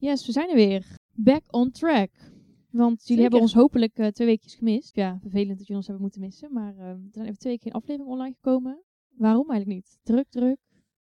Yes, 0.00 0.26
we 0.26 0.32
zijn 0.32 0.48
er 0.48 0.54
weer. 0.54 0.86
Back 1.14 1.42
on 1.50 1.70
track. 1.70 2.10
Want 2.70 2.98
jullie 3.00 3.00
Zeker. 3.02 3.22
hebben 3.22 3.40
ons 3.40 3.54
hopelijk 3.54 3.98
eh, 3.98 4.06
twee 4.06 4.26
weekjes 4.26 4.54
gemist. 4.54 4.96
Ja, 4.96 5.18
vervelend 5.20 5.48
dat 5.48 5.58
jullie 5.58 5.74
ons 5.76 5.84
hebben 5.86 6.02
moeten 6.02 6.20
missen. 6.20 6.52
Maar 6.52 6.76
eh, 6.78 6.86
er 6.88 6.98
zijn 7.12 7.26
even 7.26 7.38
twee 7.38 7.52
weken 7.52 7.70
geen 7.70 7.80
aflevering 7.80 8.10
online 8.12 8.34
gekomen. 8.34 8.82
Waarom 9.16 9.50
eigenlijk 9.50 9.80
niet? 9.80 9.98
Druk, 10.02 10.26
druk. 10.28 10.58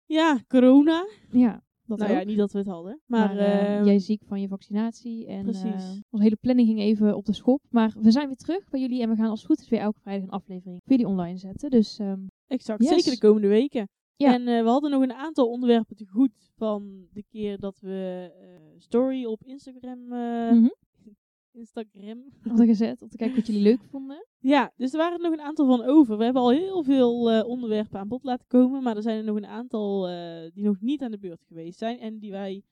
Ja, 0.05 0.41
corona. 0.47 1.07
Ja, 1.31 1.63
dat 1.87 1.99
nou 1.99 2.11
ook. 2.11 2.19
ja, 2.19 2.25
niet 2.25 2.37
dat 2.37 2.53
we 2.53 2.59
het 2.59 2.67
hadden. 2.67 3.01
Maar, 3.07 3.29
Maar, 3.29 3.39
eh, 3.39 3.77
ehm, 3.77 3.85
jij 3.85 3.99
ziek 3.99 4.23
van 4.25 4.41
je 4.41 4.49
vaccinatie. 4.49 5.27
En 5.27 5.43
precies. 5.43 5.63
eh, 5.65 5.91
onze 6.11 6.25
hele 6.25 6.37
planning 6.41 6.69
ging 6.69 6.81
even 6.81 7.17
op 7.17 7.25
de 7.25 7.33
schop. 7.33 7.63
Maar 7.71 7.95
we 8.01 8.11
zijn 8.11 8.27
weer 8.27 8.37
terug 8.37 8.69
bij 8.71 8.81
jullie. 8.81 9.03
En 9.03 9.09
we 9.09 9.17
gaan 9.17 9.29
als 9.31 9.39
het 9.39 9.49
goed 9.49 9.61
is 9.61 9.69
weer 9.69 9.81
elke 9.81 10.01
vrijdag 10.01 10.25
een 10.25 10.31
aflevering 10.35 10.81
voor 10.85 10.91
jullie 10.97 11.07
online 11.13 11.37
zetten. 11.37 11.71
Dus 11.71 11.99
ehm, 11.99 12.21
exact. 12.47 12.83
yes. 12.83 12.89
Zeker 12.91 13.11
de 13.13 13.19
komende 13.27 13.49
weken. 13.49 13.89
Ja. 14.19 14.33
En 14.33 14.49
eh, 14.49 14.63
we 14.63 14.69
hadden 14.69 14.91
nog 14.91 15.03
een 15.03 15.13
aantal 15.13 15.49
onderwerpen 15.49 15.97
te 15.97 16.07
goed 16.07 16.51
van 16.57 17.09
de 17.13 17.23
keer 17.23 17.59
dat 17.59 17.79
we 17.81 18.31
eh, 18.41 18.81
story 18.81 19.25
op 19.25 19.43
Instagram, 19.43 19.99
mhm, 19.99 20.69
Instagram 21.63 22.25
hadden 22.43 22.67
gezet. 22.67 23.03
Om 23.03 23.09
te 23.09 23.17
kijken 23.17 23.37
wat 23.37 23.47
jullie 23.47 23.63
leuk 23.63 23.83
vonden. 23.91 24.27
Ja, 24.39 24.73
dus 24.77 24.93
er 24.93 24.99
waren 24.99 25.17
er 25.17 25.23
nog 25.23 25.33
een 25.33 25.47
aantal 25.47 25.67
van 25.67 25.83
over. 25.83 26.19
We 26.19 26.25
hebben 26.25 26.43
al 26.43 26.51
heel 26.51 26.83
veel 26.83 27.45
onderwerpen 27.45 27.99
aan 27.99 28.09
bod 28.09 28.25
laten 28.25 28.47
komen, 28.47 28.83
maar 28.83 28.97
er 28.97 29.03
zijn 29.03 29.19
er 29.19 29.25
nog 29.25 29.37
een 29.37 29.47
aantal 29.47 30.07
die 30.53 30.65
nog 30.65 30.81
niet 30.81 31.03
aan 31.03 31.11
de 31.11 31.19
beurt 31.19 31.45
geweest 31.45 31.79
zijn 31.79 31.99
en 31.99 32.19
die 32.19 32.31
wij 32.31 32.63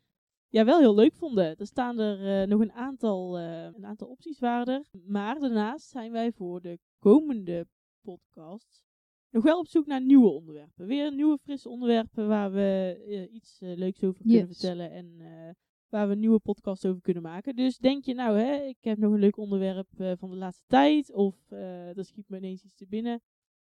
ja, 0.48 0.64
wel 0.64 0.78
heel 0.78 0.94
leuk 0.94 1.14
vonden. 1.14 1.56
Er 1.56 1.66
staan 1.66 1.98
er 1.98 2.48
nog 2.48 2.60
een 2.60 2.72
aantal, 2.72 3.38
eh, 3.38 3.64
een 3.64 3.86
aantal 3.86 4.08
opties 4.08 4.38
waren 4.38 4.74
er, 4.74 4.86
maar 5.06 5.38
daarnaast 5.38 5.88
zijn 5.88 6.12
wij 6.12 6.32
voor 6.32 6.60
de 6.60 6.78
komende 6.98 7.66
podcast 8.00 8.85
nog 9.30 9.42
wel 9.42 9.58
op 9.58 9.68
zoek 9.68 9.86
naar 9.86 10.02
nieuwe 10.02 10.28
onderwerpen. 10.28 10.86
Weer 10.86 11.14
nieuwe 11.14 11.38
frisse 11.38 11.68
onderwerpen 11.68 12.28
waar 12.28 12.52
we 12.52 13.02
eh, 13.08 13.34
iets 13.34 13.60
eh, 13.60 13.76
leuks 13.76 14.02
over 14.02 14.22
kunnen 14.22 14.46
vertellen 14.46 14.90
en 14.90 15.14
eh, 15.18 15.50
waar 15.88 16.06
we 16.06 16.12
een 16.12 16.20
nieuwe 16.20 16.38
podcast 16.38 16.86
over 16.86 17.02
kunnen 17.02 17.22
maken. 17.22 17.56
Dus 17.56 17.78
denk 17.78 18.04
je 18.04 18.14
nou, 18.14 18.38
hè, 18.38 18.54
ik 18.54 18.76
heb 18.80 18.98
nog 18.98 19.12
een 19.12 19.18
leuk 19.18 19.36
onderwerp 19.36 19.88
van 20.18 20.30
de 20.30 20.36
laatste 20.36 20.64
tijd, 20.66 21.12
of 21.12 21.50
er 21.50 22.04
schiet 22.04 22.28
me 22.28 22.36
ineens 22.36 22.64
iets 22.64 22.76
te 22.76 22.86
binnen. 22.88 23.20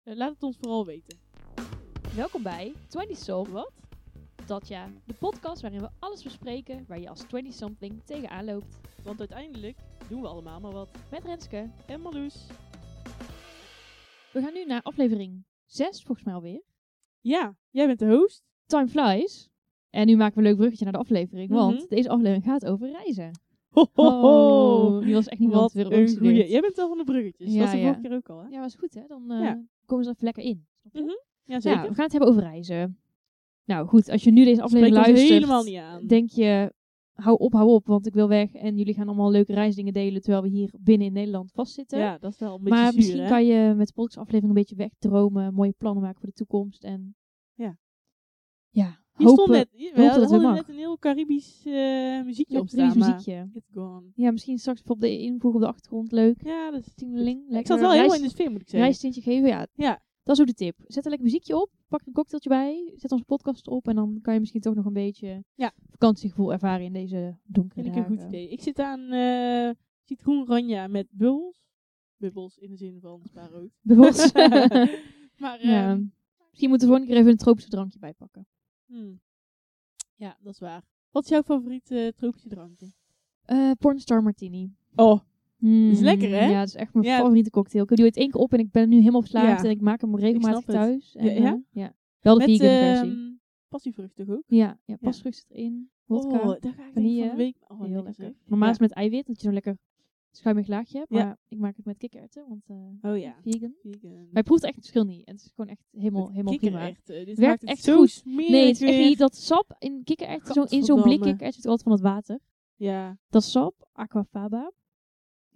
Laat 0.04 0.34
het 0.34 0.44
ons 0.44 0.58
vooral 0.58 0.86
weten. 0.86 1.18
Welkom 2.16 2.44
bij 2.44 2.74
20 2.88 3.18
Som. 3.18 3.50
Wat? 3.50 3.72
Dat 4.46 4.68
ja, 4.68 4.90
de 5.06 5.14
podcast 5.14 5.62
waarin 5.62 5.82
we 5.82 5.90
alles 6.00 6.24
bespreken 6.24 6.86
waar 6.88 7.00
je 7.00 7.10
als 7.10 7.26
20-something 7.26 8.04
tegenaan 8.06 8.46
loopt. 8.46 8.80
Want 9.04 9.20
uiteindelijk 9.20 9.78
doen 10.10 10.22
we 10.22 10.28
allemaal 10.28 10.60
maar 10.60 10.72
wat. 10.72 10.90
Met 11.12 11.24
Renske. 11.24 11.70
En 11.86 12.02
Marloes. 12.02 12.48
We 14.38 14.44
gaan 14.44 14.54
nu 14.54 14.66
naar 14.66 14.82
aflevering 14.82 15.44
6, 15.66 16.04
volgens 16.04 16.24
mij 16.26 16.34
alweer. 16.36 16.62
Ja, 17.20 17.56
jij 17.70 17.86
bent 17.88 18.00
de 18.00 18.08
host. 18.16 18.44
Time 18.66 18.88
flies. 18.88 19.50
En 19.90 20.08
nu 20.08 20.16
maken 20.16 20.34
we 20.34 20.40
een 20.42 20.48
leuk 20.48 20.56
bruggetje 20.58 20.84
naar 20.84 20.94
de 20.94 21.00
aflevering, 21.00 21.50
want 21.50 21.76
Mhm. 21.76 21.88
deze 21.88 22.10
aflevering 22.10 22.44
gaat 22.44 22.66
over 22.66 22.92
reizen. 22.92 23.32
Ho, 23.70 23.86
ho, 23.94 24.10
ho. 24.10 24.96
Oh, 24.98 25.04
die 25.06 25.14
was 25.14 25.28
echt 25.28 25.40
niet 25.40 25.52
Wat 25.52 25.74
weer 25.74 25.92
een 25.92 26.18
goeie. 26.18 26.50
Jij 26.50 26.62
bent 26.62 26.76
wel 26.76 26.88
van 26.88 26.98
de 26.98 27.04
bruggetjes. 27.04 27.54
Ja, 27.54 27.54
dat 27.54 27.64
was 27.64 27.72
de 27.72 27.78
ja. 27.78 27.84
vorige 27.84 28.02
keer 28.08 28.16
ook 28.18 28.30
al, 28.30 28.44
hè? 28.44 28.50
Ja, 28.50 28.60
was 28.60 28.76
goed 28.76 28.94
hè? 28.94 29.02
Dan 29.08 29.24
Ja. 29.28 29.64
komen 29.86 30.04
ze 30.04 30.10
er 30.10 30.16
even 30.16 30.26
lekker 30.26 30.44
in. 30.44 30.68
Mhm. 30.92 31.12
Ja, 31.44 31.60
zeker. 31.60 31.82
we 31.90 31.94
gaan 31.94 32.04
het 32.04 32.12
hebben 32.12 32.30
over 32.30 32.42
reizen. 32.42 33.00
Nou 33.66 33.88
goed, 33.88 34.10
als 34.10 34.24
je 34.24 34.32
nu 34.32 34.44
deze 34.44 34.62
aflevering 34.62 34.96
luistert, 34.96 35.30
helemaal 35.30 35.64
niet 35.64 35.78
aan. 35.78 36.08
denk 36.08 36.30
je, 36.30 36.74
hou 37.22 37.38
op, 37.38 37.54
hou 37.54 37.70
op, 37.70 37.86
want 37.88 38.08
ik 38.08 38.14
wil 38.14 38.28
weg. 38.28 38.54
En 38.54 38.78
jullie 38.78 38.94
gaan 38.94 39.08
allemaal 39.08 39.32
leuke 39.32 39.54
reisdingen 39.54 39.94
delen, 39.94 40.22
terwijl 40.22 40.44
we 40.44 40.50
hier 40.50 40.74
binnen 40.80 41.08
in 41.08 41.14
Nederland 41.14 41.52
vastzitten. 41.52 42.00
ja, 42.00 42.18
dat 42.18 42.32
is 42.32 42.40
wel 42.40 42.54
een 42.56 42.64
beetje 42.64 42.80
maar 42.80 42.92
zuur, 42.92 42.96
misschien 42.96 43.22
hè? 43.22 43.28
kan 43.30 43.46
je 43.46 43.74
met 43.76 43.88
de 43.88 43.94
podcastaflevering 43.94 44.50
een 44.50 44.62
beetje 44.62 44.76
wegdromen, 44.76 45.54
mooie 45.54 45.76
plannen 45.78 46.04
maken 46.04 46.20
voor 46.20 46.30
de 46.30 46.36
toekomst. 46.36 46.84
En 46.84 47.16
Ja. 47.54 47.78
Ja, 48.70 49.00
hopen, 49.14 49.34
stond 49.34 49.50
net, 49.50 49.70
we 49.72 50.02
dat 50.02 50.30
hadden 50.30 50.54
net 50.54 50.70
een 50.70 50.76
heel 50.76 50.98
Caribisch 50.98 51.66
eh, 51.66 52.24
muziekje 52.24 52.54
ja, 52.54 52.60
op 52.60 52.70
staan, 52.70 52.98
muziekje. 52.98 53.50
it's 53.54 53.70
gone. 53.74 54.12
Ja, 54.16 54.32
misschien 54.32 54.58
straks 54.58 54.84
op 54.84 55.00
de 55.00 55.20
invoegen 55.20 55.60
op 55.60 55.66
de 55.66 55.72
achtergrond, 55.72 56.12
leuk. 56.12 56.44
Ja, 56.44 56.72
dat 56.72 56.80
is... 56.80 56.94
Tingeling, 56.96 57.58
Ik 57.58 57.68
zat 57.68 57.80
wel 57.80 57.92
helemaal 57.92 58.16
in 58.16 58.22
de 58.22 58.30
sfeer, 58.30 58.52
moet 58.52 58.62
ik 58.62 58.70
zeggen. 58.70 58.90
reistintje 58.90 59.22
geven. 59.22 59.48
Ja, 59.48 59.68
Ja. 59.74 60.02
Dat 60.28 60.36
is 60.36 60.42
ook 60.42 60.48
de 60.48 60.54
tip. 60.54 60.76
Zet 60.88 61.04
een 61.04 61.10
lekker 61.10 61.28
muziekje 61.30 61.62
op, 61.62 61.70
pak 61.88 62.02
een 62.06 62.14
cocktailtje 62.14 62.50
bij, 62.50 62.94
zet 62.96 63.12
onze 63.12 63.24
podcast 63.26 63.68
op 63.68 63.88
en 63.88 63.96
dan 63.96 64.20
kan 64.22 64.34
je 64.34 64.40
misschien 64.40 64.62
toch 64.62 64.76
nog 64.76 64.86
een 64.86 64.94
beetje 64.94 65.44
Ja. 65.56 65.72
vakantiegevoel 65.90 66.52
ervaren 66.54 66.86
in 66.86 66.94
deze 66.94 67.38
donkere 67.44 67.82
Vind 67.84 67.96
ik 67.96 68.02
een 68.02 68.08
goed 68.08 68.18
dagen. 68.18 68.34
idee. 68.34 68.50
Ik 68.50 68.62
zit 68.62 68.80
aan 68.80 69.12
eh 69.12 69.70
citroen 70.04 70.46
ranja 70.48 70.88
met 70.88 71.08
bubbels. 71.12 71.66
Bubbels 72.18 72.58
in 72.58 72.70
de 72.70 72.78
zin 72.78 73.00
van 73.02 73.22
spaarrood. 73.24 73.70
Bijvoorbeeld. 73.82 74.34
maar 75.44 75.66
ja. 75.68 75.92
ehm, 75.92 76.04
Misschien 76.50 76.70
moeten 76.70 76.88
we 76.88 76.94
volgende 76.94 77.06
keer 77.08 77.18
even 77.18 77.32
een 77.32 77.38
tropische 77.38 77.70
drankje 77.70 78.00
bijpakken. 78.00 78.48
hmm. 78.86 79.20
ja, 80.16 80.38
dat 80.42 80.54
is 80.54 80.60
waar. 80.60 80.84
Wat 81.12 81.24
is 81.24 81.30
jouw 81.30 81.44
favoriete 81.44 82.14
tropische 82.16 82.50
drankje? 82.50 82.92
Eh 83.46 83.72
Pornstar 83.80 84.24
Martini. 84.24 84.72
Oh, 84.96 85.20
Mm, 85.58 85.90
is 85.92 86.00
lekker, 86.00 86.30
hè? 86.30 86.46
Ja, 86.46 86.60
dat 86.60 86.68
is 86.68 86.76
echt 86.76 86.94
mijn 86.94 87.06
Ja. 87.06 87.18
favoriete 87.18 87.50
cocktail. 87.50 87.84
Ik 87.84 87.90
heb 87.90 87.98
die 87.98 88.08
ooit 88.08 88.18
één 88.18 88.30
keer 88.32 88.42
op 88.42 88.54
en 88.54 88.60
ik 88.60 88.72
ben 88.72 88.90
nu 88.90 88.98
helemaal 88.98 89.22
verslaafd. 89.22 89.62
Ja. 89.64 89.70
En 89.70 89.76
ik 89.76 89.82
maak 89.82 90.02
hem 90.02 90.16
regelmatig 90.16 90.66
het. 90.66 90.76
thuis. 90.76 91.16
En, 91.16 91.26
Ja, 91.26 91.32
ja? 91.32 91.54
eh, 91.54 91.60
ja. 91.72 91.94
Wel 92.20 92.34
de 92.40 92.48
met 92.48 92.50
vegan 92.58 92.68
versie. 92.78 93.10
ehm 93.10 93.26
passievrucht 93.70 94.16
toch 94.16 94.30
ook? 94.30 94.44
Ja, 94.48 94.80
ja 94.86 94.96
pasvrucht 95.02 95.38
zit 95.38 95.52
erin. 95.52 95.90
Vodka. 96.08 96.38
Oh, 96.40 96.46
daar 96.46 96.60
ga 96.62 96.68
ik 96.70 96.76
van 96.76 96.92
vanille. 96.94 97.30
de 97.30 97.36
week... 97.36 97.56
Oh, 97.68 97.84
heel 97.84 98.04
lekker. 98.04 98.34
Normaal 98.46 98.70
is 98.70 98.80
het 98.80 98.88
met 98.88 98.92
eiwit, 98.98 99.26
dat 99.28 99.36
je 99.36 99.42
zo'n 99.42 99.54
lekker 99.54 99.78
schuimig 100.32 100.68
laagje 100.68 100.98
hebt. 100.98 101.10
Ja. 101.10 101.24
Maar 101.26 101.38
ik 101.48 101.58
maak 101.58 101.76
het 101.76 101.86
met 101.86 101.98
kikkererwten, 101.98 102.46
want 102.48 102.64
eh 102.68 103.12
Oh 103.12 103.18
ja. 103.18 103.36
vegan. 103.44 103.74
Vegan. 103.84 104.12
Maar 104.14 104.28
je 104.34 104.44
proeft 104.44 104.64
echt 104.64 104.76
het 104.76 104.84
verschil 104.84 105.06
niet. 105.06 105.26
En 105.26 105.34
het 105.34 105.42
is 105.44 105.52
gewoon 105.56 105.72
echt 105.72 105.84
helemaal, 105.92 106.30
helemaal 106.32 106.58
prima. 106.58 106.92
Dit 107.06 107.38
Werkt 107.38 107.62
het 107.62 107.70
echt 107.70 107.84
zo 107.84 107.96
goed. 107.98 108.22
Nee, 108.26 108.68
het 108.68 108.82
is 108.82 108.90
echt 108.90 108.98
niet 108.98 109.18
dat 109.18 109.36
sap 109.36 109.76
in 109.80 110.02
kikkererwten, 110.04 110.54
zo, 110.54 110.64
in 110.64 110.84
zo'n 110.84 111.02
blik 111.02 111.22
kikkererwten 111.22 111.54
zit 111.62 111.66
altijd 111.66 111.84
van 111.84 111.92
het 111.92 112.02
water. 112.02 112.40
Ja. 112.76 113.18
Dat 113.30 113.44
sap, 113.44 113.88
aquafaba. 113.94 114.72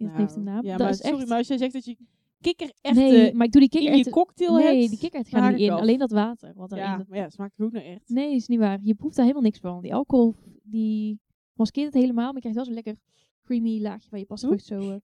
Nou, 0.06 0.16
heeft 0.20 0.36
een 0.36 0.42
naam. 0.42 0.64
Ja, 0.64 0.70
dat 0.70 0.80
maar 0.80 0.90
is 0.90 0.98
sorry, 0.98 1.18
echt... 1.18 1.28
maar 1.28 1.38
als 1.38 1.46
jij 1.48 1.58
zegt 1.58 1.72
dat 1.72 1.84
je 1.84 1.96
kikkererwten 2.40 2.94
nee, 2.94 3.34
maar 3.34 3.46
ik 3.46 3.52
doe 3.52 3.68
die 3.68 3.80
in 3.90 3.96
je 3.96 4.10
cocktail 4.10 4.54
Nee, 4.56 4.64
hebt... 4.64 5.00
die 5.00 5.10
dan 5.30 5.42
niet 5.50 5.60
ik 5.60 5.66
in. 5.66 5.70
Alleen 5.72 5.98
dat 5.98 6.10
water 6.10 6.52
wat. 6.54 6.74
Ja, 6.74 6.96
dat- 6.96 7.08
maar 7.08 7.18
ja, 7.18 7.28
smaakt 7.30 7.60
ook 7.60 7.72
naar 7.72 7.82
echt. 7.82 8.08
Nee, 8.08 8.34
is 8.34 8.46
niet 8.46 8.58
waar. 8.58 8.78
Je 8.82 8.94
proeft 8.94 9.14
daar 9.16 9.24
helemaal 9.24 9.44
niks 9.44 9.58
van. 9.58 9.82
Die 9.82 9.94
alcohol, 9.94 10.34
die 10.62 11.20
maskeert 11.54 11.86
het 11.92 12.02
helemaal. 12.02 12.24
Maar 12.24 12.34
je 12.34 12.40
krijgt 12.40 12.56
wel 12.56 12.64
zo'n 12.66 12.74
lekker 12.74 12.96
creamy 13.42 13.80
laagje 13.80 14.10
waar 14.10 14.20
je 14.20 14.26
passievrucht 14.26 14.64
zo... 14.64 14.90
eh, 14.90 14.96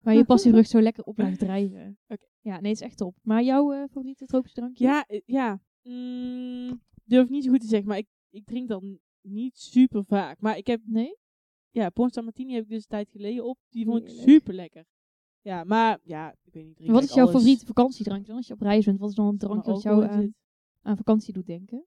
waar 0.00 0.14
je 0.14 0.24
passievrucht 0.34 0.70
zo 0.70 0.80
lekker 0.80 1.04
op 1.04 1.18
laat 1.18 1.38
drijven. 1.38 1.98
Ja, 2.40 2.60
nee, 2.60 2.70
het 2.72 2.80
is 2.80 2.86
echt 2.86 2.96
top. 2.96 3.16
Maar 3.22 3.42
jouw 3.42 3.72
eh, 3.72 3.82
favoriete 3.82 4.24
tropische 4.26 4.56
drankje? 4.60 4.84
Ja, 4.84 5.04
eh, 5.06 5.20
ja. 5.26 5.60
Mm, 5.82 6.80
durf 7.04 7.24
ik 7.24 7.30
niet 7.30 7.44
zo 7.44 7.50
goed 7.50 7.60
te 7.60 7.66
zeggen, 7.66 7.88
maar 7.88 7.98
ik, 7.98 8.06
ik 8.30 8.44
drink 8.44 8.68
dat 8.68 8.82
n- 8.82 9.00
niet 9.22 9.58
super 9.58 10.04
vaak. 10.04 10.40
Maar 10.40 10.56
ik 10.56 10.66
heb, 10.66 10.80
Nee? 10.84 11.16
Ja, 11.80 11.90
Pornstar 11.90 12.24
Martini 12.24 12.52
heb 12.54 12.62
ik 12.62 12.68
dus 12.68 12.82
een 12.82 12.88
tijd 12.88 13.10
geleden 13.10 13.44
op. 13.44 13.58
Die 13.68 13.84
vond 13.84 13.98
ik 14.02 14.06
Heerlijk. 14.06 14.28
super 14.28 14.54
lekker. 14.54 14.84
Ja, 15.40 15.64
maar 15.64 15.98
ja, 16.02 16.34
ik 16.44 16.52
weet 16.52 16.78
niet. 16.78 16.90
Wat 16.90 17.02
is 17.02 17.14
jouw 17.14 17.24
alles. 17.24 17.34
favoriete 17.36 17.66
vakantiedrankje 17.66 18.26
dan? 18.26 18.36
Als 18.36 18.46
je 18.46 18.52
op 18.54 18.60
reis 18.60 18.84
bent, 18.84 18.98
wat 18.98 19.08
is 19.08 19.14
dan 19.14 19.26
een 19.26 19.38
drankje 19.38 19.72
dat 19.72 19.82
jou 19.82 20.04
aan, 20.06 20.34
aan 20.82 20.96
vakantie 20.96 21.32
doet 21.32 21.46
denken? 21.46 21.86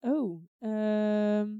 Oh, 0.00 0.42
ehm 0.58 1.54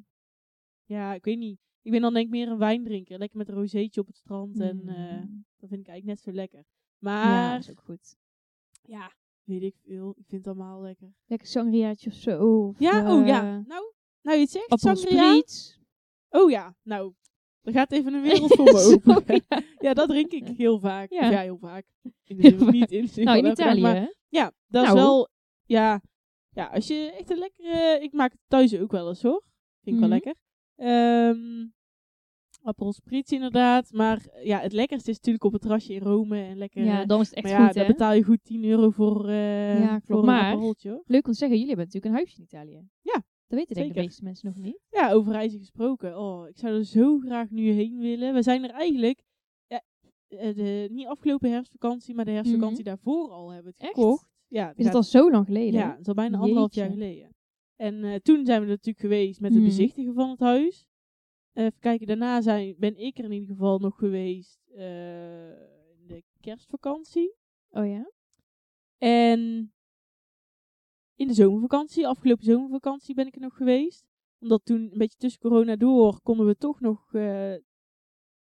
ja, 0.84 1.14
ik 1.14 1.24
weet 1.24 1.38
niet. 1.38 1.58
Ik 1.82 1.90
ben 1.92 2.00
dan 2.00 2.12
denk 2.14 2.24
ik 2.26 2.30
meer 2.32 2.48
een 2.48 2.58
wijndrinker. 2.58 3.18
Lekker 3.18 3.38
met 3.38 3.48
een 3.48 3.54
rozeetje 3.54 4.00
op 4.00 4.06
het 4.06 4.16
strand. 4.16 4.60
En 4.60 4.88
eh, 4.88 5.20
Mm. 5.22 5.44
dat 5.56 5.68
vind 5.68 5.80
ik 5.80 5.88
eigenlijk 5.88 6.04
net 6.04 6.20
zo 6.20 6.32
lekker. 6.32 6.58
ja, 6.58 6.64
Maar, 6.98 7.54
dat 7.54 7.62
is 7.64 7.70
ook 7.70 7.82
goed. 7.84 8.16
ja, 8.82 9.12
weet 9.44 9.62
ik 9.62 9.74
veel. 9.84 10.10
Ik 10.16 10.24
vind 10.26 10.44
het 10.44 10.54
allemaal 10.56 10.80
lekker. 10.80 11.14
Lekker 11.26 11.48
sangriaatje 11.48 12.10
of 12.10 12.16
zo. 12.16 12.66
Of, 12.68 12.78
Ja, 12.78 13.16
oh 13.18 13.26
ja. 13.26 13.40
eh, 13.58 13.66
Nou, 13.66 13.92
nou 14.22 14.36
je 14.36 14.42
het 14.42 14.50
zegt, 14.50 14.80
sangria. 14.80 15.42
Oh 16.30 16.50
ja, 16.50 16.74
nou, 16.82 17.12
er 17.62 17.72
gaat 17.72 17.92
even 17.92 18.14
een 18.14 18.22
wereld 18.22 18.54
voor 18.56 18.64
me 18.64 18.80
open. 18.94 19.14
Sorry. 19.14 19.42
ja, 19.86 19.94
dat 19.94 20.08
drink 20.08 20.32
ik 20.32 20.46
heel 20.56 20.78
vaak. 20.78 21.10
Ja. 21.10 21.24
Ja, 21.24 21.30
ja 21.30 21.40
heel 21.40 21.58
vaak. 21.58 21.84
In 22.24 22.36
de 22.36 22.42
Heel 22.48 22.68
niet 22.70 22.90
in 22.90 23.24
Nou, 23.24 23.38
in 23.38 23.46
Italië, 23.46 23.80
maar 23.80 23.96
hè? 23.96 24.06
Ja, 24.28 24.52
dat 24.66 24.84
Nou. 24.84 24.96
is 24.96 25.02
wel, 25.02 25.28
ja, 25.64 26.02
ja, 26.50 26.66
als 26.66 26.86
je 26.86 27.12
echt 27.18 27.30
een 27.30 27.38
lekkere, 27.38 27.98
ik 28.02 28.12
maak 28.12 28.32
het 28.32 28.40
thuis 28.46 28.78
ook 28.78 28.90
wel 28.90 29.08
eens 29.08 29.22
hoor. 29.22 29.44
Vind 29.82 29.84
ik 29.84 29.92
Mhm. 29.92 30.00
wel 30.00 30.08
lekker. 30.08 30.34
Ehm 30.76 31.74
appel 32.62 32.92
spritz 32.92 33.32
inderdaad. 33.32 33.92
Maar 33.92 34.26
eh, 34.26 34.44
ja, 34.46 34.58
het 34.60 34.72
lekkerste 34.72 35.10
is 35.10 35.16
natuurlijk 35.16 35.44
op 35.44 35.52
het 35.52 35.60
terrasje 35.60 35.92
in 35.92 36.02
Rome. 36.02 36.42
En 36.42 36.56
lekker, 36.58 36.84
Ja, 36.84 37.00
eh, 37.00 37.06
dan 37.06 37.20
is 37.20 37.26
het 37.26 37.34
echt 37.36 37.46
maar 37.46 37.54
ja, 37.60 37.66
goed, 37.66 37.74
daar 37.74 37.84
hè? 37.86 37.90
betaal 37.92 38.12
je 38.12 38.22
goed 38.22 38.44
10 38.44 38.64
euro 38.64 38.90
voor, 38.90 39.28
eh 39.28 39.80
Ja, 39.80 39.86
klopt. 39.98 40.06
voor 40.06 40.32
een 40.32 40.38
appeltje. 40.44 41.02
Leuk 41.06 41.26
om 41.26 41.32
te 41.32 41.38
zeggen, 41.38 41.58
jullie 41.58 41.74
hebben 41.74 41.84
natuurlijk 41.86 42.04
een 42.14 42.18
huisje 42.20 42.36
in 42.36 42.42
Italië. 42.44 42.88
Ja, 43.00 43.22
Dat 43.48 43.58
weten 43.58 43.74
denk 43.74 43.88
ik 43.88 43.94
de 43.94 44.00
meeste 44.00 44.24
mensen 44.24 44.46
nog 44.48 44.56
niet. 44.58 44.80
Ja, 44.90 45.12
over 45.12 45.32
reizen 45.32 45.58
gesproken. 45.58 46.18
Oh, 46.18 46.48
ik 46.48 46.58
zou 46.58 46.74
er 46.74 46.84
zo 46.84 47.18
graag 47.18 47.50
nu 47.50 47.70
heen 47.70 47.98
willen. 47.98 48.34
We 48.34 48.42
zijn 48.42 48.64
er 48.64 48.70
eigenlijk, 48.70 49.22
ja, 49.66 49.82
eh, 50.28 50.54
de, 50.54 50.88
niet 50.90 51.06
afgelopen 51.06 51.50
herfstvakantie, 51.50 52.14
maar 52.14 52.24
de 52.24 52.30
herfstvakantie 52.30 52.84
daarvoor 52.84 53.30
al 53.30 53.50
hebben 53.50 53.72
we 53.72 53.78
het 53.78 53.86
Echt? 53.88 53.98
gekocht. 53.98 54.28
Ja, 54.48 54.72
Is 54.76 54.84
het 54.84 54.94
al 54.94 55.02
zo 55.02 55.30
lang 55.30 55.46
geleden? 55.46 55.80
Ja, 55.80 55.90
dat 55.90 56.00
is 56.00 56.08
al 56.08 56.14
bijna 56.14 56.38
anderhalf 56.38 56.74
jaar 56.74 56.90
geleden. 56.90 57.34
En 57.76 58.04
eh, 58.04 58.14
toen 58.14 58.44
zijn 58.46 58.60
we 58.60 58.66
natuurlijk 58.66 58.98
geweest 59.00 59.40
met 59.40 59.50
het 59.50 59.60
Mhm. 59.60 59.68
bezichtigen 59.70 60.14
van 60.14 60.30
het 60.30 60.40
huis. 60.40 60.86
Eh, 61.52 61.64
even 61.64 61.78
kijken, 61.80 62.06
daarna 62.06 62.40
zijn, 62.40 62.74
ben 62.78 62.96
ik 62.96 63.18
er 63.18 63.24
in 63.24 63.32
ieder 63.32 63.48
geval 63.48 63.78
nog 63.78 63.96
geweest 63.96 64.60
in 64.68 66.06
de 66.06 66.22
kerstvakantie. 66.40 67.34
Oh 67.70 67.86
ja? 67.86 68.10
En 68.98 69.72
in 71.16 71.26
de 71.26 71.34
zomervakantie, 71.34 72.06
afgelopen 72.06 72.44
zomervakantie 72.44 73.14
ben 73.14 73.26
ik 73.26 73.34
er 73.34 73.40
nog 73.40 73.56
geweest. 73.56 74.04
Omdat 74.38 74.64
toen, 74.64 74.80
een 74.80 74.98
beetje 74.98 75.18
tussen 75.18 75.40
corona 75.40 75.76
door, 75.76 76.20
konden 76.22 76.46
we 76.46 76.56
toch 76.56 76.80
nog 76.80 77.14
eh, 77.14 77.54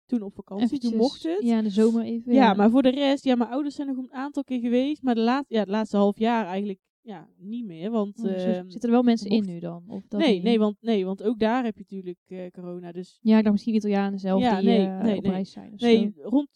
toen 0.06 0.22
op 0.22 0.34
vakantie. 0.34 0.66
Eventjes, 0.66 0.92
Toen 0.92 1.00
mocht 1.00 1.24
het. 1.24 1.42
Ja, 1.42 1.58
in 1.58 1.64
de 1.64 1.70
zomer 1.70 2.04
even. 2.04 2.34
Ja, 2.34 2.54
maar 2.54 2.70
voor 2.70 2.82
de 2.82 2.90
rest, 2.90 3.24
ja, 3.24 3.36
mijn 3.36 3.50
ouders 3.50 3.76
zijn 3.76 3.88
nog 3.88 3.98
een 3.98 4.14
aantal 4.14 4.44
keer 4.44 4.60
geweest. 4.60 5.02
Maar 5.02 5.16
de 5.16 5.22
laat, 5.22 5.46
ja, 5.48 5.60
het 5.60 5.70
laatste 5.70 5.98
half 5.98 6.20
jaar 6.20 6.46
eigenlijk 6.46 6.80
ja, 7.02 7.30
niet 7.38 7.66
meer. 7.66 7.92
Want, 7.92 8.18
Oh, 8.18 8.24
dus 8.24 8.44
ehm, 8.44 8.70
zitten 8.70 8.90
er 8.90 8.96
wel 8.96 9.04
mensen 9.04 9.30
in 9.30 9.46
nu 9.46 9.60
dan? 9.60 9.84
Of 9.88 10.08
dat 10.08 10.20
nee, 10.20 10.34
niet? 10.34 10.44
nee, 10.44 10.60
want, 10.60 10.76
nee, 10.82 11.06
want 11.06 11.24
ook 11.24 11.40
daar 11.40 11.64
heb 11.64 11.76
je 11.78 11.82
natuurlijk 11.82 12.20
eh, 12.28 12.52
corona. 12.52 12.92
Dus 12.92 13.20
Ja, 13.22 13.38
ik 13.38 13.42
dacht 13.42 13.54
misschien 13.54 13.76
Italianen 13.76 14.20
zelf 14.20 14.42
Ja, 14.42 14.60
die 14.60 14.70
nee, 14.70 14.86
eh, 14.86 15.02
nee, 15.02 15.18
op 15.18 15.24
nee. 15.24 15.32
reis 15.32 15.52
zijn. 15.52 15.74
Of 15.74 15.80
nee, 15.80 16.14
zo. 16.16 16.30
rond, 16.30 16.50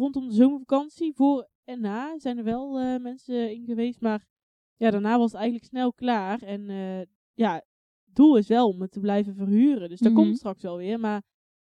rondom 0.00 0.28
de 0.28 0.34
zomervakantie, 0.34 1.14
voor 1.14 1.48
en 1.64 1.80
na, 1.80 2.18
zijn 2.18 2.38
er 2.38 2.44
wel 2.44 2.98
mensen 2.98 3.54
in 3.54 3.64
geweest. 3.64 4.00
Maar 4.00 4.26
ja, 4.76 4.90
daarna 4.90 5.18
was 5.18 5.30
het 5.32 5.40
eigenlijk 5.40 5.64
snel 5.70 5.92
klaar. 5.92 6.42
En 6.42 6.70
eh, 6.70 7.00
ja, 7.34 7.54
het 7.54 8.14
doel 8.14 8.36
is 8.36 8.48
wel 8.48 8.68
om 8.68 8.80
het 8.80 8.90
te 8.92 9.00
blijven 9.00 9.34
verhuren. 9.34 9.88
Dus 9.88 10.00
dat 10.00 10.12
Mhm. 10.12 10.20
komt 10.22 10.36
straks 10.36 10.62
wel 10.62 10.76
weer. 10.76 11.00
Maar 11.00 11.22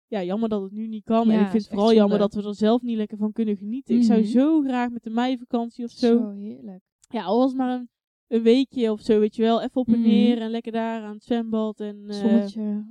ja, 0.06 0.22
jammer 0.22 0.49
dat 0.49 0.62
het 0.62 0.72
nu 0.72 0.87
niet 0.87 1.05
kan. 1.05 1.26
Ja, 1.28 1.34
en 1.34 1.40
ik 1.44 1.50
vind 1.50 1.62
het 1.62 1.72
vooral 1.72 1.93
jammer 1.94 2.19
dat 2.19 2.34
we 2.34 2.43
er 2.43 2.55
zelf 2.55 2.82
niet 2.82 2.96
lekker 2.96 3.19
van 3.19 3.32
kunnen 3.32 3.56
genieten. 3.56 3.94
Ik 3.96 4.02
zou 4.02 4.20
Mhm. 4.20 4.28
zo 4.28 4.60
graag 4.60 4.90
met 4.90 5.02
de 5.02 5.10
meivakantie 5.10 5.84
of 5.84 5.90
zo. 5.90 6.06
Zo 6.19 6.31
heerlijk. 6.31 6.82
Ja, 7.08 7.25
al 7.25 7.38
was 7.38 7.55
maar 7.55 7.75
een, 7.78 7.88
een 8.26 8.43
weekje 8.43 8.93
of 8.93 9.00
zo, 9.00 9.19
weet 9.19 9.37
je 9.37 9.43
wel. 9.43 9.62
Even 9.62 9.81
op 9.81 9.87
en 9.88 9.93
Mhm. 10.00 10.08
neer 10.08 10.38
en 10.40 10.50
lekker 10.50 10.72
daar 10.72 11.02
aan 11.02 11.14
het 11.14 11.25
zwembad. 11.25 11.81
En, 11.81 12.04
eh, 12.08 12.14
Zonnetje. 12.16 12.84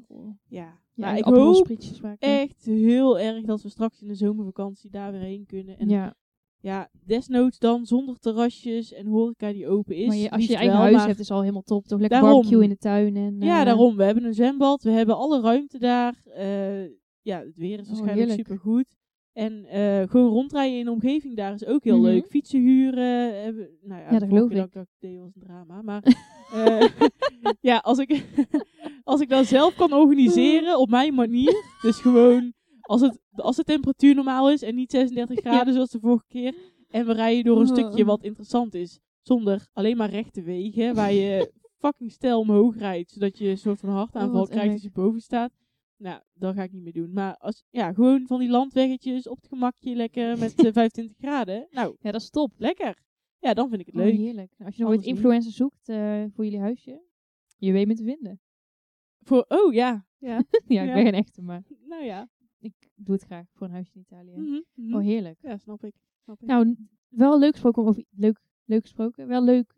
Ja, 0.48 0.80
Ja, 0.94 1.16
ik 1.16 1.24
hoop 1.24 1.68
maken. 2.02 2.18
echt 2.20 2.66
heel 2.66 3.20
erg 3.20 3.46
dat 3.46 3.62
we 3.62 3.70
straks 3.70 4.02
in 4.02 4.08
de 4.08 4.16
zomervakantie 4.16 4.90
daar 4.90 5.12
weer 5.12 5.22
heen 5.22 5.46
kunnen. 5.46 5.78
En 5.78 5.90
ja, 5.90 6.16
ja, 6.60 6.90
desnoods 7.06 7.60
dan 7.60 7.86
zonder 7.86 8.20
terrasjes 8.20 8.94
en 8.94 9.06
horeca 9.08 9.52
die 9.52 9.68
open 9.68 9.96
is. 9.96 10.08
maar 10.08 10.16
je, 10.16 10.32
als 10.32 10.46
je 10.46 10.52
je 10.52 10.58
eigen 10.58 10.78
wel, 10.78 10.86
huis 10.92 11.06
hebt 11.06 11.20
is 11.20 11.32
al 11.32 11.40
helemaal 11.42 11.62
top. 11.62 11.86
Toch 11.86 12.00
lekker 12.00 12.20
Daarom. 12.22 12.42
barbecue 12.42 12.64
in 12.64 12.70
de 12.70 12.78
tuin. 12.78 13.16
En, 13.16 13.36
Ja, 13.40 13.60
eh, 13.60 13.66
daarom. 13.66 13.96
We 13.98 14.04
hebben 14.04 14.24
een 14.24 14.34
zwembad. 14.34 14.84
We 14.84 14.92
hebben 14.92 15.18
alle 15.18 15.42
ruimte 15.42 15.80
daar. 15.80 16.16
Eh, 16.26 16.84
ja, 17.22 17.40
het 17.40 17.58
weer 17.58 17.80
is 17.80 17.84
Oh, 17.84 17.88
waarschijnlijk 17.88 18.28
heerlijk. 18.28 18.48
super 18.48 18.60
goed. 18.60 18.86
En 19.34 19.66
eh, 19.66 20.08
gewoon 20.10 20.30
rondrijden 20.32 20.80
in 20.80 20.86
de 20.86 20.92
omgeving 20.92 21.36
daar 21.36 21.54
is 21.54 21.66
ook 21.66 21.84
heel 21.84 21.98
Mhm. 21.98 22.06
leuk. 22.06 22.26
Fietsen 22.28 22.60
huren. 22.62 23.42
Hebben, 23.44 23.70
nou 23.82 24.02
ja, 24.02 24.12
Ja, 24.12 24.20
dat 24.20 24.30
geloof 24.30 24.52
ik. 24.52 24.74
Dat 24.74 24.88
deed 25.00 25.18
was 25.20 25.32
een 25.36 25.42
drama. 25.46 25.82
Maar 25.82 26.04
ja, 27.62 27.78
als 27.78 27.98
ik, 27.98 28.24
als 29.04 29.22
ik 29.22 29.30
dat 29.30 29.46
zelf 29.46 29.76
kan 29.76 29.94
organiseren 29.94 30.80
op 30.80 30.90
mijn 30.90 31.14
manier. 31.14 31.54
Dus 31.82 31.98
gewoon 32.00 32.54
als, 32.88 33.02
het, 33.02 33.20
als 33.32 33.56
de 33.56 33.64
temperatuur 33.64 34.16
normaal 34.16 34.52
is 34.52 34.62
en 34.62 34.76
niet 34.76 34.92
36 35.02 35.40
graden 35.40 35.74
zoals 35.74 35.90
de 35.92 36.00
vorige 36.00 36.26
keer. 36.28 36.56
En 36.90 37.06
we 37.06 37.14
rijden 37.14 37.44
door 37.44 37.60
een 37.62 37.70
Oh. 37.70 37.76
stukje 37.78 38.06
wat 38.06 38.24
interessant 38.24 38.74
is. 38.74 39.00
Zonder 39.22 39.68
alleen 39.74 39.98
maar 39.98 40.10
rechte 40.10 40.42
wegen. 40.42 40.96
Waar 40.96 41.14
je 41.14 41.52
fucking 41.82 42.12
stijl 42.12 42.40
omhoog 42.40 42.78
rijdt. 42.78 43.12
Zodat 43.12 43.38
je 43.38 43.48
een 43.50 43.58
soort 43.58 43.80
van 43.80 43.90
hartaanval 43.90 44.42
Oh, 44.42 44.50
krijgt 44.50 44.74
als 44.74 44.82
je 44.82 44.92
boven 44.92 45.22
staat. 45.22 45.52
Nou, 45.98 46.22
dat 46.34 46.56
ga 46.56 46.64
ik 46.64 46.72
niet 46.72 46.84
meer 46.84 46.94
doen. 46.94 47.14
Maar 47.14 47.38
als, 47.38 47.64
ja, 47.70 47.94
gewoon 47.94 48.28
van 48.28 48.40
die 48.40 48.50
landweggetjes 48.50 49.28
op 49.28 49.38
het 49.38 49.48
gemakje 49.48 49.96
lekker 49.96 50.38
met 50.38 50.54
eh, 50.66 50.72
25 50.74 51.16
graden. 51.18 51.68
Nou, 51.70 51.96
Ja, 52.00 52.12
dat 52.12 52.22
is 52.22 52.30
top. 52.30 52.52
lekker. 52.58 53.06
Ja, 53.40 53.54
dan 53.54 53.70
vind 53.70 53.82
ik 53.82 53.86
het 53.86 53.96
Oh, 53.96 54.02
leuk. 54.02 54.16
heerlijk. 54.16 54.52
Als 54.66 54.76
je 54.76 54.82
nog 54.84 54.92
ooit 54.92 55.04
influencers 55.06 55.56
zoekt 55.56 55.90
eh, 55.90 56.24
voor 56.34 56.44
jullie 56.44 56.60
huisje, 56.60 57.02
je 57.58 57.72
weet 57.72 57.88
me 57.88 57.96
te 57.96 58.04
vinden. 58.04 58.40
Voor, 59.20 59.46
oh 59.48 59.74
ja. 59.74 60.06
Ja, 60.20 60.30
ja, 60.68 60.82
ik 60.82 60.88
Ja. 60.88 60.94
ben 60.94 61.04
geen 61.04 61.14
echte, 61.14 61.42
maar 61.42 61.64
nou 61.88 62.04
ja. 62.04 62.30
Ik 62.60 62.90
doe 62.96 63.16
het 63.16 63.24
graag 63.24 63.46
voor 63.54 63.68
een 63.68 63.74
huisje 63.74 63.94
in 63.94 64.02
Italië. 64.02 64.36
Mhm, 64.36 64.62
mhm. 64.74 64.96
Oh, 64.96 65.02
heerlijk. 65.02 65.42
Ja, 65.42 65.58
snap 65.58 65.84
ik. 65.84 65.94
Snap 66.24 66.42
ik. 66.42 66.48
Nou, 66.48 66.76
wel 67.08 67.40
leuk 67.40 67.52
gesproken 67.52 67.84
over... 67.84 68.04
Leuk, 68.10 68.40
leuk 68.66 68.82
gesproken. 68.82 69.28
Wel 69.28 69.44
leuk... 69.44 69.76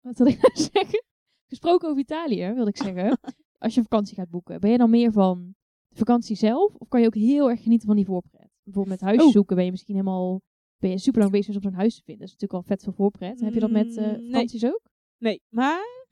Wat 0.00 0.18
wil 0.18 0.26
ik 0.32 0.42
nou 0.42 0.70
zeggen? 0.72 1.04
Gesproken 1.46 1.88
over 1.88 2.00
Italië, 2.00 2.52
wilde 2.52 2.70
ik 2.70 2.76
zeggen. 2.76 3.18
Als 3.58 3.74
je 3.74 3.82
vakantie 3.82 4.14
gaat 4.14 4.30
boeken. 4.30 4.60
Ben 4.60 4.70
je 4.70 4.78
dan 4.78 4.90
meer 4.90 5.12
van 5.12 5.54
de 5.88 5.96
vakantie 5.96 6.36
zelf? 6.36 6.74
Of 6.74 6.88
kan 6.88 7.00
je 7.00 7.06
ook 7.06 7.14
heel 7.14 7.50
erg 7.50 7.62
genieten 7.62 7.86
van 7.86 7.96
die 7.96 8.04
voorpret? 8.04 8.50
Bijvoorbeeld 8.62 9.00
met 9.00 9.08
huisjes 9.08 9.26
Oh. 9.26 9.32
zoeken 9.32 9.56
ben 9.56 9.64
je 9.64 9.70
misschien 9.70 9.94
helemaal... 9.94 10.40
Ben 10.78 10.90
je 10.90 10.98
super 10.98 11.20
lang 11.20 11.32
bezig 11.32 11.54
om 11.54 11.62
zo'n 11.62 11.72
huis 11.72 11.94
te 11.94 12.02
vinden. 12.04 12.26
Dat 12.26 12.34
is 12.34 12.40
natuurlijk 12.40 12.62
al 12.62 12.74
vet 12.74 12.82
veel 12.82 12.92
voorpret. 12.92 13.40
Heb 13.40 13.54
je 13.54 13.60
dat 13.60 13.70
met 13.70 13.94
nee. 13.94 14.24
vakanties 14.24 14.64
ook? 14.64 14.90
Nee, 15.18 15.42
maar 15.48 16.08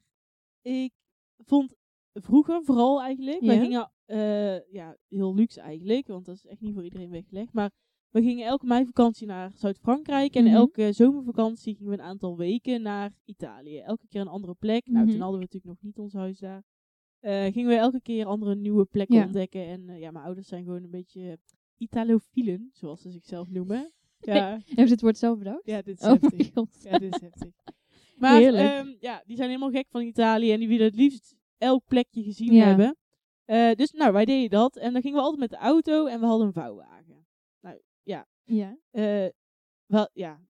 ik 0.61 0.93
vond 1.45 1.75
vroeger 2.21 2.65
vooral 2.65 3.03
eigenlijk, 3.03 3.41
wij 3.41 3.55
Ja? 3.55 3.61
gingen 3.63 3.91
eh, 4.05 4.73
ja, 4.73 4.97
heel 5.09 5.35
luxe 5.35 5.61
eigenlijk, 5.61 6.07
want 6.07 6.25
dat 6.27 6.35
is 6.35 6.47
echt 6.47 6.61
niet 6.61 6.75
voor 6.75 6.85
iedereen 6.85 7.11
weggelegd, 7.11 7.53
maar 7.53 7.71
we 8.11 8.23
gingen 8.23 8.47
elke 8.47 8.67
meivakantie 8.67 9.27
naar 9.27 9.51
Zuid-Frankrijk 9.55 10.35
en 10.35 10.45
Mhm. 10.45 10.55
elke 10.55 10.93
zomervakantie 10.93 11.75
gingen 11.77 11.91
we 11.93 11.99
een 11.99 12.05
aantal 12.05 12.37
weken 12.37 12.83
naar 12.83 13.13
Italië. 13.25 13.79
Elke 13.79 14.07
keer 14.09 14.21
een 14.21 14.29
andere 14.29 14.55
plek. 14.55 14.87
Nou, 14.87 15.05
Mhm. 15.05 15.13
toen 15.13 15.21
hadden 15.23 15.39
we 15.41 15.45
natuurlijk 15.45 15.73
nog 15.75 15.83
niet 15.83 15.99
ons 15.99 16.13
huis 16.13 16.39
daar. 16.39 16.63
Eh, 17.21 17.45
gingen 17.53 17.69
we 17.69 17.75
elke 17.77 18.01
keer 18.01 18.27
andere 18.27 18.55
nieuwe 18.57 18.85
plekken 18.85 19.17
Ja. 19.17 19.25
ontdekken 19.25 19.67
en 19.67 19.89
eh, 19.89 20.01
ja, 20.01 20.11
mijn 20.11 20.25
ouders 20.25 20.49
zijn 20.49 20.65
gewoon 20.65 20.83
een 20.85 20.91
beetje 20.91 21.39
Italofielen, 21.77 22.71
zoals 22.73 23.01
ze 23.03 23.11
zichzelf 23.11 23.51
noemen. 23.51 23.93
Ja, 24.21 24.61
Hebben 24.67 24.87
ze 24.87 24.93
het 24.93 25.01
woord 25.01 25.19
zelf 25.19 25.39
bedacht? 25.39 25.67
ja 25.67 25.83
dit 25.83 26.01
is 26.01 26.07
Oh 26.07 26.11
heftig. 26.21 26.51
Ja, 26.83 26.99
dit 26.99 27.15
is 27.15 27.21
heftig. 27.21 27.53
Maar 28.17 28.43
ehm, 28.43 28.95
ja, 29.01 29.23
die 29.27 29.37
zijn 29.37 29.49
helemaal 29.49 29.71
gek 29.71 29.87
van 29.91 30.03
Italië 30.03 30.53
en 30.53 30.59
die 30.59 30.69
willen 30.69 30.87
het 30.87 30.95
liefst 30.97 31.37
elk 31.59 31.85
plekje 31.87 32.23
gezien 32.23 32.53
Ja. 32.53 32.65
hebben. 32.65 32.97
Eh, 33.45 33.73
dus 33.73 33.91
nou, 33.91 34.13
wij 34.13 34.25
deden 34.25 34.51
dat 34.51 34.77
en 34.77 34.93
dan 34.93 35.03
gingen 35.03 35.17
we 35.17 35.23
altijd 35.23 35.41
met 35.41 35.51
de 35.51 35.57
auto 35.67 36.07
en 36.07 36.21
we 36.21 36.27
hadden 36.27 36.47
een 36.47 36.53
vouwwagen. 36.53 37.27
Nou, 37.61 37.81
ja, 38.03 38.27
Ja. 38.45 38.77
eh, 38.91 39.27
wel, 39.87 40.09
ja, 40.13 40.41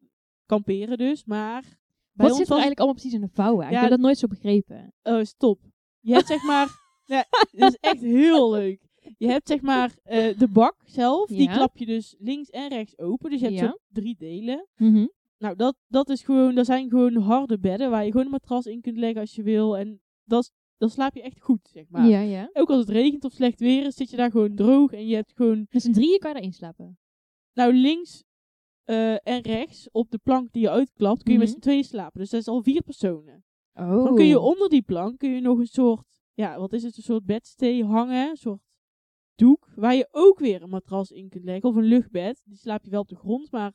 kamperen 0.47 0.99
dus, 0.99 1.25
maar 1.25 1.63
bij 1.63 1.71
Wat 2.13 2.27
ons 2.29 2.37
zit 2.37 2.47
er 2.49 2.55
was- 2.55 2.59
eigenlijk 2.65 2.79
allemaal 2.79 2.95
precies 3.01 3.13
in 3.15 3.23
een 3.23 3.31
vouwwagen? 3.35 3.71
Ja, 3.73 3.77
ik 3.77 3.83
heb 3.83 3.91
dat 3.91 4.01
nooit 4.01 4.19
zo 4.19 4.27
begrepen. 4.27 4.93
Oh, 5.03 5.23
stop. 5.23 5.61
Je 6.01 6.13
hebt 6.13 6.27
zeg 6.27 6.43
maar, 6.43 6.69
ja, 7.15 7.25
dit 7.51 7.63
is 7.63 7.77
echt 7.81 8.01
heel 8.01 8.51
leuk. 8.51 8.87
Je 9.19 9.27
hebt 9.29 9.49
zeg 9.49 9.61
maar 9.61 9.97
eh, 10.03 10.39
de 10.39 10.49
bak 10.49 10.75
zelf, 10.85 11.29
die 11.29 11.51
klap 11.51 11.77
je 11.77 11.87
dus 11.87 12.15
links 12.19 12.51
en 12.51 12.69
rechts 12.69 12.99
open. 12.99 13.31
Dus 13.31 13.41
je 13.41 13.47
hebt 13.47 13.59
Ja. 13.59 13.67
zo 13.69 13.79
drie 13.89 14.17
delen. 14.19 14.67
Mhm. 14.77 15.07
Nou, 15.39 15.57
dat, 15.57 15.77
dat 15.87 16.09
is 16.09 16.23
gewoon, 16.23 16.55
dat 16.55 16.67
zijn 16.67 16.89
gewoon 16.89 17.17
harde 17.17 17.59
bedden 17.59 17.91
waar 17.91 18.05
je 18.05 18.11
gewoon 18.11 18.27
een 18.27 18.33
matras 18.33 18.67
in 18.67 18.81
kunt 18.81 18.97
leggen 18.97 19.21
als 19.21 19.35
je 19.35 19.43
wil. 19.43 19.77
En 19.77 20.01
dat, 20.25 20.43
is- 20.43 20.53
dan 20.79 20.91
slaap 20.91 21.15
je 21.15 21.23
echt 21.23 21.41
goed, 21.41 21.69
zeg 21.73 21.85
maar. 21.89 22.07
Ja, 22.07 22.21
ja. 22.21 22.51
Ook 22.53 22.69
als 22.71 22.81
het 22.81 22.89
regent 22.89 23.25
of 23.25 23.33
slecht 23.33 23.61
weer 23.61 23.85
is, 23.87 23.95
zit 23.95 24.11
je 24.11 24.17
daar 24.17 24.31
gewoon 24.31 24.55
droog. 24.55 24.93
En 24.93 25.07
je 25.07 25.15
hebt 25.15 25.33
gewoon, 25.35 25.67
Met 25.71 25.83
z'n 25.83 25.93
drieën 25.93 26.19
kan 26.19 26.29
je 26.29 26.35
daarin 26.35 26.53
slapen. 26.53 26.99
nou 27.53 27.73
links 27.75 28.25
eh, 28.85 29.13
en 29.13 29.41
rechts 29.41 29.91
op 29.91 30.11
de 30.11 30.19
plank 30.19 30.53
die 30.53 30.63
je 30.63 30.71
uitklapt, 30.71 31.23
kun 31.23 31.33
je 31.33 31.39
met 31.39 31.49
Mhm. 31.49 31.57
z'n 31.57 31.63
tweeën 31.63 31.85
slapen. 31.85 32.21
Dus 32.21 32.31
dat 32.31 32.41
is 32.41 32.49
al 32.49 32.63
vier 32.63 32.83
personen. 32.83 33.45
Oh. 33.75 34.05
Dan 34.05 34.15
kun 34.15 34.27
je 34.27 34.41
onder 34.41 34.69
die 34.69 34.83
plank 34.83 35.19
kun 35.19 35.31
je 35.31 35.41
nog 35.41 35.59
een 35.59 35.67
soort, 35.67 36.21
ja, 36.35 36.59
wat 36.59 36.73
is 36.73 36.83
het, 36.83 36.97
een 36.97 37.03
soort 37.03 37.25
bedstee 37.25 37.85
hangen. 37.85 38.29
Een 38.31 38.37
soort 38.37 38.61
doek, 39.35 39.69
waar 39.77 39.95
je 39.95 40.09
ook 40.11 40.39
weer 40.39 40.63
een 40.63 40.69
matras 40.69 41.11
in 41.11 41.29
kunt 41.29 41.45
leggen. 41.45 41.69
Of 41.69 41.77
een 41.77 41.85
luchtbed. 41.85 42.43
Die 42.45 42.57
slaap 42.57 42.85
je 42.85 42.91
wel 42.91 43.01
op 43.01 43.09
de 43.09 43.17
grond, 43.17 43.51
maar 43.51 43.73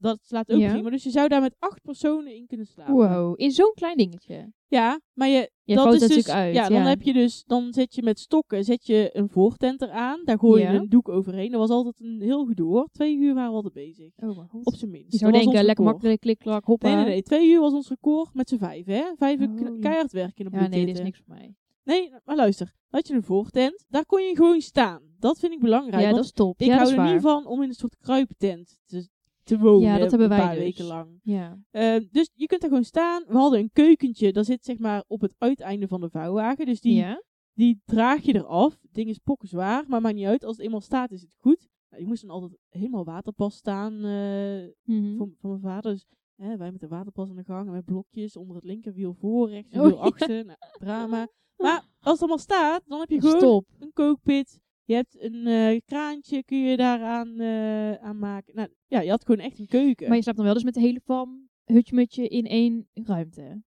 dat 0.00 0.18
slaapt 0.22 0.52
ook 0.52 0.58
Ja. 0.60 0.72
prima. 0.72 0.90
Dus 0.90 1.02
je 1.02 1.10
zou 1.10 1.28
daar 1.28 1.40
met 1.40 1.56
acht 1.58 1.82
personen 1.82 2.34
in 2.36 2.46
kunnen 2.46 2.66
slapen. 2.66 2.94
Wow, 2.94 3.34
in 3.40 3.50
zo'n 3.50 3.72
klein 3.74 3.96
dingetje. 3.96 4.52
Ja, 4.68 5.00
maar 5.12 5.28
je, 5.28 5.50
Je 5.64 5.74
dat 5.74 5.94
is 5.94 6.08
dus, 6.08 6.28
uit, 6.28 6.54
ja, 6.54 6.68
dan 6.68 6.78
ja. 6.82 6.88
heb 6.88 7.02
je 7.02 7.12
dus, 7.12 7.44
dan 7.46 7.72
zet 7.72 7.94
je 7.94 8.02
met 8.02 8.18
stokken, 8.18 8.64
zet 8.64 8.86
je 8.86 9.10
een 9.12 9.28
voortent 9.28 9.82
eraan. 9.82 10.20
Daar 10.24 10.38
gooi 10.38 10.62
Ja. 10.62 10.70
je 10.72 10.78
een 10.78 10.88
doek 10.88 11.08
overheen. 11.08 11.50
Dat 11.50 11.60
was 11.60 11.70
altijd 11.70 12.00
een 12.00 12.20
heel 12.20 12.44
gedoe 12.44 12.68
hoor. 12.68 12.88
Twee 12.92 13.16
uur 13.16 13.34
waren 13.34 13.48
we 13.50 13.54
altijd 13.56 13.74
bezig. 13.74 14.12
Oh, 14.16 14.36
mijn 14.36 14.48
god. 14.48 14.66
Op 14.66 14.74
zijn 14.74 14.90
minst. 14.90 15.12
Je 15.12 15.18
zou 15.18 15.32
Dat 15.32 15.42
was 15.44 15.52
denken, 15.52 15.58
ons 15.60 15.66
lekker 15.66 15.84
record. 15.84 15.92
makkelijk, 15.92 16.20
klik, 16.20 16.38
klak, 16.38 16.64
hoppa. 16.64 16.86
Nee, 16.88 16.96
nee, 16.96 17.04
nee. 17.04 17.22
Twee 17.22 17.48
uur 17.50 17.60
was 17.60 17.72
ons 17.72 17.88
record 17.88 18.34
met 18.34 18.48
z'n 18.48 18.56
vijf, 18.58 18.86
hè. 18.86 19.02
Vijf 19.16 19.40
uur 19.40 19.48
Oh, 19.48 19.56
kn- 19.56 19.64
ja. 19.72 19.78
keihard 19.80 20.12
werken 20.12 20.44
in 20.44 20.50
de 20.50 20.56
Ja, 20.58 20.66
nee, 20.66 20.86
dit 20.86 20.96
is 20.98 21.02
niks 21.04 21.18
voor 21.24 21.34
mij. 21.34 21.54
Nee, 21.84 22.10
maar 22.24 22.36
luister. 22.36 22.72
Had 22.88 23.08
je 23.08 23.14
een 23.14 23.22
voortent. 23.22 23.84
Daar 23.88 24.06
kon 24.06 24.22
je 24.22 24.36
gewoon 24.36 24.60
staan. 24.60 25.02
Dat 25.18 25.38
vind 25.38 25.52
ik 25.52 25.60
belangrijk. 25.60 25.96
Ja, 25.96 26.02
want 26.02 26.14
dat 26.16 26.24
is 26.24 26.32
top. 26.32 26.60
ik 26.60 26.66
ja, 26.66 26.72
hou 26.74 26.84
is 26.86 26.90
er 26.90 26.96
waar. 26.96 27.12
niet 27.12 27.22
van 27.22 27.46
om 27.46 27.62
in 27.62 27.68
een 27.68 27.74
soort 27.74 27.96
kruiptent 27.96 28.78
te, 28.86 29.08
te 29.56 29.58
wonen. 29.58 29.88
Ja, 29.88 29.98
dat 29.98 30.10
hebben 30.10 30.30
een 30.30 30.36
wij 30.36 30.46
paar 30.46 30.54
dus. 30.54 30.64
weken 30.64 30.84
lang. 30.84 31.20
Ja. 31.22 31.58
Eh, 31.70 31.96
dus 32.10 32.30
je 32.34 32.46
kunt 32.46 32.62
er 32.62 32.68
gewoon 32.68 32.84
staan. 32.84 33.24
We 33.26 33.36
hadden 33.36 33.58
een 33.60 33.70
keukentje. 33.72 34.32
Dat 34.32 34.46
zit 34.46 34.64
zeg 34.64 34.78
maar 34.78 35.04
op 35.06 35.20
het 35.20 35.34
uiteinde 35.38 35.88
van 35.88 36.00
de 36.00 36.10
vouwwagen. 36.10 36.66
Dus 36.66 36.80
die, 36.80 36.94
ja? 36.94 37.22
die 37.54 37.80
draag 37.84 38.22
je 38.22 38.34
eraf. 38.34 38.78
Het 38.82 38.92
ding 38.94 39.08
is 39.08 39.18
pokken 39.18 39.48
zwaar, 39.48 39.84
maar 39.88 40.00
maakt 40.00 40.14
niet 40.14 40.26
uit. 40.26 40.44
Als 40.44 40.56
het 40.56 40.64
eenmaal 40.64 40.80
staat, 40.80 41.10
is 41.10 41.20
het 41.22 41.34
goed. 41.38 41.68
Nou, 41.90 42.02
je 42.02 42.08
moest 42.08 42.22
dan 42.22 42.30
altijd 42.30 42.58
helemaal 42.68 43.04
waterpas 43.04 43.54
staan 43.56 44.04
eh, 44.04 44.68
Mhm. 44.82 45.16
van, 45.16 45.34
van 45.40 45.50
mijn 45.50 45.60
vader. 45.62 45.92
Dus 45.92 46.06
hè, 46.36 46.56
wij 46.56 46.70
met 46.72 46.80
de 46.80 46.88
waterpas 46.88 47.28
aan 47.28 47.36
de 47.36 47.44
gang. 47.44 47.66
En 47.66 47.72
met 47.72 47.84
blokjes 47.84 48.36
onder 48.36 48.54
het 48.56 48.64
linkerwiel 48.64 49.14
voor, 49.14 49.44
Oh, 49.46 49.50
rechtswiel 49.50 49.88
ja. 49.88 49.94
achter. 49.94 50.44
Nou, 50.44 50.58
drama. 50.78 51.28
Maar 51.56 51.84
als 52.00 52.12
het 52.12 52.20
allemaal 52.20 52.38
staat, 52.38 52.82
dan 52.86 53.00
heb 53.00 53.10
je 53.10 53.20
gewoon 53.20 53.64
een 53.78 53.90
kookpit. 53.92 54.60
Je 54.90 54.96
hebt 54.96 55.20
een 55.20 55.46
eh, 55.46 55.80
kraantje, 55.84 56.44
kun 56.44 56.58
je 56.58 56.76
daaraan 56.76 57.40
eh 57.40 57.92
aan 57.94 58.18
maken. 58.18 58.54
Nou, 58.54 58.68
ja, 58.86 59.00
je 59.00 59.10
had 59.10 59.24
gewoon 59.24 59.40
echt 59.40 59.58
een 59.58 59.66
keuken. 59.66 60.06
Maar 60.06 60.16
je 60.16 60.22
slaapt 60.22 60.36
dan 60.36 60.46
wel 60.46 60.54
dus 60.54 60.64
met 60.64 60.74
de 60.74 60.80
hele 60.80 61.00
fam, 61.04 61.48
hutje-mutje 61.64 62.28
in 62.28 62.46
één 62.46 62.88
ruimte. 62.94 63.62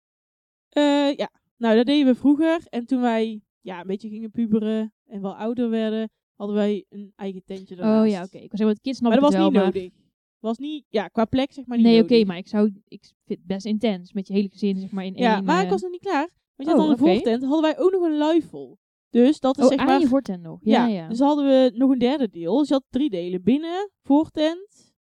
Eh, 0.68 1.14
ja, 1.16 1.30
nou 1.56 1.76
dat 1.76 1.86
deden 1.86 2.06
we 2.06 2.14
vroeger. 2.14 2.60
En 2.68 2.86
toen 2.86 3.00
wij 3.00 3.40
ja, 3.60 3.80
een 3.80 3.86
beetje 3.86 4.08
gingen 4.08 4.30
puberen 4.30 4.92
en 5.06 5.20
wel 5.20 5.36
ouder 5.36 5.70
werden, 5.70 6.10
hadden 6.34 6.56
wij 6.56 6.84
een 6.88 7.12
eigen 7.16 7.44
tentje 7.44 7.76
daarnaast. 7.76 8.06
Oh 8.06 8.10
ja, 8.10 8.22
oké. 8.22 8.36
Ik 8.36 8.50
was 8.50 8.58
zeggen, 8.58 8.66
met 8.66 8.80
kids 8.80 8.98
snap 8.98 9.10
Maar 9.12 9.20
dat 9.20 9.30
was 9.30 9.40
het 9.40 9.52
wel, 9.52 9.62
niet 9.62 9.72
maar... 9.74 9.82
nodig. 9.82 10.00
Was 10.38 10.58
niet, 10.58 10.84
ja, 10.88 11.08
qua 11.08 11.24
plek 11.24 11.52
zeg 11.52 11.66
maar 11.66 11.76
niet 11.76 11.86
Nee, 11.86 12.02
oké, 12.02 12.24
maar 12.24 12.36
ik 12.36 12.48
zou... 12.48 12.72
Ik 12.88 13.04
vind 13.24 13.38
het 13.38 13.46
best 13.46 13.66
intens. 13.66 14.12
Met 14.12 14.26
je 14.26 14.32
hele 14.34 14.48
gezin, 14.48 14.76
zeg 14.76 14.90
maar, 14.90 15.04
in 15.04 15.14
Ja, 15.14 15.36
één... 15.36 15.44
maar 15.44 15.64
ik 15.64 15.70
was 15.70 15.82
nog 15.82 15.90
niet 15.90 16.00
klaar. 16.00 16.28
Want 16.56 16.68
je 16.68 16.74
Oh, 16.74 16.80
had 16.80 16.86
dan 16.86 16.88
een 16.88 17.02
oké. 17.02 17.12
voortent, 17.12 17.42
hadden 17.42 17.62
wij 17.62 17.78
ook 17.78 17.92
nog 17.92 18.02
een 18.02 18.16
luifel. 18.16 18.78
Dus 19.12 19.40
dat 19.40 19.58
is 19.58 19.64
Oh, 19.64 19.70
zeg 19.70 19.78
aan 19.78 19.86
maar... 19.86 20.00
je 20.00 20.06
voortent 20.06 20.42
nog. 20.42 20.58
Ja, 20.62 20.86
ja. 20.86 21.08
Dus 21.08 21.18
hadden 21.18 21.44
we 21.44 21.72
nog 21.74 21.90
een 21.90 21.98
derde 21.98 22.28
deel. 22.28 22.58
Dus 22.58 22.68
je 22.68 22.74
had 22.74 22.84
drie 22.88 23.10
delen. 23.10 23.42
Binnen, 23.42 23.90
voortent, 24.02 24.94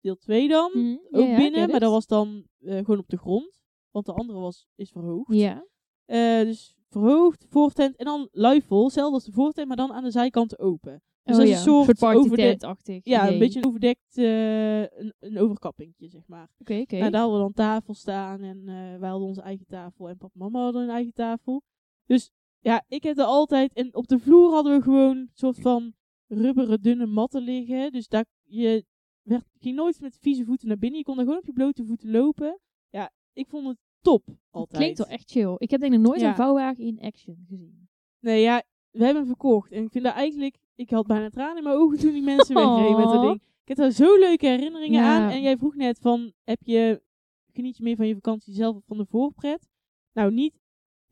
deel 0.00 0.16
2 0.16 0.48
dan. 0.48 0.70
Mhm, 0.74 0.86
ja, 0.86 0.98
Ook 1.10 1.26
ja, 1.26 1.36
binnen, 1.36 1.70
maar 1.70 1.80
dat 1.80 1.90
was 1.90 2.06
dan 2.06 2.46
eh, 2.58 2.76
gewoon 2.76 2.98
op 2.98 3.08
de 3.08 3.16
grond. 3.16 3.60
Want 3.90 4.06
de 4.06 4.12
andere 4.12 4.38
was, 4.38 4.66
is 4.74 4.90
verhoogd. 4.90 5.34
Ja. 5.34 5.66
Eh, 6.04 6.40
dus 6.40 6.76
verhoogd, 6.88 7.46
voortent 7.48 7.96
en 7.96 8.04
dan 8.04 8.28
luifel. 8.32 8.84
Hetzelfde 8.84 9.14
als 9.14 9.24
de 9.24 9.32
voortent, 9.32 9.68
maar 9.68 9.76
dan 9.76 9.92
aan 9.92 10.04
de 10.04 10.10
zijkanten 10.10 10.58
open. 10.58 11.02
Dus 11.22 11.34
oh, 11.34 11.40
dat 11.40 11.50
is 11.50 11.52
ja. 11.52 11.56
een 11.56 11.62
soort, 11.84 11.98
party 11.98 12.18
overde- 12.18 12.42
tent-achtig 12.42 13.04
Ja, 13.04 13.28
een 13.28 13.38
beetje 13.38 13.58
een 13.58 13.66
overdekt, 13.66 14.16
eh, 14.16 14.80
een, 14.80 15.14
een 15.18 15.38
overkappingje, 15.38 16.08
zeg 16.08 16.22
maar. 16.26 16.48
Oké, 16.58 16.78
oké. 16.78 16.96
Nou, 16.96 17.10
daar 17.10 17.20
hadden 17.20 17.38
we 17.38 17.44
dan 17.44 17.52
tafel 17.52 17.94
staan 17.94 18.40
en 18.40 18.64
wij 19.00 19.08
hadden 19.08 19.28
onze 19.28 19.40
eigen 19.40 19.66
tafel 19.66 20.08
en 20.08 20.16
papa 20.16 20.32
en 20.34 20.40
mama 20.40 20.62
hadden 20.62 20.80
hun 20.80 20.90
eigen 20.90 21.12
tafel. 21.12 21.62
Dus 22.06 22.30
ja, 22.60 22.84
ik 22.88 23.02
heb 23.02 23.18
er 23.18 23.24
altijd, 23.24 23.72
en 23.72 23.94
op 23.94 24.06
de 24.06 24.18
vloer 24.18 24.52
hadden 24.52 24.76
we 24.76 24.82
gewoon 24.82 25.16
een 25.16 25.30
soort 25.32 25.58
van 25.60 25.94
rubberen 26.26 26.82
dunne 26.82 27.06
matten 27.06 27.42
liggen. 27.42 27.92
Dus 27.92 28.08
daar, 28.08 28.24
je 28.44 28.84
werd, 29.22 29.44
ging 29.58 29.76
nooit 29.76 30.00
met 30.00 30.18
vieze 30.20 30.44
voeten 30.44 30.68
naar 30.68 30.78
binnen, 30.78 30.98
je 30.98 31.04
kon 31.04 31.18
er 31.18 31.24
gewoon 31.24 31.38
op 31.38 31.46
je 31.46 31.52
blote 31.52 31.84
voeten 31.84 32.10
lopen. 32.10 32.60
Ja, 32.90 33.10
ik 33.32 33.48
vond 33.48 33.66
het 33.66 33.78
top, 34.00 34.28
altijd. 34.50 34.78
Klinkt 34.78 34.98
wel 34.98 35.06
echt 35.06 35.30
chill. 35.30 35.54
Ik 35.58 35.70
heb 35.70 35.80
denk 35.80 35.92
ik 35.92 35.98
nog 35.98 36.08
nooit 36.08 36.20
Ja. 36.20 36.28
een 36.28 36.34
vouwwagen 36.34 36.84
in 36.84 37.00
action 37.00 37.44
gezien. 37.48 37.88
Nee, 38.20 38.40
ja, 38.42 38.62
we 38.90 39.04
hebben 39.04 39.16
hem 39.22 39.26
verkocht. 39.26 39.72
En 39.72 39.82
ik 39.84 39.90
vind 39.90 40.04
dat 40.04 40.14
eigenlijk... 40.14 40.56
Ik 40.74 40.90
had 40.90 41.06
bijna 41.06 41.28
tranen 41.30 41.56
in 41.56 41.62
mijn 41.62 41.76
ogen 41.76 41.98
toen 41.98 42.12
die 42.12 42.22
mensen 42.22 42.54
wegreden 42.64 42.96
met 42.96 43.04
dat 43.08 43.22
ding. 43.22 43.34
Ik 43.34 43.68
heb 43.68 43.76
daar 43.76 43.90
zo 43.90 44.18
leuke 44.18 44.46
herinneringen 44.46 45.00
Ja. 45.02 45.16
aan. 45.24 45.30
En 45.30 45.42
jij 45.42 45.56
vroeg 45.56 45.74
net 45.74 45.98
van... 45.98 46.32
Heb 46.44 46.58
je, 46.62 47.02
geniet 47.52 47.76
je 47.76 47.82
meer 47.82 47.96
van 47.96 48.06
je 48.06 48.14
vakantie 48.14 48.54
zelf 48.54 48.76
of 48.76 48.84
van 48.86 48.96
de 48.96 49.06
voorpret? 49.06 49.68
Nou, 50.12 50.32
niet 50.32 50.60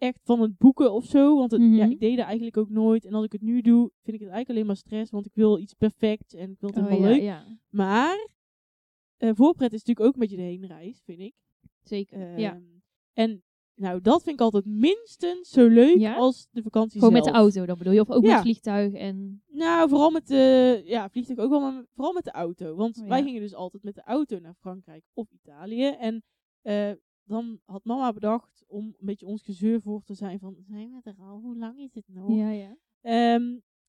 echt 0.05 0.21
van 0.25 0.41
het 0.41 0.59
boeken 0.59 0.93
of 0.93 1.05
zo. 1.05 1.37
Want 1.37 1.51
het, 1.51 1.61
Mhm. 1.61 1.75
ja, 1.75 1.85
ik 1.85 2.01
deed 2.01 2.17
dat 2.17 2.27
eigenlijk 2.27 2.57
ook 2.57 2.71
nooit. 2.71 3.05
En 3.05 3.15
als 3.15 3.25
ik 3.25 3.33
het 3.33 3.43
nu 3.43 3.61
doe, 3.61 3.81
vind 4.03 4.17
ik 4.17 4.23
het 4.23 4.31
eigenlijk 4.31 4.49
alleen 4.51 4.67
maar 4.67 4.77
stress. 4.77 5.11
Want 5.11 5.27
ik 5.27 5.35
wil 5.35 5.59
iets 5.59 5.75
perfect 5.75 6.35
en 6.35 6.51
ik 6.51 6.61
wil 6.61 6.71
het 6.71 6.79
Oh, 6.79 6.87
helemaal 6.87 7.09
ja, 7.09 7.15
leuk. 7.15 7.23
ja. 7.25 7.59
Maar... 7.71 8.29
eh, 9.17 9.31
voorpret 9.35 9.73
is 9.73 9.79
natuurlijk 9.85 10.07
ook 10.07 10.15
een 10.15 10.21
beetje 10.21 10.37
de 10.37 10.43
heenreis, 10.43 11.01
vind 11.05 11.19
ik. 11.21 11.35
Zeker. 11.83 12.39
ja. 12.39 12.53
Ehm, 12.55 12.63
En 13.13 13.43
nou, 13.75 14.01
dat 14.01 14.23
vind 14.23 14.35
ik 14.35 14.41
altijd 14.41 14.65
minstens 14.65 15.49
zo 15.51 15.67
leuk 15.69 15.99
Ja? 15.99 16.15
als 16.15 16.49
de 16.51 16.63
vakantie 16.63 16.99
Gewoon 16.99 17.15
met 17.15 17.25
de 17.25 17.31
auto 17.31 17.67
dan 17.67 17.79
bedoel 17.79 17.93
je? 17.93 18.01
Of 18.01 18.11
ook 18.11 18.25
Ja. 18.25 18.33
met 18.33 18.43
vliegtuig 18.43 18.93
en... 18.93 19.43
Nou, 19.47 19.89
vooral 19.89 20.11
met 20.11 20.27
de 20.27 20.83
ja, 20.85 21.09
vliegtuig 21.11 21.39
ook 21.39 21.51
wel, 21.51 21.61
maar 21.61 21.85
vooral 21.95 22.13
met 22.13 22.25
de 22.25 22.31
auto. 22.33 22.75
Want 22.75 22.99
Oh, 23.01 23.09
wij 23.09 23.23
gingen 23.23 23.41
dus 23.41 23.55
altijd 23.55 23.83
met 23.83 23.95
de 23.95 24.03
auto 24.05 24.39
naar 24.39 24.55
Frankrijk 24.55 25.05
of 25.13 25.31
Italië. 25.33 25.85
En 25.87 26.23
eh, 26.63 26.91
dan 27.25 27.59
had 27.65 27.85
mama 27.85 28.13
bedacht 28.13 28.65
om 28.69 28.85
een 28.85 29.07
beetje 29.07 29.27
ons 29.27 29.43
gezeur 29.43 29.81
voor 29.81 30.03
te 30.05 30.15
zijn 30.15 30.39
van, 30.39 30.57
zijn 30.69 30.91
we 30.91 31.11
er 31.11 31.17
al? 31.27 31.41
Hoe 31.43 31.57
lang 31.59 31.79
is 31.79 31.95
het 31.95 32.05
nog? 32.09 32.37
Ja, 32.37 32.51
ja. 32.51 32.77
Ehm, 33.01 33.43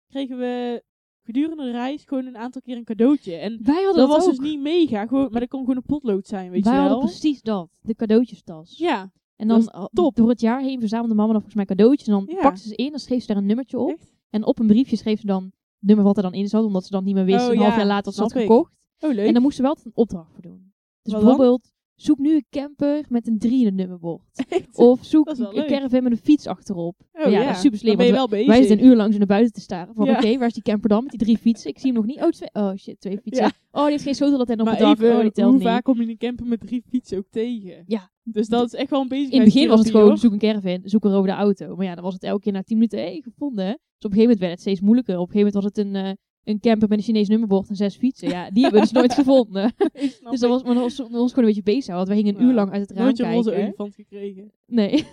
kregen 0.07 0.37
we 0.37 0.83
gedurende 1.23 1.63
de 1.63 1.71
reis 1.71 2.03
gewoon 2.03 2.25
een 2.25 2.37
aantal 2.37 2.61
keer 2.61 2.77
een 2.77 2.83
cadeautje. 2.83 3.35
En 3.35 3.59
Wij 3.63 3.75
hadden 3.83 3.95
dat 3.95 4.07
dat, 4.07 4.17
was 4.17 4.25
ook. 4.25 4.29
dus 4.41 4.49
niet 4.51 4.59
mega, 4.61 5.05
gewoon, 5.07 5.31
maar 5.31 5.39
dat 5.39 5.49
kon 5.49 5.59
gewoon 5.59 5.75
een 5.75 5.83
potlood 5.85 6.27
zijn, 6.27 6.51
weet 6.51 6.63
Wij 6.63 6.73
je 6.73 6.79
hadden 6.79 6.97
wel. 6.97 7.07
precies 7.07 7.41
dat. 7.41 7.69
De 7.81 7.95
cadeautjestas. 7.95 8.77
Ja, 8.77 9.11
En 9.35 9.47
dan 9.47 9.61
Dat 9.65 9.89
top. 9.93 10.15
door 10.15 10.29
het 10.29 10.41
jaar 10.41 10.61
heen 10.61 10.79
verzamelde 10.79 11.13
mama 11.15 11.31
dan 11.31 11.41
volgens 11.41 11.55
mij 11.55 11.65
cadeautjes. 11.65 12.07
En 12.07 12.13
dan 12.13 12.25
Ja. 12.35 12.41
pakte 12.41 12.61
ze 12.61 12.67
ze 12.67 12.75
in, 12.75 12.89
dan 12.89 12.99
schreef 12.99 13.21
ze 13.21 13.27
daar 13.27 13.37
een 13.37 13.45
nummertje 13.45 13.79
op. 13.79 13.89
echt? 13.89 14.13
En 14.29 14.45
op 14.45 14.59
een 14.59 14.67
briefje 14.67 14.95
schreef 14.95 15.19
ze 15.19 15.25
dan 15.25 15.43
het 15.43 15.53
nummer 15.79 16.05
wat 16.05 16.17
er 16.17 16.23
dan 16.23 16.33
in 16.33 16.47
zat. 16.47 16.63
Omdat 16.65 16.83
ze 16.85 16.91
dan 16.91 17.03
niet 17.03 17.15
meer 17.15 17.25
wist, 17.25 17.45
Oh, 17.47 17.51
een 17.53 17.57
half 17.59 17.71
ja, 17.71 17.77
jaar 17.77 17.85
later, 17.87 18.05
wat 18.05 18.13
ze 18.13 18.21
had 18.21 18.29
snap 18.31 18.41
ik. 18.43 18.47
gekocht. 18.49 18.73
Oh, 18.99 19.13
leuk. 19.13 19.27
En 19.27 19.33
dan 19.33 19.41
moesten 19.41 19.63
we 19.63 19.69
wel 19.73 19.83
een 19.85 19.91
opdracht 19.95 20.31
voor 20.33 20.41
doen. 20.41 20.73
Dus 21.01 21.13
Wat 21.13 21.21
bijvoorbeeld, 21.23 21.73
zoek 21.95 22.17
nu 22.17 22.35
een 22.35 22.45
camper 22.49 23.05
met 23.09 23.27
een 23.27 23.37
3 23.39 23.59
in 23.59 23.65
het 23.65 23.75
nummerbord. 23.75 24.45
Of 24.73 24.99
zoek 25.05 25.27
een 25.29 25.47
leuk. 25.53 25.67
caravan 25.67 26.03
met 26.03 26.11
een 26.11 26.17
fiets 26.17 26.47
achterop. 26.47 26.95
Oh, 27.13 27.31
ja, 27.31 27.45
dat 27.45 27.55
is 27.55 27.61
super 27.61 27.79
slim. 27.79 27.97
Wij 27.97 28.57
zitten 28.57 28.79
een 28.79 28.85
uur 28.85 28.95
lang 28.95 29.11
zo 29.11 29.17
naar 29.17 29.27
buiten 29.27 29.53
te 29.53 29.61
staren. 29.61 29.93
Van 29.95 30.05
Ja. 30.05 30.17
oké, 30.17 30.37
waar 30.37 30.47
is 30.47 30.53
die 30.53 30.63
camper 30.63 30.89
dan 30.89 31.01
met 31.01 31.09
die 31.11 31.19
drie 31.19 31.37
fietsen? 31.37 31.69
Ik 31.69 31.79
zie 31.79 31.91
hem 31.91 31.95
nog 31.95 32.05
niet. 32.05 32.21
Oh, 32.21 32.29
twee, 32.29 32.49
oh 32.53 32.75
shit, 32.75 32.99
twee 32.99 33.19
fietsen. 33.23 33.45
Ja. 33.45 33.51
Oh, 33.71 33.81
die 33.81 33.91
heeft 33.91 34.03
geen 34.03 34.15
sleutel 34.15 34.37
dat 34.37 34.47
hij 34.47 34.55
nog 34.55 34.69
bedacht. 34.69 35.03
oh, 35.03 35.19
die 35.21 35.31
telt 35.31 35.47
hoe 35.49 35.57
niet. 35.57 35.67
vaak 35.67 35.83
kom 35.83 35.95
je 35.97 36.03
in 36.03 36.09
een 36.09 36.17
camper 36.17 36.45
met 36.45 36.59
drie 36.59 36.83
fietsen 36.89 37.17
ook 37.17 37.27
tegen? 37.29 37.83
Ja. 37.87 38.13
Dus 38.23 38.47
dat 38.47 38.65
is 38.65 38.73
echt 38.73 38.89
wel 38.89 39.01
een 39.01 39.07
bezig. 39.07 39.31
In 39.31 39.41
het 39.41 39.53
begin 39.53 39.67
was 39.69 39.79
het 39.79 39.89
gewoon 39.89 40.17
zoek 40.17 40.31
een 40.31 40.37
caravan, 40.39 40.79
zoek 40.83 41.05
er 41.05 41.13
over 41.13 41.29
de 41.29 41.35
auto. 41.35 41.75
Maar 41.75 41.85
ja, 41.85 41.95
dan 41.95 42.03
was 42.03 42.13
het 42.13 42.23
elke 42.23 42.41
keer 42.41 42.51
na 42.53 42.61
10 42.63 42.77
minuten, 42.77 42.99
hé, 42.99 43.19
gevonden. 43.21 43.65
Dus 43.65 43.73
op 44.05 44.11
een 44.11 44.17
gegeven 44.17 44.21
moment 44.21 44.39
werd 44.39 44.51
het 44.51 44.61
steeds 44.61 44.79
moeilijker. 44.81 45.17
Op 45.17 45.27
een 45.27 45.31
gegeven 45.33 45.53
moment 45.53 45.73
was 45.75 45.83
het 45.85 45.95
een, 45.95 46.05
eh, 46.05 46.11
een 46.45 46.59
camper 46.59 46.89
met 46.89 46.97
een 46.97 47.03
Chinees 47.03 47.27
nummerbord 47.27 47.69
en 47.69 47.75
zes 47.75 47.95
fietsen. 47.95 48.29
Ja, 48.29 48.49
die 48.51 48.63
hebben 48.63 48.81
we 48.81 48.87
dus 48.87 48.95
nooit 49.01 49.13
gevonden. 49.13 49.73
dus 50.31 50.39
dat 50.39 50.49
was, 50.49 50.63
maar 50.63 50.73
dat 50.73 50.83
was 50.83 50.95
gewoon 51.09 51.31
een 51.35 51.45
beetje 51.45 51.63
bezig. 51.63 51.95
Want 51.95 52.07
wij 52.07 52.17
gingen 52.17 52.35
een 52.35 52.41
Ja. 52.41 52.47
uur 52.47 52.53
lang 52.53 52.71
uit 52.71 52.81
het 52.81 52.91
raam 52.91 53.03
nooit 53.03 53.17
je 53.17 53.23
roze 53.23 53.49
kijken. 53.49 53.63
olifant 53.67 53.95
gekregen. 53.95 54.51
Nee. 54.65 55.03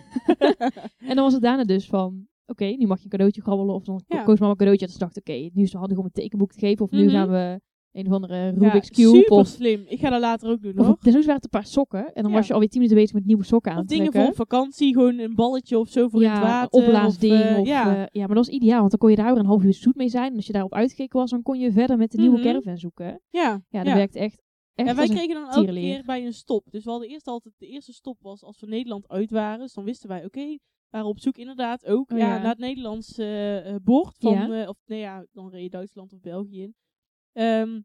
en 1.08 1.14
dan 1.14 1.24
was 1.24 1.32
het 1.32 1.42
daarna 1.42 1.64
dus 1.64 1.86
van, 1.86 2.26
oké, 2.46 2.64
nu 2.64 2.86
mag 2.86 2.98
je 2.98 3.04
een 3.04 3.10
cadeautje 3.10 3.40
grabbelen. 3.42 3.74
Of 3.74 3.84
dan 3.84 4.02
Ja. 4.06 4.22
koos 4.22 4.38
mama 4.38 4.50
een 4.50 4.56
cadeautje. 4.58 4.86
En 4.86 4.90
toen 4.92 5.00
dacht 5.00 5.16
ik, 5.16 5.28
oké, 5.28 5.38
nu 5.54 5.62
is 5.62 5.70
het 5.72 5.80
handig 5.80 5.98
om 5.98 6.04
een 6.04 6.10
tekenboek 6.12 6.52
te 6.52 6.58
geven. 6.58 6.84
Of 6.84 6.90
nu 6.90 7.02
Mhm. 7.04 7.10
gaan 7.12 7.30
we 7.30 7.60
een 7.92 8.06
of 8.06 8.12
andere 8.12 8.34
Ja, 8.36 8.50
Rubik's 8.50 8.90
Cube. 8.90 9.16
super 9.16 9.36
Of, 9.36 9.46
slim. 9.46 9.84
Ik 9.86 9.98
ga 10.00 10.10
dat 10.10 10.20
later 10.20 10.50
ook 10.50 10.62
doen 10.62 10.78
of 10.78 10.86
hoor. 10.86 10.96
desnoods 11.00 11.26
waren 11.26 11.42
het 11.42 11.44
een 11.52 11.60
paar 11.60 11.66
sokken. 11.70 12.12
En 12.14 12.22
dan 12.22 12.30
Ja. 12.30 12.36
was 12.38 12.46
je 12.46 12.52
alweer 12.52 12.68
tien 12.68 12.80
minuten 12.80 13.00
bezig 13.00 13.14
met 13.16 13.26
nieuwe 13.26 13.44
sokken 13.44 13.72
Of 13.72 13.78
aantrekken. 13.78 14.10
dingen 14.12 14.26
voor 14.26 14.34
vakantie, 14.34 14.92
gewoon 14.92 15.18
een 15.18 15.34
balletje 15.34 15.78
of 15.78 15.88
zo 15.88 16.08
voor 16.08 16.22
in 16.22 16.28
het 16.28 16.38
ja, 16.38 16.42
water. 16.44 16.80
opblaasding. 16.80 17.32
Of, 17.32 17.40
eh, 17.40 17.58
Of, 17.60 17.66
ja. 17.66 17.94
ja. 17.94 18.08
ja, 18.12 18.26
maar 18.26 18.36
dat 18.36 18.46
was 18.46 18.48
ideaal. 18.48 18.78
Want 18.78 18.90
dan 18.90 18.98
kon 19.00 19.10
je 19.10 19.16
daar 19.16 19.30
weer 19.30 19.38
een 19.38 19.46
half 19.46 19.62
uur 19.64 19.74
zoet 19.74 19.96
mee 19.96 20.08
zijn. 20.08 20.30
En 20.30 20.36
als 20.36 20.46
je 20.46 20.52
daarop 20.52 20.74
uitgekeken 20.74 21.18
was, 21.18 21.30
dan 21.30 21.42
kon 21.42 21.58
je 21.58 21.72
verder 21.72 21.96
met 21.96 22.10
de 22.10 22.18
nieuwe 22.18 22.36
Mhm. 22.38 22.46
caravan 22.46 22.76
zoeken. 22.78 23.20
ja, 23.30 23.60
Ja, 23.68 23.78
dat 23.78 23.86
ja. 23.86 23.94
werkt 23.94 24.14
echt, 24.16 24.40
echt 24.74 24.88
En 24.88 24.96
wij 24.96 25.08
kregen 25.08 25.34
dan 25.34 25.48
elke 25.48 25.72
keer 25.72 26.02
bij 26.04 26.24
een 26.26 26.32
stop. 26.32 26.66
Dus 26.70 26.84
we 26.84 26.90
hadden 26.90 27.08
eerst 27.08 27.26
altijd, 27.26 27.54
de 27.58 27.66
eerste 27.66 27.92
stop 27.92 28.16
was 28.20 28.42
als 28.44 28.60
we 28.60 28.66
Nederland 28.66 29.08
uit 29.08 29.30
waren. 29.30 29.58
Dus 29.58 29.72
dan 29.74 29.84
wisten 29.84 30.08
wij, 30.08 30.24
oké, 30.24 30.40
we 30.46 30.58
waren 30.90 31.08
op 31.08 31.20
zoek 31.20 31.36
inderdaad 31.36 31.86
ook 31.86 32.10
Oh, 32.12 32.18
ja, 32.18 32.26
ja. 32.26 32.38
naar 32.38 32.48
het 32.48 32.58
Nederlands 32.58 33.18
eh, 33.18 33.68
eh, 33.74 33.76
bord. 33.84 34.16
Van, 34.18 34.32
Ja. 34.32 34.62
eh, 34.62 34.68
of 34.68 34.76
nee 34.86 34.98
ja, 35.00 35.24
dan 35.32 35.50
reed 35.50 35.62
je 35.62 35.70
Duitsland 35.70 36.12
of 36.12 36.20
België 36.20 36.62
in. 36.62 36.74
Ehm, 37.32 37.80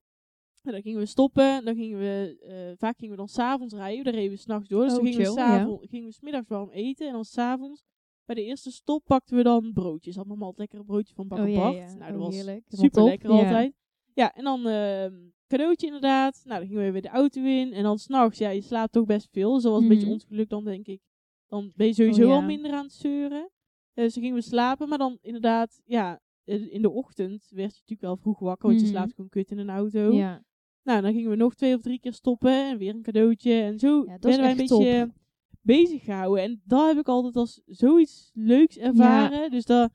en 0.63 0.71
dan 0.73 0.81
gingen 0.81 0.99
we 0.99 1.05
stoppen. 1.05 1.65
Dan 1.65 1.75
gingen 1.75 1.99
we, 1.99 2.37
eh, 2.47 2.77
vaak 2.77 2.97
gingen 2.97 3.11
we 3.11 3.17
dan 3.17 3.27
s'avonds 3.27 3.73
rijden. 3.73 4.03
Dan 4.03 4.13
reden 4.13 4.31
we 4.31 4.37
s'nachts 4.37 4.67
door. 4.67 4.83
Dus 4.83 4.91
Oh, 4.91 4.97
dan 4.97 5.05
gingen 5.05 5.19
we, 5.21 5.25
chill, 5.25 5.35
s'avonds, 5.35 5.87
gingen 5.89 6.07
we 6.07 6.13
smiddags 6.13 6.47
warm 6.47 6.69
eten. 6.69 7.07
En 7.07 7.13
dan 7.13 7.25
s'avonds, 7.25 7.83
bij 8.25 8.35
de 8.35 8.43
eerste 8.43 8.71
stop, 8.71 9.03
pakten 9.05 9.37
we 9.37 9.43
dan 9.43 9.73
broodjes. 9.73 10.15
Had 10.15 10.25
mama 10.25 10.41
altijd 10.41 10.59
lekker 10.59 10.79
een 10.79 10.85
broodje 10.85 11.13
van 11.13 11.27
Bak 11.27 11.39
Oh, 11.39 11.49
ja, 11.49 11.69
ja. 11.69 11.85
Nou, 11.93 12.11
dat 12.11 12.19
Oh, 12.19 12.25
was 12.25 12.35
heerlijk. 12.35 12.63
Super 12.67 13.03
lekker 13.03 13.29
altijd. 13.29 13.73
Ja, 14.13 14.33
en 14.33 14.43
dan 14.43 14.67
ehm, 14.67 15.13
cadeautje 15.47 15.85
inderdaad. 15.85 16.41
Nou, 16.45 16.59
dan 16.59 16.67
gingen 16.69 16.83
we 16.85 16.91
weer 16.91 17.01
de 17.01 17.07
auto 17.09 17.41
in. 17.43 17.73
En 17.73 17.83
dan 17.83 17.99
s'nachts, 17.99 18.37
ja, 18.39 18.49
je 18.49 18.61
slaapt 18.61 18.91
toch 18.91 19.05
best 19.05 19.27
veel. 19.31 19.53
Dus 19.53 19.63
dat 19.63 19.71
was 19.71 19.81
een 19.81 19.87
beetje 19.87 20.03
Mhm. 20.03 20.13
ons 20.13 20.23
geluk 20.25 20.49
dan, 20.49 20.63
denk 20.63 20.85
ik. 20.87 21.01
Dan 21.47 21.71
ben 21.75 21.87
je 21.87 21.93
sowieso 21.93 22.21
Oh, 22.23 22.27
ja. 22.29 22.33
al 22.35 22.41
minder 22.41 22.71
aan 22.71 22.83
het 22.83 22.93
zeuren. 22.93 23.49
Eh, 23.93 24.03
dus 24.03 24.13
dan 24.13 24.23
gingen 24.23 24.37
we 24.37 24.43
slapen. 24.43 24.89
Maar 24.89 24.97
dan 24.97 25.17
inderdaad, 25.21 25.81
ja, 25.85 26.19
in 26.47 26.81
de 26.81 26.89
ochtend 26.89 27.47
werd 27.49 27.71
je 27.73 27.79
natuurlijk 27.79 28.01
wel 28.01 28.17
vroeg 28.17 28.39
wakker. 28.39 28.67
Want 28.67 28.79
je 28.79 28.85
Mhm. 28.85 28.95
slaapt 28.95 29.13
gewoon 29.13 29.29
kut 29.29 29.51
in 29.51 29.57
een 29.57 29.69
auto. 29.69 30.13
Ja. 30.13 30.43
Nou, 30.83 31.01
dan 31.01 31.13
gingen 31.13 31.29
we 31.29 31.35
nog 31.35 31.55
twee 31.55 31.75
of 31.75 31.81
drie 31.81 31.99
keer 31.99 32.13
stoppen. 32.13 32.51
En 32.69 32.77
weer 32.77 32.95
een 32.95 33.01
cadeautje. 33.01 33.53
En 33.61 33.79
zo 33.79 33.97
Ja, 33.97 34.17
werden 34.19 34.39
wij 34.41 34.51
een 34.51 34.57
beetje 34.57 35.13
bezig 35.61 36.03
gehouden. 36.03 36.43
En 36.43 36.61
dat 36.65 36.87
heb 36.87 36.97
ik 36.97 37.07
altijd 37.07 37.35
als 37.35 37.61
zoiets 37.65 38.31
leuks 38.33 38.77
ervaren. 38.77 39.51
Dus 39.51 39.65
dat, 39.65 39.91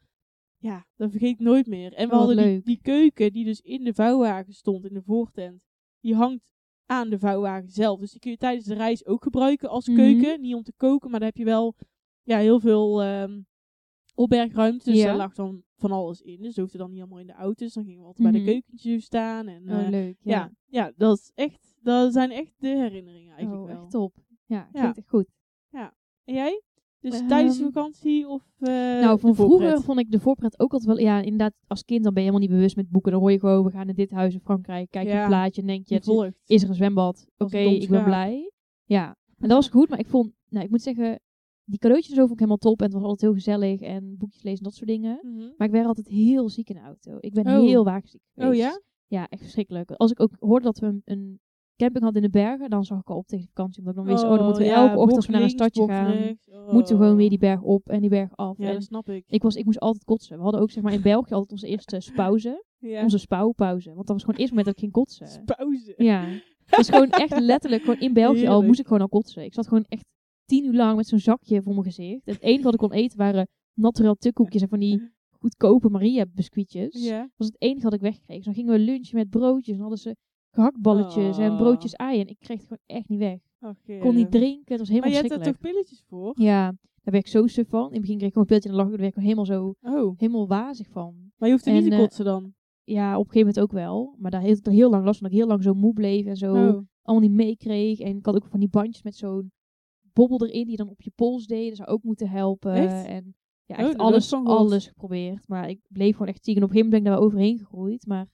ja, 0.58 0.86
dat 0.96 1.10
vergeet 1.10 1.30
ik 1.30 1.38
nooit 1.40 1.66
meer. 1.66 1.92
En 1.92 2.08
we 2.08 2.12
Oh, 2.14 2.18
hadden 2.18 2.36
die, 2.36 2.62
die 2.62 2.78
keuken 2.82 3.32
die 3.32 3.44
dus 3.44 3.60
in 3.60 3.84
de 3.84 3.94
vouwwagen 3.94 4.52
stond, 4.52 4.84
in 4.84 4.94
de 4.94 5.02
voortent. 5.02 5.60
Die 6.00 6.14
hangt 6.14 6.52
aan 6.86 7.08
de 7.10 7.18
vouwwagen 7.18 7.70
zelf. 7.70 8.00
Dus 8.00 8.10
die 8.10 8.20
kun 8.20 8.30
je 8.30 8.36
tijdens 8.36 8.66
de 8.66 8.74
reis 8.74 9.06
ook 9.06 9.22
gebruiken 9.22 9.68
als 9.68 9.86
Mhm. 9.88 9.96
keuken. 9.96 10.40
Niet 10.40 10.54
om 10.54 10.62
te 10.62 10.72
koken, 10.76 11.10
maar 11.10 11.20
daar 11.20 11.28
heb 11.28 11.38
je 11.38 11.44
wel 11.44 11.74
ja, 12.22 12.38
heel 12.38 12.60
veel 12.60 13.02
ehm 13.02 13.40
opbergruimte. 14.22 14.90
Dus 14.90 14.98
Ja. 15.00 15.04
daar 15.06 15.16
lag 15.16 15.34
dan 15.34 15.62
van 15.76 15.90
alles 15.92 16.20
in. 16.20 16.42
Dus 16.42 16.56
hoefde 16.56 16.78
dan 16.78 16.90
niet 16.90 17.00
allemaal 17.00 17.18
in 17.18 17.26
de 17.26 17.32
auto's. 17.32 17.72
Dan 17.72 17.84
gingen 17.84 18.00
we 18.00 18.06
altijd 18.06 18.30
bij 18.30 18.40
Mhm. 18.40 18.46
de 18.46 18.52
keukentjes 18.52 19.04
staan. 19.04 19.46
En, 19.48 19.62
Oh, 19.70 19.80
eh, 19.82 19.88
leuk. 19.88 20.16
ja. 20.22 20.32
Ja. 20.32 20.52
Ja, 20.66 20.92
dat 20.96 21.18
is 21.18 21.30
echt, 21.34 21.74
dat 21.82 22.12
zijn 22.12 22.30
echt 22.30 22.54
de 22.58 22.68
herinneringen 22.68 23.32
eigenlijk 23.34 23.62
oh, 23.62 23.68
wel. 23.68 23.80
echt 23.82 23.90
top. 23.90 24.14
Ja, 24.46 24.56
Ja. 24.72 24.80
klinkt 24.80 24.98
echt 24.98 25.08
goed. 25.08 25.26
En 26.24 26.34
jij? 26.34 26.62
Dus 27.00 27.18
Ehm, 27.18 27.26
tijdens 27.28 27.58
de 27.58 27.64
vakantie 27.64 28.28
of 28.28 28.42
eh 28.58 28.68
nou, 28.72 29.18
van 29.20 29.34
vroeger 29.34 29.80
vond 29.82 29.98
ik 29.98 30.10
de 30.10 30.20
voorpret 30.20 30.60
ook 30.60 30.72
altijd 30.72 30.90
wel... 30.96 31.04
Ja, 31.06 31.20
inderdaad, 31.20 31.52
als 31.66 31.84
kind 31.84 32.04
dan 32.04 32.14
ben 32.14 32.22
je 32.22 32.28
helemaal 32.28 32.48
niet 32.48 32.56
bewust 32.56 32.76
met 32.76 32.88
boeken. 32.90 33.12
Dan 33.12 33.20
hoor 33.20 33.30
je 33.30 33.38
gewoon, 33.38 33.64
we 33.64 33.70
gaan 33.70 33.86
naar 33.86 33.94
dit 33.94 34.10
huis 34.10 34.34
in 34.34 34.40
Frankrijk. 34.40 34.90
Kijk 34.90 35.06
je 35.06 35.12
Ja. 35.12 35.26
plaatje 35.26 35.60
en 35.60 35.66
denk 35.66 35.86
je, 35.88 35.94
het 35.94 36.06
is- 36.06 36.30
is 36.46 36.62
er 36.62 36.68
een 36.68 36.74
zwembad? 36.74 37.26
Oké, 37.36 37.58
ik 37.58 37.88
ben 37.88 38.04
blij. 38.04 38.52
Ja, 38.84 39.06
en 39.38 39.48
dat 39.48 39.50
was 39.56 39.68
goed. 39.68 39.88
Maar 39.88 39.98
ik 39.98 40.06
vond, 40.06 40.32
nou, 40.48 40.64
ik 40.64 40.70
moet 40.70 40.82
zeggen, 40.82 41.20
die 41.64 41.78
cadeautjes 41.78 42.14
zo 42.14 42.20
vond 42.20 42.32
ik 42.32 42.38
helemaal 42.38 42.56
top. 42.56 42.78
En 42.78 42.84
het 42.84 42.94
was 42.94 43.02
altijd 43.02 43.20
heel 43.20 43.32
gezellig. 43.32 43.80
En 43.80 44.14
boekjes 44.18 44.42
lezen, 44.42 44.64
dat 44.64 44.74
soort 44.74 44.88
dingen. 44.88 45.18
Mhm. 45.22 45.38
Maar 45.56 45.66
ik 45.66 45.72
werd 45.72 45.86
altijd 45.86 46.08
heel 46.08 46.48
ziek 46.48 46.68
in 46.68 46.74
de 46.74 46.80
auto. 46.80 47.16
Ik 47.20 47.32
ben 47.32 47.46
Oh. 47.46 47.60
heel 47.60 47.84
wagenziek 47.84 48.20
Oh 48.34 48.44
geweest. 48.44 48.62
ja? 48.62 48.80
Ja, 49.06 49.26
echt 49.28 49.40
verschrikkelijk. 49.42 49.90
Als 49.90 50.10
ik 50.10 50.20
ook 50.20 50.30
hoorde 50.38 50.64
dat 50.64 50.78
we 50.78 50.86
een, 50.86 51.02
een 51.04 51.40
camping 51.76 52.04
hadden 52.04 52.22
in 52.22 52.30
de 52.30 52.38
bergen, 52.38 52.70
dan 52.70 52.84
zag 52.84 52.98
ik 53.00 53.10
al 53.10 53.16
op 53.16 53.26
tegen 53.26 53.44
de 53.44 53.50
vakantie. 53.54 53.78
Omdat 53.78 53.94
ik 53.96 54.00
dan 54.04 54.12
wist, 54.14 54.24
oh, 54.24 54.34
dan 54.36 54.44
moeten 54.44 54.62
we 54.62 54.68
ja, 54.68 54.74
elke 54.88 54.96
ochtend 54.98 55.16
als 55.16 55.26
we 55.26 55.32
naar 55.32 55.42
een 55.42 55.50
stadje 55.50 55.86
gaan. 55.86 56.36
Oh. 56.50 56.72
moeten 56.72 56.96
we 56.96 57.02
gewoon 57.02 57.16
weer 57.16 57.28
die 57.28 57.38
berg 57.38 57.62
op 57.62 57.88
en 57.88 58.00
die 58.00 58.10
berg 58.10 58.36
af. 58.36 58.58
Ja, 58.58 58.66
en 58.68 58.72
dat 58.72 58.82
snap 58.82 59.08
ik. 59.08 59.24
ik, 59.26 59.42
was, 59.42 59.54
ik 59.54 59.64
moest 59.64 59.80
altijd 59.80 60.04
kotsen. 60.04 60.36
We 60.36 60.42
hadden 60.42 60.60
ook 60.60 60.70
zeg 60.70 60.82
maar 60.82 60.92
in 60.92 61.02
België 61.02 61.32
altijd 61.32 61.52
onze 61.52 61.66
eerste 61.66 62.00
spauze. 62.10 62.64
Ja. 62.78 63.02
Onze 63.02 63.18
spouwpauze. 63.18 63.94
Want 63.94 64.06
dat 64.06 64.16
was 64.16 64.24
gewoon 64.24 64.34
het 64.34 64.40
eerste 64.40 64.56
moment 64.56 64.64
dat 64.66 64.74
ik 64.74 64.80
ging 64.80 64.92
kotsen. 64.92 65.44
pauze. 65.44 65.94
Ja. 65.96 66.26
Dus 66.76 66.88
gewoon 66.88 67.10
echt 67.10 67.40
letterlijk, 67.40 67.82
gewoon 67.82 68.00
in 68.00 68.12
België 68.12 68.46
al 68.46 68.62
moest 68.62 68.80
ik 68.80 68.86
gewoon 68.86 69.02
al 69.02 69.08
kotsen. 69.08 69.44
Ik 69.44 69.54
zat 69.54 69.68
gewoon 69.68 69.84
echt 69.88 70.04
tien 70.58 70.64
uur 70.64 70.74
lang 70.74 70.96
met 70.96 71.06
zo'n 71.06 71.18
zakje 71.18 71.62
voor 71.62 71.72
mijn 71.72 71.84
gezicht. 71.84 72.24
Het 72.26 72.40
enige 72.42 72.62
wat 72.62 72.72
ik 72.72 72.78
kon 72.78 72.92
eten 72.92 73.18
waren 73.18 73.48
naturel 73.74 74.14
tukkoekjes 74.14 74.62
en 74.62 74.68
van 74.68 74.78
die 74.78 75.10
goedkope 75.30 75.88
Maria 75.88 76.26
biscuitjes. 76.34 77.04
Ja. 77.04 77.20
Dat 77.20 77.30
was 77.36 77.46
het 77.46 77.60
enige 77.62 77.82
wat 77.82 77.92
ik 77.92 78.00
wegkreeg. 78.00 78.36
Dus 78.36 78.44
dan 78.44 78.54
gingen 78.54 78.72
we 78.72 78.78
lunchen 78.78 79.16
met 79.16 79.30
broodjes. 79.30 79.74
En 79.74 79.80
hadden 79.80 79.98
ze 79.98 80.16
gehaktballetjes 80.50 81.38
en 81.38 81.50
Oh. 81.50 81.56
broodjes 81.56 81.92
ei. 81.92 82.20
En 82.20 82.26
ik 82.28 82.38
kreeg 82.38 82.56
het 82.58 82.66
gewoon 82.66 82.82
echt 82.86 83.08
niet 83.08 83.18
weg. 83.18 83.38
Ik 83.86 84.00
kon 84.00 84.14
niet 84.14 84.30
drinken. 84.30 84.64
Het 84.66 84.78
was 84.78 84.88
helemaal 84.88 85.10
Maar 85.10 85.22
je 85.22 85.28
hebt 85.28 85.40
er 85.46 85.52
toch 85.52 85.60
pilletjes 85.60 86.02
voor? 86.06 86.32
Ja, 86.40 86.64
daar 87.02 87.12
werd 87.12 87.24
ik 87.24 87.30
zo 87.30 87.46
suf 87.46 87.68
van. 87.68 87.86
In 87.86 87.92
het 87.92 88.00
begin 88.00 88.16
kreeg 88.16 88.28
ik 88.28 88.34
gewoon 88.34 88.48
een 88.50 88.60
pilletje 88.60 88.68
en 88.68 88.74
dan 88.74 88.84
lag 88.84 88.94
ik 88.94 89.00
er 89.00 89.12
weer 89.14 89.24
helemaal 89.24 89.46
zo, 89.46 89.74
Oh, 89.82 90.18
helemaal 90.18 90.48
wazig 90.48 90.88
van. 90.90 91.14
maar 91.36 91.48
je 91.48 91.54
hoeft 91.54 91.66
er 91.66 91.72
niet 91.72 91.82
En, 91.82 91.88
te 91.88 91.94
eh, 91.94 92.00
kotsen 92.00 92.24
dan? 92.24 92.52
Ja, 92.84 93.18
op 93.18 93.24
een 93.26 93.30
gegeven 93.32 93.46
moment 93.54 93.60
ook 93.60 93.72
wel. 93.72 94.14
Maar 94.18 94.30
daar 94.30 94.40
heeft 94.40 94.56
het 94.56 94.66
er 94.66 94.72
heel 94.72 94.90
lang 94.90 95.04
last 95.04 95.18
van. 95.18 95.28
Dat 95.28 95.36
ik 95.36 95.42
heel 95.42 95.52
lang 95.52 95.62
zo 95.62 95.74
moe 95.74 95.92
bleef 95.92 96.26
en 96.26 96.36
zo 96.36 96.52
Oh. 96.52 96.82
allemaal 97.02 97.28
niet 97.28 97.36
meekreeg. 97.36 97.98
En 98.00 98.16
ik 98.16 98.26
had 98.26 98.34
ook 98.34 98.46
van 98.46 98.60
die 98.60 98.68
bandjes 98.68 99.02
met 99.02 99.14
zo'n 99.16 99.52
bobbel 100.12 100.46
erin 100.46 100.62
die 100.62 100.70
je 100.70 100.76
dan 100.76 100.88
op 100.88 101.02
je 101.02 101.12
pols 101.14 101.46
deed. 101.46 101.68
Dat 101.68 101.76
zou 101.76 101.88
ook 101.88 102.02
moeten 102.02 102.28
helpen. 102.28 102.72
Echt? 102.72 103.06
En 103.06 103.34
ja, 103.64 103.74
Oh, 103.74 103.80
echt 103.80 103.92
ik 103.92 104.00
alles, 104.00 104.32
alles 104.32 104.86
geprobeerd. 104.86 105.48
Maar 105.48 105.68
ik 105.68 105.80
bleef 105.88 106.12
gewoon 106.12 106.28
echt 106.28 106.44
ziek. 106.44 106.56
En 106.56 106.62
op 106.62 106.68
een 106.68 106.74
gegeven 106.74 106.90
moment 106.90 107.04
ben 107.04 107.12
ik 107.12 107.18
daar 107.18 107.26
overheen 107.26 107.58
gegroeid. 107.58 108.06
Maar 108.06 108.26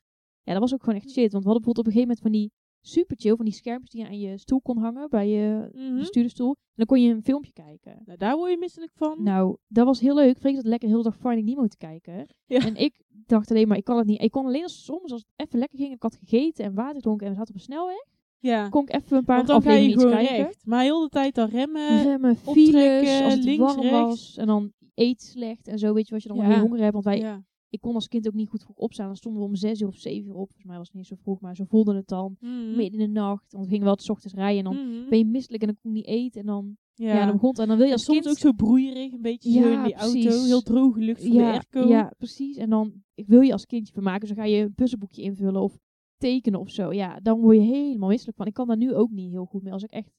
ja, 0.43 0.53
dat 0.53 0.61
was 0.61 0.75
ook 0.75 0.83
gewoon 0.83 1.01
echt 1.01 1.11
shit. 1.11 1.33
Want 1.33 1.45
we 1.45 1.51
hadden 1.51 1.63
bijvoorbeeld 1.63 1.79
op 1.79 1.87
een 1.87 1.93
gegeven 1.93 2.09
moment 2.09 2.21
van 2.21 2.33
die 2.33 2.53
super 2.81 3.17
chill, 3.19 3.37
van 3.37 3.45
die 3.45 3.55
schermpjes 3.55 3.91
die 3.91 4.01
je 4.01 4.07
aan 4.07 4.19
je 4.19 4.39
stoel 4.39 4.61
kon 4.61 4.79
hangen. 4.79 5.09
Bij 5.09 5.29
je 5.29 5.71
bestuurdersstoel. 5.99 6.49
En 6.49 6.75
dan 6.75 6.87
kon 6.87 7.03
je 7.03 7.15
een 7.15 7.23
filmpje 7.23 7.53
kijken. 7.53 8.03
Nou, 8.05 8.19
daar 8.19 8.37
word 8.37 8.51
je 8.51 8.59
misselijk 8.59 8.93
van. 8.95 9.23
Nou, 9.23 9.57
dat 9.67 9.87
was 9.87 10.01
heel 10.01 10.15
leuk. 10.15 10.39
Freek 10.39 10.55
zat 10.55 10.65
lekker 10.65 10.89
heel 10.89 11.03
de 11.03 11.09
dag 11.11 11.19
Finding 11.19 11.47
Nemo 11.47 11.67
te 11.67 11.77
kijken. 11.77 12.27
Ja. 12.47 12.67
En 12.67 12.77
ik 12.77 13.03
dacht 13.11 13.51
alleen 13.51 13.69
maar, 13.69 13.77
ik 13.77 13.85
kan 13.85 13.97
het 13.97 14.07
niet. 14.07 14.23
Ik 14.23 14.31
kon 14.31 14.47
alleen 14.47 14.63
als 14.63 14.85
soms, 14.85 15.13
als 15.13 15.25
het 15.27 15.47
even 15.47 15.59
lekker 15.59 15.79
ging, 15.79 15.93
ik 15.93 16.03
had 16.03 16.17
gegeten 16.17 16.65
en 16.65 16.75
water 16.75 16.95
gedronken 16.95 17.27
en 17.27 17.33
we 17.33 17.39
zaten 17.39 17.55
op 17.55 17.61
een 17.61 17.67
snelweg, 17.67 18.05
ja. 18.39 18.69
kon 18.69 18.83
ik 18.83 18.95
even 18.95 19.17
een 19.17 19.25
paar 19.25 19.37
Want 19.37 19.49
dan 19.49 19.63
ga 19.63 19.71
je 19.71 19.77
afleveringen 19.77 20.01
gewoon 20.01 20.21
iets 20.21 20.29
kijken. 20.29 20.47
recht. 20.47 20.67
Maar 20.67 20.83
heel 20.83 21.01
de 21.01 21.09
tijd 21.09 21.35
dan 21.35 21.49
remmen. 21.49 22.03
Remmen, 22.03 22.31
optrekken, 22.45 22.73
files, 23.07 23.23
als 23.23 23.35
het 23.35 23.45
links, 23.45 23.65
warm 23.75 23.81
rechts. 23.81 23.97
was. 24.01 24.37
En 24.37 24.47
dan 24.47 24.73
eet 24.95 25.23
slecht 25.23 25.69
en 25.69 25.79
zo, 25.79 25.93
weet 25.95 26.09
je 26.09 26.15
wat 26.15 26.23
je 26.23 26.29
dan 26.29 26.37
je 26.51 26.59
honger 26.61 26.79
hebt. 26.81 26.93
Want 26.93 27.05
wij, 27.05 27.19
ja. 27.19 27.45
ik 27.69 27.81
kon 27.81 27.95
als 27.95 28.09
kind 28.09 28.27
ook 28.27 28.35
niet 28.35 28.49
goed 28.49 28.63
vroeg 28.63 28.77
opstaan. 28.77 29.07
Dan 29.07 29.17
stonden 29.17 29.43
we 29.43 29.49
om 29.49 29.55
zes 29.57 29.81
uur 29.81 29.89
of 29.89 29.97
zeven 29.97 30.29
uur 30.29 30.35
op. 30.35 30.47
Volgens 30.47 30.65
mij 30.67 30.77
was 30.77 30.87
het 30.87 30.97
niet 30.97 31.07
zo 31.07 31.15
vroeg, 31.23 31.41
maar 31.41 31.57
zo 31.57 31.65
voelde 31.65 31.95
het 31.95 32.09
dan. 32.09 32.37
Mhm. 32.41 32.77
Midden 32.77 33.01
in 33.01 33.07
de 33.15 33.21
nacht, 33.21 33.53
want 33.53 33.65
we 33.65 33.71
gingen 33.71 33.85
wel 33.85 33.95
het 33.95 34.03
's 34.03 34.09
ochtends 34.11 34.35
rijden. 34.37 34.59
En 34.65 34.73
dan 34.75 34.87
Mhm. 34.87 35.09
ben 35.09 35.19
je 35.19 35.25
misselijk 35.27 35.63
en 35.63 35.69
dan 35.69 35.77
kon 35.83 35.91
je 35.93 35.97
niet 35.97 36.07
eten. 36.07 36.41
En 36.41 36.47
dan, 36.47 36.77
ja. 36.95 37.15
ja. 37.15 37.25
dan 37.25 37.33
begon 37.33 37.49
het. 37.51 37.59
En 37.59 37.69
dan 37.69 37.77
wil 37.77 37.87
je 37.87 37.93
als 37.93 38.05
soms 38.05 38.19
kind... 38.19 38.31
ook 38.31 38.39
zo 38.39 38.53
broeierig, 38.53 39.13
een 39.13 39.21
beetje 39.23 39.51
zo 39.53 39.69
in 39.73 39.83
die 39.83 39.95
auto. 39.95 40.19
Heel 40.45 40.61
droge 40.63 41.01
lucht 41.01 41.23
van 41.23 41.31
de 41.31 41.37
ja, 41.37 41.51
airco. 41.51 41.89
ja, 41.89 42.13
precies. 42.19 42.57
En 42.57 42.71
dan 42.71 42.93
ik 43.15 43.27
wil 43.27 43.41
je 43.41 43.53
als 43.53 43.67
kindje 43.67 43.93
vermaken. 43.93 44.21
Dus 44.21 44.29
dan 44.29 44.39
ga 44.39 44.45
je 44.45 44.63
een 44.63 44.75
puzzelboekje 44.75 45.23
invullen 45.23 45.63
of 45.63 45.79
tekenen 46.19 46.61
of 46.61 46.71
zo. 46.71 46.93
Ja, 46.93 47.21
dan 47.21 47.41
word 47.41 47.57
je 47.57 47.63
helemaal 47.63 48.09
misselijk 48.09 48.37
van. 48.37 48.47
Ik 48.47 48.55
kan 48.55 48.67
daar 48.67 48.77
nu 48.77 48.95
ook 48.95 49.11
niet 49.11 49.31
heel 49.31 49.45
goed 49.45 49.63
mee. 49.63 49.73
Als 49.73 49.83
ik 49.83 49.91
echt 49.91 50.13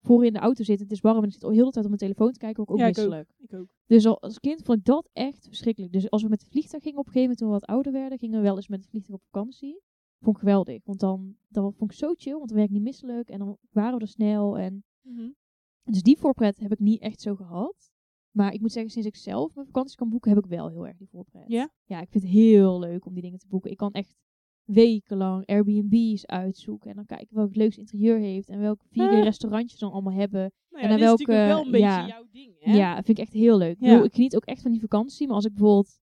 voor 0.00 0.24
in 0.24 0.32
de 0.32 0.38
auto 0.38 0.64
zit 0.64 0.80
het 0.80 0.90
is 0.90 1.00
warm 1.00 1.18
en 1.18 1.24
ik 1.24 1.32
zit 1.32 1.44
al 1.44 1.50
heel 1.50 1.64
de 1.64 1.70
tijd 1.70 1.84
op 1.84 1.90
mijn 1.90 2.02
telefoon 2.02 2.32
te 2.32 2.38
kijken, 2.38 2.64
word 2.64 2.68
ik 2.68 2.86
ook 2.86 2.94
Ja, 2.94 3.02
ik 3.02 3.06
ook. 3.06 3.10
misselijk. 3.10 3.34
Ik 3.50 3.58
ook. 3.60 3.68
Dus 3.86 4.06
al, 4.06 4.20
als 4.22 4.38
kind 4.38 4.62
vond 4.62 4.78
ik 4.78 4.84
dat 4.84 5.10
echt 5.12 5.46
verschrikkelijk. 5.46 5.92
Dus 5.92 6.10
als 6.10 6.22
we 6.22 6.28
met 6.28 6.40
het 6.40 6.50
vliegtuig 6.50 6.82
gingen 6.82 6.98
op 6.98 7.06
een 7.06 7.12
gegeven 7.12 7.34
moment, 7.36 7.38
toen 7.38 7.48
we 7.48 7.54
wat 7.66 7.76
ouder 7.76 7.92
werden, 7.92 8.18
gingen 8.18 8.36
we 8.38 8.42
wel 8.42 8.56
eens 8.56 8.68
met 8.68 8.80
het 8.80 8.88
vliegtuig 8.88 9.18
op 9.18 9.24
vakantie. 9.24 9.80
Vond 10.20 10.36
ik 10.36 10.42
geweldig. 10.42 10.84
Want 10.84 11.00
dan, 11.00 11.36
dan 11.48 11.72
vond 11.74 11.90
ik 11.90 11.96
zo 11.96 12.12
chill, 12.16 12.32
want 12.36 12.48
dan 12.48 12.56
werd 12.56 12.68
ik 12.68 12.74
niet 12.74 12.84
misselijk 12.84 13.28
en 13.30 13.38
dan 13.38 13.56
waren 13.70 13.94
we 13.98 14.00
er 14.00 14.08
snel. 14.08 14.58
En 14.58 14.84
Mhm. 15.02 15.28
dus 15.84 16.02
die 16.02 16.18
voorpret 16.18 16.58
heb 16.58 16.72
ik 16.72 16.78
niet 16.78 17.00
echt 17.00 17.20
zo 17.20 17.34
gehad. 17.34 17.90
Maar 18.30 18.52
ik 18.52 18.60
moet 18.60 18.72
zeggen, 18.72 18.92
sinds 18.92 19.08
ik 19.08 19.16
zelf 19.16 19.54
mijn 19.54 19.66
vakanties 19.66 19.94
kan 19.94 20.08
boeken, 20.08 20.34
heb 20.34 20.44
ik 20.44 20.50
wel 20.50 20.68
heel 20.68 20.86
erg 20.86 20.96
die 20.96 21.08
voorpret. 21.08 21.44
Ja? 21.48 21.70
Ja, 21.84 22.00
ik 22.00 22.08
vind 22.10 22.24
het 22.24 22.32
heel 22.32 22.78
leuk 22.78 23.06
om 23.06 23.12
die 23.12 23.22
dingen 23.22 23.38
te 23.38 23.46
boeken. 23.48 23.70
Ik 23.70 23.76
kan 23.76 23.92
echt 23.92 24.14
wekenlang 24.66 25.46
Airbnb's 25.46 26.26
uitzoeken. 26.26 26.90
En 26.90 26.96
dan 26.96 27.04
kijken 27.06 27.36
welk 27.36 27.48
het 27.48 27.56
leukste 27.56 27.80
interieur 27.80 28.18
heeft. 28.18 28.48
En 28.48 28.60
welke 28.60 28.84
vegan 28.90 29.14
Ah. 29.16 29.22
restaurantjes 29.22 29.80
dan 29.80 29.92
allemaal 29.92 30.12
hebben. 30.12 30.40
Nou 30.70 30.82
En 30.84 30.88
ja, 30.88 30.94
aan 30.94 31.00
dit 31.00 31.04
is 31.04 31.10
natuurlijk 31.10 31.38
welke- 31.38 31.54
wel 31.54 31.64
een 31.64 31.70
beetje 31.70 31.86
ja. 31.86 32.06
jouw 32.06 32.24
ding, 32.32 32.54
hè? 32.58 32.72
Ja, 32.76 32.94
vind 32.94 33.08
ik 33.18 33.18
echt 33.18 33.32
heel 33.32 33.58
leuk. 33.58 33.74
Ik, 33.76 33.80
Ja. 33.80 33.88
bedoel, 33.90 34.04
ik 34.04 34.14
geniet 34.14 34.36
ook 34.36 34.44
echt 34.44 34.62
van 34.62 34.70
die 34.70 34.80
vakantie. 34.80 35.26
Maar 35.26 35.36
als 35.36 35.44
ik 35.44 35.52
bijvoorbeeld 35.54 35.98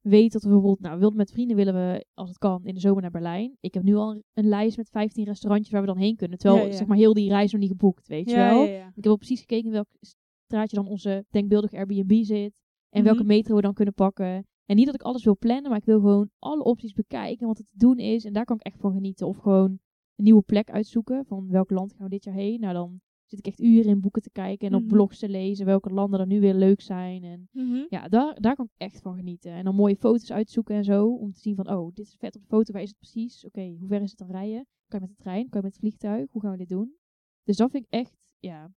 weet 0.00 0.32
dat 0.32 0.42
we 0.42 0.48
bijvoorbeeld, 0.48 0.80
nou, 1.00 1.14
met 1.14 1.30
vrienden 1.30 1.56
willen 1.56 1.74
we, 1.74 2.06
als 2.14 2.28
het 2.28 2.38
kan, 2.38 2.64
in 2.64 2.74
de 2.74 2.80
zomer 2.80 3.02
naar 3.02 3.10
Berlijn. 3.10 3.56
Ik 3.60 3.74
heb 3.74 3.82
nu 3.82 3.94
al 3.94 4.10
een, 4.10 4.22
een 4.32 4.48
lijst 4.48 4.76
met 4.76 4.88
15 4.88 5.24
restaurantjes 5.24 5.70
waar 5.72 5.80
we 5.80 5.86
dan 5.86 5.96
heen 5.98 6.16
kunnen. 6.16 6.38
Terwijl, 6.38 6.62
Ja, 6.62 6.68
ja. 6.70 6.76
zeg 6.76 6.86
maar, 6.86 6.96
heel 6.96 7.14
die 7.14 7.28
reis 7.28 7.52
nog 7.52 7.60
niet 7.60 7.70
geboekt, 7.70 8.06
weet 8.08 8.30
je 8.30 8.36
ja, 8.36 8.48
wel. 8.54 8.64
Ik 8.64 8.94
heb 8.94 9.06
al 9.06 9.16
precies 9.16 9.40
gekeken 9.40 9.64
in 9.66 9.72
welk 9.72 9.88
straatje 10.46 10.76
dan 10.76 10.86
onze 10.86 11.24
denkbeeldige 11.30 11.76
Airbnb 11.76 12.22
zit. 12.24 12.62
En 12.88 13.04
welke 13.04 13.18
Mhm. 13.18 13.28
metro 13.28 13.54
we 13.56 13.60
dan 13.62 13.74
kunnen 13.74 13.94
pakken. 13.94 14.46
En 14.66 14.76
niet 14.76 14.86
dat 14.86 14.94
ik 14.94 15.02
alles 15.02 15.24
wil 15.24 15.36
plannen, 15.38 15.70
maar 15.70 15.78
ik 15.78 15.84
wil 15.84 16.00
gewoon 16.00 16.30
alle 16.38 16.64
opties 16.64 16.92
bekijken. 16.92 17.40
en 17.40 17.46
Wat 17.46 17.58
er 17.58 17.64
te 17.64 17.76
doen 17.76 17.98
is. 17.98 18.24
En 18.24 18.32
daar 18.32 18.44
kan 18.44 18.56
ik 18.56 18.62
echt 18.62 18.80
van 18.80 18.92
genieten. 18.92 19.26
Of 19.26 19.36
gewoon 19.36 19.70
een 20.16 20.24
nieuwe 20.24 20.42
plek 20.42 20.70
uitzoeken. 20.70 21.24
Van 21.24 21.48
welk 21.48 21.70
land 21.70 21.92
gaan 21.92 22.04
we 22.04 22.10
dit 22.10 22.24
jaar 22.24 22.34
heen? 22.34 22.60
Nou, 22.60 22.74
dan 22.74 23.00
zit 23.26 23.38
ik 23.38 23.46
echt 23.46 23.60
uren 23.60 23.90
in 23.90 24.00
boeken 24.00 24.22
te 24.22 24.30
kijken. 24.30 24.68
En 24.68 24.74
op 24.74 24.80
Mhm. 24.82 24.90
blogs 24.90 25.18
te 25.18 25.28
lezen. 25.28 25.66
Welke 25.66 25.90
landen 25.90 26.20
er 26.20 26.26
nu 26.26 26.40
weer 26.40 26.54
leuk 26.54 26.80
zijn. 26.80 27.22
En 27.24 27.48
Mhm. 27.52 27.84
ja, 27.88 28.08
daar, 28.08 28.40
daar 28.40 28.54
kan 28.54 28.64
ik 28.64 28.70
echt 28.76 29.00
van 29.00 29.14
genieten. 29.16 29.52
En 29.52 29.64
dan 29.64 29.74
mooie 29.74 29.96
foto's 29.96 30.32
uitzoeken 30.32 30.74
en 30.74 30.84
zo. 30.84 31.08
Om 31.14 31.32
te 31.32 31.40
zien 31.40 31.54
van, 31.56 31.70
oh, 31.70 31.94
dit 31.94 32.06
is 32.06 32.14
vet 32.18 32.34
op 32.36 32.40
de 32.42 32.48
foto. 32.48 32.72
Waar 32.72 32.82
is 32.82 32.88
het 32.88 32.98
precies? 32.98 33.44
Oké, 33.44 33.74
hoe 33.78 33.88
ver 33.88 34.02
is 34.02 34.10
het 34.10 34.18
dan 34.18 34.30
rijden? 34.30 34.66
Kan 34.88 35.00
je 35.00 35.06
met 35.06 35.16
de 35.16 35.22
trein? 35.22 35.48
Kan 35.48 35.60
je 35.60 35.66
met 35.66 35.72
het 35.72 35.76
vliegtuig? 35.80 36.30
Hoe 36.30 36.42
gaan 36.42 36.50
we 36.50 36.56
dit 36.56 36.68
doen? 36.68 36.94
Dus 37.44 37.56
dat 37.56 37.70
vind 37.70 37.84
ik 37.84 37.90
echt, 37.90 38.34
ja... 38.38 38.72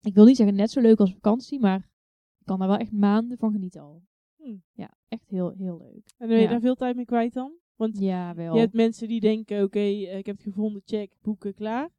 Ik 0.00 0.14
wil 0.14 0.24
niet 0.24 0.36
zeggen 0.36 0.56
net 0.56 0.70
zo 0.70 0.80
leuk 0.80 1.00
als 1.00 1.12
vakantie, 1.12 1.60
maar 1.60 1.90
ik 2.38 2.46
kan 2.46 2.58
daar 2.58 2.68
wel 2.68 2.76
echt 2.76 2.92
maanden 2.92 3.38
van 3.38 3.52
genieten 3.52 3.80
al. 3.80 4.02
Hm. 4.42 4.56
Ja, 4.72 4.90
echt 5.08 5.30
heel, 5.30 5.50
heel 5.58 5.78
leuk. 5.78 6.14
En 6.18 6.28
ben 6.28 6.36
je 6.36 6.42
Ja. 6.42 6.48
daar 6.50 6.60
veel 6.60 6.74
tijd 6.74 6.96
mee 6.96 7.04
kwijt 7.04 7.32
dan? 7.32 7.52
Want 7.76 7.98
Ja, 7.98 8.34
wel. 8.34 8.54
je 8.54 8.60
hebt 8.60 8.72
mensen 8.74 9.08
die 9.08 9.20
denken, 9.20 9.62
oké, 9.62 9.78
eh, 9.78 10.18
ik 10.18 10.26
heb 10.26 10.34
het 10.36 10.44
gevonden, 10.44 10.82
check, 10.84 11.12
boeken, 11.22 11.54
klaar. 11.54 11.90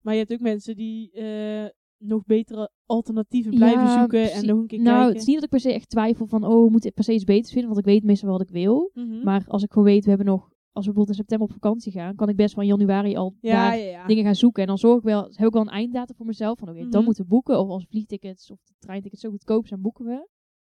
Maar 0.00 0.12
je 0.14 0.18
hebt 0.20 0.32
ook 0.32 0.40
mensen 0.40 0.76
die 0.76 1.12
eh, 1.12 1.66
nog 1.98 2.24
betere 2.24 2.70
alternatieven 2.86 3.54
blijven 3.54 3.82
Ja, 3.82 3.98
zoeken 4.00 4.32
en 4.32 4.46
nog 4.46 4.58
een 4.58 4.66
keer 4.66 4.78
nou, 4.80 4.90
kijken. 4.94 5.12
het 5.12 5.20
is 5.20 5.26
niet 5.26 5.34
dat 5.34 5.44
ik 5.44 5.50
per 5.50 5.60
se 5.60 5.72
echt 5.72 5.88
twijfel 5.88 6.26
van, 6.26 6.44
oh, 6.44 6.64
we 6.64 6.70
moeten 6.70 6.92
per 6.92 7.04
se 7.04 7.12
iets 7.12 7.24
beters 7.24 7.52
vinden. 7.52 7.66
Want 7.72 7.86
ik 7.86 7.92
weet 7.92 8.02
meestal 8.04 8.28
wel 8.28 8.38
wat 8.38 8.46
ik 8.46 8.52
wil. 8.54 8.90
Mhm. 8.94 9.24
Maar 9.24 9.44
als 9.46 9.62
ik 9.62 9.72
gewoon 9.72 9.88
weet, 9.88 10.02
we 10.02 10.08
hebben 10.08 10.26
nog... 10.26 10.50
Als 10.74 10.86
we 10.86 10.92
bijvoorbeeld 10.92 11.08
in 11.08 11.24
september 11.24 11.46
op 11.48 11.52
vakantie 11.62 11.92
gaan, 11.92 12.14
kan 12.14 12.28
ik 12.28 12.36
best 12.36 12.54
van 12.54 12.66
januari 12.66 13.16
al 13.16 13.34
ja, 13.40 13.52
daar 13.70 13.78
ja, 13.78 14.06
dingen 14.06 14.24
gaan 14.24 14.34
zoeken. 14.34 14.62
En 14.62 14.68
dan 14.68 14.78
zorg 14.78 14.96
ik 14.98 15.02
wel, 15.04 15.22
heb 15.22 15.46
ik 15.46 15.52
wel 15.52 15.62
een 15.62 15.68
einddatum 15.68 16.16
voor 16.16 16.26
mezelf. 16.26 16.58
Van 16.58 16.68
oké, 16.68 16.80
Mhm. 16.80 16.90
dan 16.90 17.04
moeten 17.04 17.22
we 17.22 17.28
boeken. 17.30 17.58
Of 17.60 17.68
als 17.68 17.86
vliegtickets 17.88 18.50
of 18.50 18.58
de 18.64 18.74
treintickets 18.78 19.22
zo 19.22 19.30
goedkoop 19.30 19.66
zijn, 19.66 19.80
boeken 19.80 20.04
we. 20.04 20.28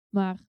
Maar 0.08 0.40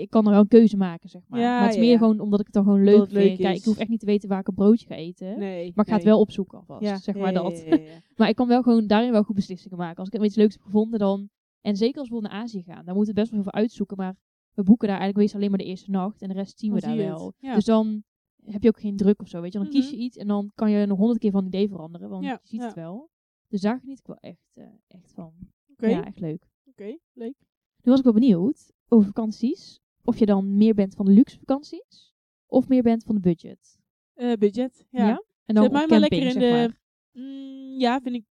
ik 0.00 0.10
kan 0.10 0.24
er 0.24 0.30
wel 0.30 0.40
een 0.40 0.48
keuze 0.48 0.76
maken, 0.76 1.08
zeg 1.08 1.22
maar. 1.28 1.40
Ja, 1.40 1.54
maar 1.54 1.64
het 1.64 1.74
is 1.74 1.80
meer 1.80 1.90
ja. 1.90 1.98
gewoon 1.98 2.20
omdat 2.20 2.38
ik 2.40 2.44
het 2.46 2.54
dan 2.54 2.64
gewoon 2.64 2.84
leuk 2.84 3.08
vind. 3.10 3.38
Kijk, 3.38 3.56
ik 3.56 3.64
hoef 3.64 3.78
echt 3.78 3.88
niet 3.88 4.00
te 4.00 4.06
weten 4.06 4.28
waar 4.28 4.40
ik 4.40 4.48
een 4.48 4.54
broodje 4.54 4.86
ga 4.86 4.94
eten. 4.94 5.38
Nee, 5.38 5.72
Maar 5.74 5.84
ik 5.84 5.90
ga 5.90 5.96
het 5.96 6.04
nee. 6.04 6.12
wel 6.12 6.20
opzoeken 6.20 6.58
alvast, 6.58 6.82
Ja, 6.82 6.98
zeg 6.98 7.14
maar 7.16 7.32
dat. 7.32 7.64
Maar 8.16 8.28
ik 8.28 8.34
kan 8.36 8.48
wel 8.48 8.62
gewoon 8.62 8.86
daarin 8.86 9.12
wel 9.12 9.22
goed 9.22 9.34
beslissingen 9.34 9.78
maken. 9.78 9.96
Als 9.96 10.08
ik 10.08 10.22
iets 10.22 10.36
leuks 10.36 10.54
heb 10.54 10.62
gevonden, 10.62 10.98
dan... 10.98 11.28
En 11.60 11.76
zeker 11.76 12.00
als 12.00 12.08
we 12.08 12.20
naar 12.20 12.30
Azië 12.30 12.62
gaan, 12.62 12.84
dan 12.84 12.94
moeten 12.94 13.14
we 13.14 13.20
best 13.20 13.32
wel 13.32 13.42
veel 13.42 13.52
uitzoeken. 13.52 13.96
Maar 13.96 14.16
we 14.54 14.62
boeken 14.62 14.88
daar 14.88 14.98
eigenlijk 14.98 15.16
meestal 15.18 15.38
alleen 15.40 15.50
maar 15.50 15.58
de 15.58 15.70
eerste 15.70 15.90
nacht. 15.90 16.22
En 16.22 16.28
de 16.28 16.34
rest 16.34 16.58
zien 16.58 16.72
we 16.72 16.80
Dan 16.80 16.88
daar 16.90 16.98
zie 16.98 17.08
wel. 17.08 17.32
Ja. 17.38 17.54
Dus 17.54 17.64
dan 17.64 18.02
heb 18.44 18.62
je 18.62 18.68
ook 18.68 18.80
geen 18.80 18.96
druk 18.96 19.20
of 19.20 19.28
zo, 19.28 19.40
weet 19.40 19.52
je. 19.52 19.58
Dan 19.58 19.68
kies 19.68 19.86
Mhm. 19.90 19.94
je 19.96 20.02
iets 20.02 20.16
en 20.16 20.26
dan 20.26 20.50
kan 20.54 20.70
je 20.70 20.86
nog 20.86 20.98
honderd 20.98 21.18
keer 21.18 21.30
van 21.30 21.46
idee 21.46 21.68
veranderen. 21.68 22.08
Want 22.08 22.24
je 22.24 22.38
ziet 22.42 22.62
het 22.62 22.74
wel. 22.74 23.10
Dus 23.48 23.60
daar 23.60 23.78
geniet 23.80 23.98
ik 23.98 24.06
wel 24.06 24.16
echt, 24.20 24.50
eh, 24.54 24.64
echt 24.86 25.12
van. 25.12 25.32
Oké, 25.72 25.86
Ja, 25.88 26.04
echt 26.04 26.20
leuk. 26.20 26.48
oké, 26.64 26.96
leuk. 27.12 27.34
Nu 27.82 27.90
was 27.90 27.98
ik 27.98 28.04
wel 28.04 28.12
benieuwd 28.12 28.72
over 28.88 29.06
vakanties. 29.06 29.80
Of 30.04 30.18
je 30.18 30.26
dan 30.26 30.56
meer 30.56 30.74
bent 30.74 30.94
van 30.94 31.04
de 31.04 31.12
luxe 31.12 31.38
vakanties. 31.38 32.14
Of 32.46 32.68
meer 32.68 32.82
bent 32.82 33.04
van 33.04 33.14
de 33.14 33.20
budget. 33.20 33.78
Eh, 34.14 34.32
budget, 34.32 34.86
ja. 34.90 35.22
En 35.44 35.54
dan 35.54 35.62
Zet 35.64 35.72
mij 35.72 35.86
maar 35.86 35.98
camping, 35.98 36.00
lekker 36.00 36.42
in 36.42 36.50
zeg 36.50 36.72
de... 36.72 36.76
Mm, 37.20 37.80
ja, 37.80 38.00
vind 38.00 38.14
ik, 38.14 38.24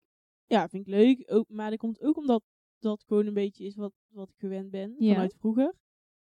ja, 0.46 0.68
vind 0.68 0.87
ik 0.87 0.94
leuk. 0.94 1.22
Ook, 1.26 1.48
maar 1.48 1.70
dat 1.70 1.78
komt 1.78 2.00
ook 2.02 2.16
omdat 2.16 2.42
dat 2.78 3.04
gewoon 3.06 3.26
een 3.26 3.35
beetje 3.35 3.64
is 3.64 3.74
wat, 3.76 3.92
wat 4.08 4.28
ik 4.28 4.35
gewend 4.38 4.70
ben 4.70 4.94
Ja. 4.98 5.12
vanuit 5.12 5.35
vroeger. 5.38 5.74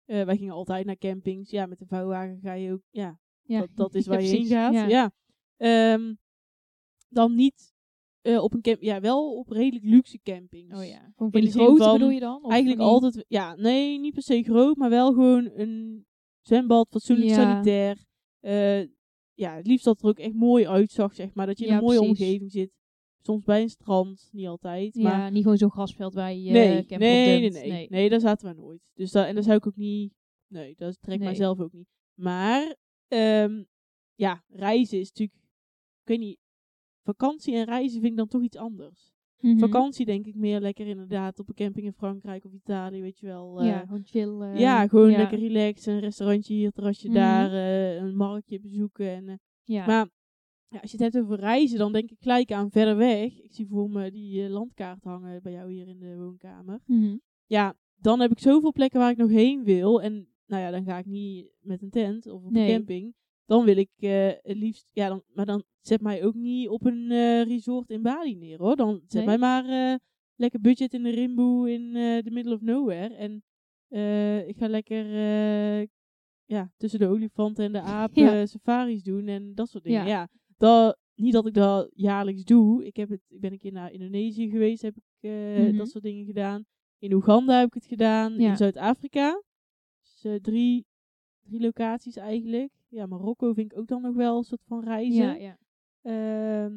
Eh, 0.05 0.23
wij 0.25 0.37
gingen 0.37 0.53
altijd 0.53 0.85
naar 0.85 0.97
campings. 0.97 1.49
Ja, 1.49 1.65
met 1.65 1.79
de 1.79 1.85
vouwwagen 1.85 2.39
ga 2.41 2.53
je 2.53 2.71
ook... 2.71 2.81
Ja, 2.89 3.19
Ja. 3.41 3.59
dat, 3.59 3.69
dat 3.75 3.95
is 3.95 4.07
waar 4.07 4.21
je 4.21 4.27
heen 4.27 4.45
gaat. 4.45 4.73
Ja. 4.73 4.87
Ja. 4.87 5.11
Ehm, 5.57 6.13
dan 7.09 7.35
niet 7.35 7.72
eh, 8.23 8.43
op 8.43 8.53
een 8.53 8.62
camp... 8.62 8.81
Ja, 8.81 8.99
wel 9.01 9.38
op 9.38 9.49
redelijk 9.49 9.86
luxe 9.86 10.19
campings. 10.23 10.73
Oh 10.79 10.86
ja. 10.86 11.12
Van 11.15 11.25
In 11.31 11.41
die 11.41 11.51
de 11.51 11.57
grote 11.59 11.91
bedoel 11.93 12.09
je 12.09 12.19
dan? 12.19 12.43
Of 12.43 12.51
Eigenlijk 12.51 12.81
die- 12.81 12.89
altijd... 12.89 13.25
Ja, 13.27 13.55
nee, 13.55 13.99
niet 13.99 14.13
per 14.13 14.23
se 14.23 14.43
groot, 14.43 14.75
maar 14.75 14.89
wel 14.89 15.07
gewoon 15.13 15.51
een 15.53 16.05
zwembad, 16.41 16.88
fatsoenlijk 16.89 17.29
Ja. 17.29 17.36
sanitair. 17.36 17.97
Eh, 18.39 18.81
ja, 19.33 19.55
het 19.55 19.67
liefst 19.67 19.86
dat 19.86 19.93
het 19.95 20.03
er 20.03 20.09
ook 20.09 20.17
echt 20.19 20.33
mooi 20.33 20.67
uitzag, 20.67 21.13
zeg 21.15 21.33
maar. 21.33 21.45
Dat 21.45 21.57
je 21.59 21.65
in 21.65 21.71
Ja, 21.71 21.77
een 21.77 21.83
mooie 21.83 21.97
precies. 21.97 22.19
omgeving 22.19 22.51
zit. 22.51 22.71
Soms 23.21 23.43
bij 23.43 23.62
een 23.62 23.69
strand, 23.69 24.29
niet 24.31 24.47
altijd. 24.47 24.95
Ja, 24.95 25.01
Maar 25.03 25.31
niet 25.31 25.41
gewoon 25.43 25.57
zo'n 25.57 25.71
grasveld 25.71 26.13
waar 26.13 26.33
je 26.33 26.51
nee, 26.51 26.62
eh, 26.67 26.69
nee, 26.89 26.99
nee, 26.99 27.41
dumpt. 27.51 27.67
nee, 27.67 27.88
nee. 27.89 28.09
daar 28.09 28.19
zaten 28.19 28.47
we 28.55 28.62
nooit. 28.62 28.81
Dus 28.93 29.12
dat, 29.12 29.25
en 29.25 29.36
dat 29.36 29.43
zou 29.43 29.57
ik 29.57 29.67
ook 29.67 29.75
niet... 29.75 30.13
Nee, 30.47 30.73
dat 30.75 31.01
trekt 31.01 31.17
Nee. 31.19 31.27
mijzelf 31.27 31.59
ook 31.59 31.71
niet. 31.73 31.88
Maar, 32.19 32.75
ehm, 33.07 33.63
ja, 34.15 34.43
reizen 34.47 34.99
is 34.99 35.07
natuurlijk... 35.07 35.39
Ik 36.01 36.07
weet 36.09 36.19
niet, 36.19 36.38
vakantie 37.03 37.55
en 37.55 37.65
reizen 37.65 37.99
vind 37.99 38.11
ik 38.11 38.17
dan 38.17 38.27
toch 38.27 38.41
iets 38.43 38.57
anders. 38.57 39.11
Mhm. 39.39 39.57
Vakantie 39.57 40.05
denk 40.05 40.25
ik 40.25 40.35
meer 40.35 40.59
lekker 40.59 40.87
inderdaad 40.87 41.39
op 41.39 41.49
een 41.49 41.55
camping 41.55 41.85
in 41.85 41.93
Frankrijk 41.93 42.45
of 42.45 42.53
Italië, 42.53 43.01
weet 43.01 43.19
je 43.19 43.25
wel. 43.25 43.63
ja, 43.63 43.79
gewoon 43.85 44.03
eh, 44.41 44.59
ja, 44.59 44.87
gewoon 44.87 45.09
ja. 45.11 45.17
lekker 45.17 45.39
relaxen. 45.39 45.93
Een 45.93 45.99
restaurantje 45.99 46.53
hier, 46.53 46.71
terrasje 46.71 47.07
Mhm. 47.07 47.15
daar, 47.17 47.51
eh, 47.53 47.95
een 47.95 48.15
marktje 48.15 48.59
bezoeken. 48.59 49.07
En, 49.09 49.27
eh, 49.29 49.35
Ja. 49.63 49.85
Maar 49.85 50.09
ja, 50.67 50.79
als 50.79 50.91
je 50.91 51.03
het 51.03 51.13
hebt 51.13 51.25
over 51.25 51.39
reizen, 51.39 51.77
dan 51.77 51.91
denk 51.91 52.09
ik 52.11 52.17
gelijk 52.19 52.51
aan 52.51 52.71
verder 52.71 52.97
weg. 52.97 53.39
Ik 53.41 53.53
zie 53.53 53.67
voor 53.67 53.89
me 53.89 54.11
die 54.11 54.49
landkaart 54.49 55.03
hangen 55.03 55.41
bij 55.43 55.51
jou 55.51 55.71
hier 55.71 55.87
in 55.87 55.99
de 55.99 56.15
woonkamer. 56.17 56.79
Mhm. 56.85 57.17
Ja, 57.45 57.75
dan 57.95 58.19
heb 58.19 58.31
ik 58.31 58.39
zoveel 58.39 58.71
plekken 58.71 58.99
waar 58.99 59.11
ik 59.11 59.17
nog 59.17 59.29
heen 59.29 59.63
wil. 59.63 60.01
En 60.01 60.27
nou 60.45 60.61
ja, 60.61 60.71
dan 60.71 60.83
ga 60.83 60.97
ik 60.97 61.05
niet 61.05 61.47
met 61.61 61.81
een 61.81 61.89
tent 61.89 62.27
of 62.27 62.43
op 62.43 62.51
Nee. 62.51 62.69
een 62.69 62.75
camping. 62.75 63.13
Dan 63.45 63.65
wil 63.65 63.77
ik 63.77 63.89
eh, 63.97 64.27
het 64.27 64.58
liefst, 64.58 64.88
ja, 64.91 65.08
dan, 65.08 65.23
maar 65.34 65.45
dan 65.45 65.63
zet 65.79 66.01
mij 66.01 66.23
ook 66.23 66.34
niet 66.34 66.69
op 66.69 66.86
een 66.86 67.12
eh, 67.12 67.41
resort 67.43 67.89
in 67.89 68.01
Bali 68.01 68.36
neer 68.36 68.58
hoor. 68.60 68.75
Dan 68.75 69.01
zet 69.08 69.13
Nee? 69.13 69.25
mij 69.25 69.38
maar 69.38 69.65
eh, 69.91 69.95
lekker 70.36 70.60
budget 70.62 70.93
in 70.93 71.03
de 71.03 71.10
Rimboe 71.10 71.71
in 71.71 71.91
the 72.23 72.32
middle 72.32 72.53
of 72.53 72.62
nowhere. 72.62 73.13
En 73.15 73.43
ik 74.47 74.58
ga 74.58 74.67
lekker 74.67 75.06
ja, 76.45 76.71
tussen 76.77 76.99
de 76.99 77.08
olifanten 77.08 77.65
en 77.65 77.71
de 77.71 77.82
apen 78.01 78.23
Ja. 78.23 78.45
safaris 78.45 79.03
doen 79.03 79.27
en 79.27 79.53
dat 79.56 79.69
soort 79.69 79.84
dingen. 79.84 80.06
Ja. 80.06 80.08
Ja, 80.08 80.27
dat, 80.58 80.97
niet 81.15 81.34
dat 81.34 81.45
ik 81.47 81.53
dat 81.53 81.89
jaarlijks 81.95 82.43
doe. 82.43 82.86
Ik, 82.86 82.95
heb 82.95 83.10
het, 83.10 83.21
ik 83.27 83.39
ben 83.39 83.51
een 83.51 83.58
keer 83.60 83.71
naar 83.71 83.91
Indonesië 83.91 84.49
geweest, 84.49 84.82
heb 84.82 84.95
ik 84.95 85.03
Mhm. 85.29 85.77
dat 85.77 85.89
soort 85.89 86.03
dingen 86.03 86.25
gedaan. 86.25 86.65
In 86.97 87.13
Oeganda 87.13 87.58
heb 87.60 87.67
ik 87.67 87.73
het 87.73 87.86
gedaan. 87.86 88.34
Ja. 88.39 88.49
In 88.49 88.58
Zuid-Afrika. 88.58 89.41
Dus 90.01 90.38
drie, 90.41 90.86
drie 91.43 91.60
locaties 91.62 92.15
eigenlijk. 92.15 92.71
Ja, 92.93 93.06
Marokko 93.06 93.53
vind 93.53 93.71
ik 93.71 93.77
ook 93.79 93.88
dan 93.88 94.01
nog 94.01 94.15
wel 94.15 94.38
een 94.38 94.43
soort 94.43 94.63
van 94.67 94.84
reizen. 94.84 95.23
Ja, 95.25 95.34
ja. 95.34 95.58
Ehm, 96.01 96.73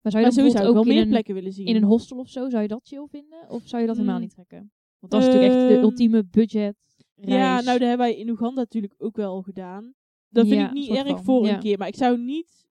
Maar 0.00 0.12
zou 0.12 0.24
je 0.24 0.30
dan 0.52 0.62
ik 0.62 0.68
ook 0.68 0.74
wel 0.74 0.84
meer 0.84 1.02
een, 1.02 1.08
plekken 1.08 1.34
willen 1.34 1.52
zien. 1.52 1.66
in 1.66 1.76
een 1.76 1.82
hostel 1.82 2.18
of 2.18 2.28
zo, 2.28 2.48
zou 2.50 2.62
je 2.62 2.68
dat 2.68 2.80
chill 2.86 3.06
vinden? 3.10 3.50
Of 3.50 3.62
zou 3.68 3.80
je 3.82 3.86
dat 3.88 3.96
helemaal 3.96 4.16
Mm. 4.16 4.22
niet 4.22 4.30
trekken? 4.34 4.72
Want 4.98 5.12
dat 5.12 5.20
is 5.20 5.26
natuurlijk 5.26 5.54
echt 5.54 5.68
de 5.68 5.74
Ehm, 5.74 5.82
ultieme 5.84 6.24
budget 6.24 6.76
reis. 7.14 7.30
Ja, 7.40 7.54
nou 7.54 7.78
dat 7.78 7.88
hebben 7.88 8.06
wij 8.06 8.16
in 8.16 8.28
Oeganda 8.30 8.60
natuurlijk 8.60 8.94
ook 8.98 9.16
wel 9.16 9.42
gedaan. 9.42 9.94
Dat 10.28 10.46
vind 10.46 10.60
Ja, 10.60 10.66
ik 10.66 10.72
niet 10.72 10.88
erg 10.90 11.06
van, 11.06 11.24
voor 11.24 11.46
ja. 11.46 11.54
een 11.54 11.60
keer. 11.60 11.78
Maar 11.78 11.88
ik 11.88 11.94
zou 11.96 12.18
niet 12.18 12.66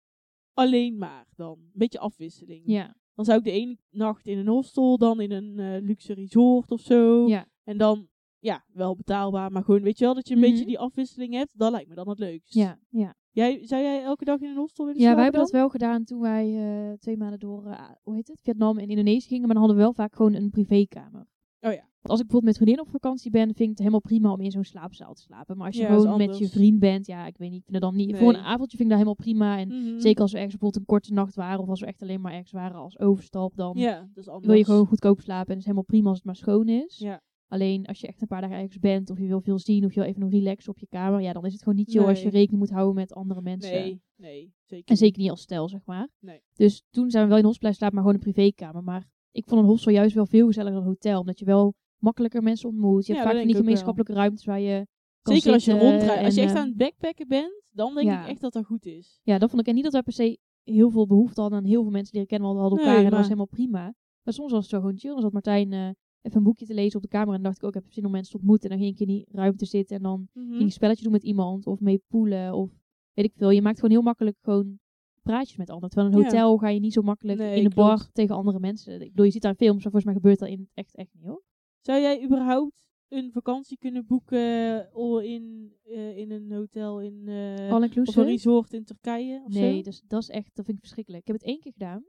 alleen 0.53 0.99
maar 0.99 1.27
dan. 1.35 1.59
Een 1.59 1.71
beetje 1.73 1.99
afwisseling. 1.99 2.63
Ja, 2.67 2.97
Dan 3.15 3.25
zou 3.25 3.39
ik 3.39 3.45
de 3.45 3.51
ene 3.51 3.77
nacht 3.91 4.27
in 4.27 4.39
een 4.39 4.47
hostel, 4.49 4.99
dan 4.99 5.21
in 5.21 5.31
een 5.31 5.59
eh, 5.59 5.83
luxe 5.83 6.13
resort 6.15 6.71
of 6.71 6.81
zo. 6.81 7.27
ja. 7.29 7.47
En 7.65 7.79
dan, 7.79 8.09
ja, 8.39 8.65
wel 8.73 8.97
betaalbaar. 8.97 9.51
Maar 9.53 9.65
gewoon, 9.65 9.83
weet 9.83 9.99
je 9.99 10.05
wel, 10.05 10.15
dat 10.15 10.29
je 10.29 10.35
een 10.35 10.41
Mhm. 10.41 10.51
beetje 10.51 10.67
die 10.67 10.79
afwisseling 10.79 11.33
hebt. 11.35 11.59
Dat 11.59 11.71
lijkt 11.71 11.89
me 11.89 11.95
dan 11.95 12.09
het 12.09 12.19
leukst. 12.19 12.55
Ja, 12.55 12.79
ja. 12.89 13.15
Jij, 13.31 13.67
zou 13.67 13.83
jij 13.83 14.03
elke 14.03 14.25
dag 14.25 14.41
in 14.41 14.49
een 14.49 14.57
hostel 14.57 14.87
willen 14.87 15.01
ja, 15.01 15.15
wij 15.15 15.23
hebben 15.23 15.41
dat 15.41 15.51
wel 15.51 15.69
gedaan 15.69 16.05
toen 16.05 16.21
wij 16.21 16.55
eh, 16.57 16.93
twee 16.99 17.17
maanden 17.17 17.39
door, 17.39 17.67
eh, 17.67 17.81
hoe 18.03 18.15
heet 18.15 18.27
het, 18.29 18.41
Vietnam 18.43 18.79
en 18.79 18.89
Indonesië 18.89 19.29
gingen. 19.29 19.47
Maar 19.47 19.57
dan 19.57 19.59
hadden 19.59 19.77
we 19.77 19.83
wel 19.83 19.93
vaak 19.93 20.15
gewoon 20.17 20.35
een 20.35 20.51
privékamer. 20.51 21.27
Oh 21.61 21.73
ja. 21.73 21.89
Want 22.01 22.19
als 22.19 22.21
ik 22.21 22.27
bijvoorbeeld 22.27 22.45
met 22.45 22.55
vriendinnen 22.57 22.85
op 22.85 22.91
vakantie 22.91 23.31
ben, 23.31 23.43
vind 23.45 23.61
ik 23.61 23.69
het 23.69 23.79
helemaal 23.79 24.01
prima 24.01 24.33
om 24.33 24.41
in 24.41 24.51
zo'n 24.51 24.65
slaapzaal 24.65 25.15
te 25.15 25.21
slapen. 25.23 25.57
Maar 25.57 25.67
als 25.67 25.77
je 25.77 25.83
Ja, 25.83 25.95
gewoon 25.95 26.17
met 26.17 26.39
je 26.39 26.49
vriend 26.49 26.79
bent, 26.79 27.07
ja, 27.07 27.27
ik 27.27 27.39
weet 27.39 27.51
niet, 27.51 27.59
ik 27.59 27.65
vind 27.65 27.75
het 27.77 27.85
dan 27.85 27.97
niet. 27.97 28.11
Nee. 28.11 28.21
Voor 28.21 28.29
een 28.35 28.41
avondje 28.41 28.77
vind 28.77 28.91
ik 28.91 28.97
dat 28.97 29.07
helemaal 29.07 29.15
prima. 29.15 29.59
En 29.59 29.69
Mhm. 29.69 29.99
zeker 30.01 30.23
als 30.23 30.33
we 30.33 30.37
ergens 30.39 30.57
bijvoorbeeld 30.57 30.77
een 30.83 30.95
korte 30.95 31.13
nacht 31.13 31.35
waren, 31.35 31.61
of 31.61 31.69
als 31.69 31.81
we 31.81 31.87
echt 31.87 32.03
alleen 32.03 32.21
maar 32.21 32.33
ergens 32.33 32.53
waren 32.53 32.77
als 32.77 32.99
overstap, 32.99 33.57
dan 33.57 33.73
Ja, 33.77 33.99
dat 34.01 34.09
is 34.25 34.29
anders. 34.29 34.47
wil 34.47 34.57
je 34.57 34.65
gewoon 34.65 34.87
goedkoop 34.87 35.21
slapen. 35.21 35.45
En 35.47 35.51
het 35.51 35.59
is 35.59 35.65
helemaal 35.65 35.85
prima 35.85 36.09
als 36.09 36.17
het 36.17 36.27
maar 36.27 36.37
schoon 36.37 36.69
is. 36.69 36.99
Ja. 36.99 37.21
Alleen 37.49 37.87
als 37.87 38.01
je 38.01 38.07
echt 38.07 38.21
een 38.21 38.27
paar 38.27 38.41
dagen 38.41 38.57
ergens 38.57 38.79
bent, 38.79 39.11
of 39.11 39.19
je 39.19 39.27
wil 39.27 39.41
veel 39.41 39.59
zien, 39.59 39.85
of 39.85 39.95
je 39.95 40.01
wil 40.01 40.09
even 40.09 40.21
nog 40.21 40.31
relaxen 40.31 40.71
op 40.73 40.79
je 40.79 40.87
kamer, 40.87 41.21
ja, 41.21 41.33
dan 41.33 41.45
is 41.45 41.53
het 41.53 41.63
gewoon 41.63 41.79
niet 41.79 41.91
chill 41.91 42.05
als 42.05 42.23
je 42.23 42.29
rekening 42.29 42.59
moet 42.59 42.71
houden 42.71 42.95
met 42.95 43.13
andere 43.13 43.43
mensen. 43.43 43.71
Nee, 43.71 44.03
nee, 44.17 44.55
zeker 44.65 44.91
En 44.91 44.97
zeker 44.97 45.21
niet 45.21 45.31
als 45.31 45.41
stel, 45.41 45.69
zeg 45.69 45.81
maar. 45.85 46.09
Nee. 46.21 46.41
Dus 46.55 46.85
toen 46.91 47.11
zijn 47.11 47.23
we 47.23 47.29
wel 47.29 47.39
in 47.39 47.45
een 47.45 47.51
hostel 47.51 47.59
blijven 47.59 47.79
slapen, 47.79 47.95
maar 47.95 48.05
gewoon 48.05 48.27
een 48.27 48.33
privékamer. 48.33 48.83
Maar 48.83 49.09
ik 49.31 49.45
vond 49.47 49.61
een 49.61 49.67
hostel 49.67 49.93
juist 49.93 50.15
wel 50.15 50.27
veel 50.27 50.47
gezelliger 50.47 50.75
dan 50.75 50.83
een 50.83 50.89
hotel. 50.89 51.21
Omdat 51.21 51.39
je 51.39 51.45
wel 51.45 51.75
makkelijker 51.99 52.43
mensen 52.43 52.69
ontmoet. 52.69 53.07
Je 53.07 53.13
Ja, 53.13 53.19
hebt 53.19 53.33
dat 53.33 53.37
niet. 53.37 53.45
van 53.45 53.53
die 53.53 53.57
ik 53.57 53.63
gemeenschappelijke 53.63 54.13
ruimtes 54.13 54.45
waar 54.45 54.61
je 54.61 54.87
Zeker 55.23 55.53
als 55.53 55.65
je 55.65 55.73
rondrijdt. 55.73 56.25
Als 56.25 56.35
je 56.35 56.41
echt 56.41 56.55
eh, 56.55 56.61
aan 56.61 56.69
het 56.69 56.77
backpacken 56.77 57.29
bent, 57.29 57.71
dan 57.73 57.95
denk 57.95 58.07
ja. 58.07 58.23
ik 58.23 58.29
echt 58.29 58.41
dat 58.41 58.53
dat 58.53 58.65
goed 58.65 58.87
is. 58.87 59.21
Ja, 59.23 59.39
dat 59.39 59.51
vond 59.51 59.63
ik. 59.63 59.69
En 59.69 59.75
niet 59.75 59.85
dat 59.85 59.93
wij 59.93 60.03
per 60.03 60.13
se 60.13 60.39
heel 60.63 60.91
veel 60.91 61.07
behoefte 61.07 61.41
hadden 61.41 61.59
aan 61.59 61.65
heel 61.65 61.83
veel 61.83 61.91
mensen 61.91 62.13
leren 62.13 62.29
kennen. 62.29 62.49
Want 62.49 62.59
we 62.61 62.67
hadden 62.69 62.79
elkaar 62.79 62.97
Nee, 62.97 63.05
en 63.05 63.11
dat 63.11 63.19
was 63.19 63.29
helemaal 63.29 63.55
prima. 63.57 63.95
Maar 64.23 64.35
soms 64.35 64.53
was 64.53 64.61
het 64.61 64.71
zo 64.71 64.81
gewoon 64.81 64.99
chill. 64.99 65.11
Dan 65.11 65.21
zat 65.21 65.33
Martijn 65.33 65.73
eh, 65.73 65.89
even 66.27 66.39
een 66.39 66.43
boekje 66.45 66.67
te 66.67 66.75
lezen 66.75 66.97
op 66.97 67.03
de 67.03 67.09
kamer. 67.09 67.29
En 67.29 67.35
dan 67.35 67.43
dacht 67.43 67.57
ik 67.57 67.63
ook, 67.65 67.75
ik 67.75 67.83
heb 67.83 67.93
zin 67.93 68.05
om 68.05 68.11
mensen 68.11 68.31
te 68.33 68.37
ontmoeten. 68.39 68.71
En 68.71 68.77
dan 68.77 68.85
ging 68.85 68.95
ik 69.01 69.09
in 69.09 69.15
die 69.15 69.27
ruimte 69.31 69.65
zitten. 69.65 69.97
En 69.97 70.03
dan 70.03 70.29
Mhm. 70.33 70.45
ging 70.47 70.59
je 70.59 70.65
een 70.65 70.71
spelletje 70.71 71.03
doen 71.03 71.13
met 71.13 71.23
iemand. 71.23 71.67
Of 71.67 71.81
mee 71.81 72.03
poelen. 72.09 72.55
Of 72.55 72.71
weet 73.13 73.25
ik 73.25 73.33
veel. 73.37 73.51
Je 73.51 73.63
maakt 73.63 73.77
gewoon 73.77 73.91
heel 73.91 74.03
makkelijk 74.03 74.37
gewoon 74.43 74.79
praatjes 75.23 75.57
met 75.57 75.71
anderen. 75.71 75.91
Terwijl 75.91 76.13
in 76.13 76.19
een 76.19 76.25
Ja. 76.25 76.29
hotel 76.31 76.57
ga 76.57 76.69
je 76.69 76.81
niet 76.81 76.93
zo 76.93 77.03
makkelijk 77.03 77.39
Nee, 77.39 77.57
in 77.57 77.69
de 77.69 77.75
bar 77.75 77.97
klopt. 77.97 78.15
tegen 78.15 78.35
andere 78.35 78.59
mensen. 78.61 79.01
Ik 79.01 79.11
bedoel, 79.11 79.25
je 79.25 79.31
ziet 79.31 79.43
daar 79.43 79.55
films. 79.55 79.83
Maar 79.83 79.93
volgens 79.93 80.05
mij 80.05 80.15
gebeurt 80.15 80.39
dat 80.39 80.49
in 80.49 80.69
echt 80.75 80.95
echt 80.97 81.09
niet 81.15 81.25
hoor. 81.25 81.43
Zou 81.81 82.01
jij 82.01 82.25
überhaupt 82.25 82.85
een 83.09 83.33
vakantie 83.33 83.79
kunnen 83.79 84.07
boeken 84.07 84.89
oh, 84.93 85.23
in, 85.23 85.73
eh, 85.85 86.17
in 86.19 86.31
een 86.31 86.53
hotel 86.53 87.01
in 87.01 87.23
eh, 87.29 87.71
All 87.73 87.83
of 87.83 88.17
een 88.17 88.25
resort 88.25 88.73
in 88.73 88.85
Turkije 88.85 89.43
of 89.45 89.53
Nee, 89.53 89.77
zo? 89.77 89.83
dus 89.83 90.03
dat 90.07 90.23
is 90.23 90.29
echt, 90.29 90.51
dat 90.57 90.65
vind 90.65 90.77
ik 90.77 90.83
verschrikkelijk. 90.83 91.23
Ik 91.23 91.29
heb 91.29 91.37
het 91.41 91.47
één 91.47 91.61
keer 91.61 91.73
gedaan. 91.73 92.05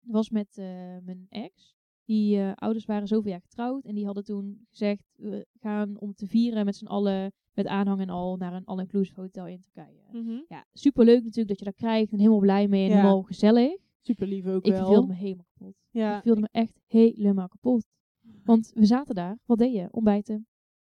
Dat 0.00 0.14
was 0.14 0.30
met 0.30 0.58
eh, 0.58 0.64
mijn 1.04 1.26
ex. 1.28 1.78
Die 2.10 2.36
eh, 2.38 2.52
ouders 2.54 2.84
waren 2.84 3.08
zoveel 3.08 3.30
jaar 3.30 3.40
getrouwd. 3.40 3.84
En 3.84 3.94
die 3.94 4.04
hadden 4.04 4.24
toen 4.24 4.64
gezegd, 4.68 5.04
we 5.16 5.46
gaan 5.60 5.98
om 6.00 6.14
te 6.14 6.26
vieren 6.26 6.64
met 6.64 6.76
z'n 6.76 6.86
allen, 6.86 7.32
met 7.54 7.66
aanhang 7.66 8.00
en 8.00 8.08
al, 8.08 8.36
naar 8.36 8.52
een 8.52 8.64
all-inclusive 8.64 9.20
hotel 9.20 9.46
in 9.46 9.62
Turkije. 9.62 10.02
Mhm. 10.12 10.40
Ja, 10.48 10.64
superleuk 10.72 11.22
natuurlijk 11.22 11.48
dat 11.48 11.58
je 11.58 11.64
dat 11.64 11.74
krijgt. 11.74 12.12
En 12.12 12.18
helemaal 12.18 12.38
blij 12.38 12.68
mee 12.68 12.82
en 12.82 12.88
Ja. 12.88 12.94
helemaal 12.96 13.22
gezellig. 13.22 13.72
Super 14.00 14.26
lief 14.26 14.46
ook 14.46 14.64
Ik 14.64 14.72
wel. 14.72 14.80
verveelde 14.80 15.06
me 15.06 15.14
helemaal 15.14 15.44
kapot. 15.56 15.74
Ik 15.74 16.00
ja, 16.00 16.12
verveelde 16.14 16.40
me 16.40 16.48
echt 16.50 16.80
helemaal 16.86 17.48
kapot. 17.48 17.86
Want 18.44 18.70
we 18.74 18.86
zaten 18.86 19.14
daar. 19.14 19.38
Wat 19.44 19.58
deed 19.58 19.72
je? 19.72 19.88
Ontbijten. 19.90 20.46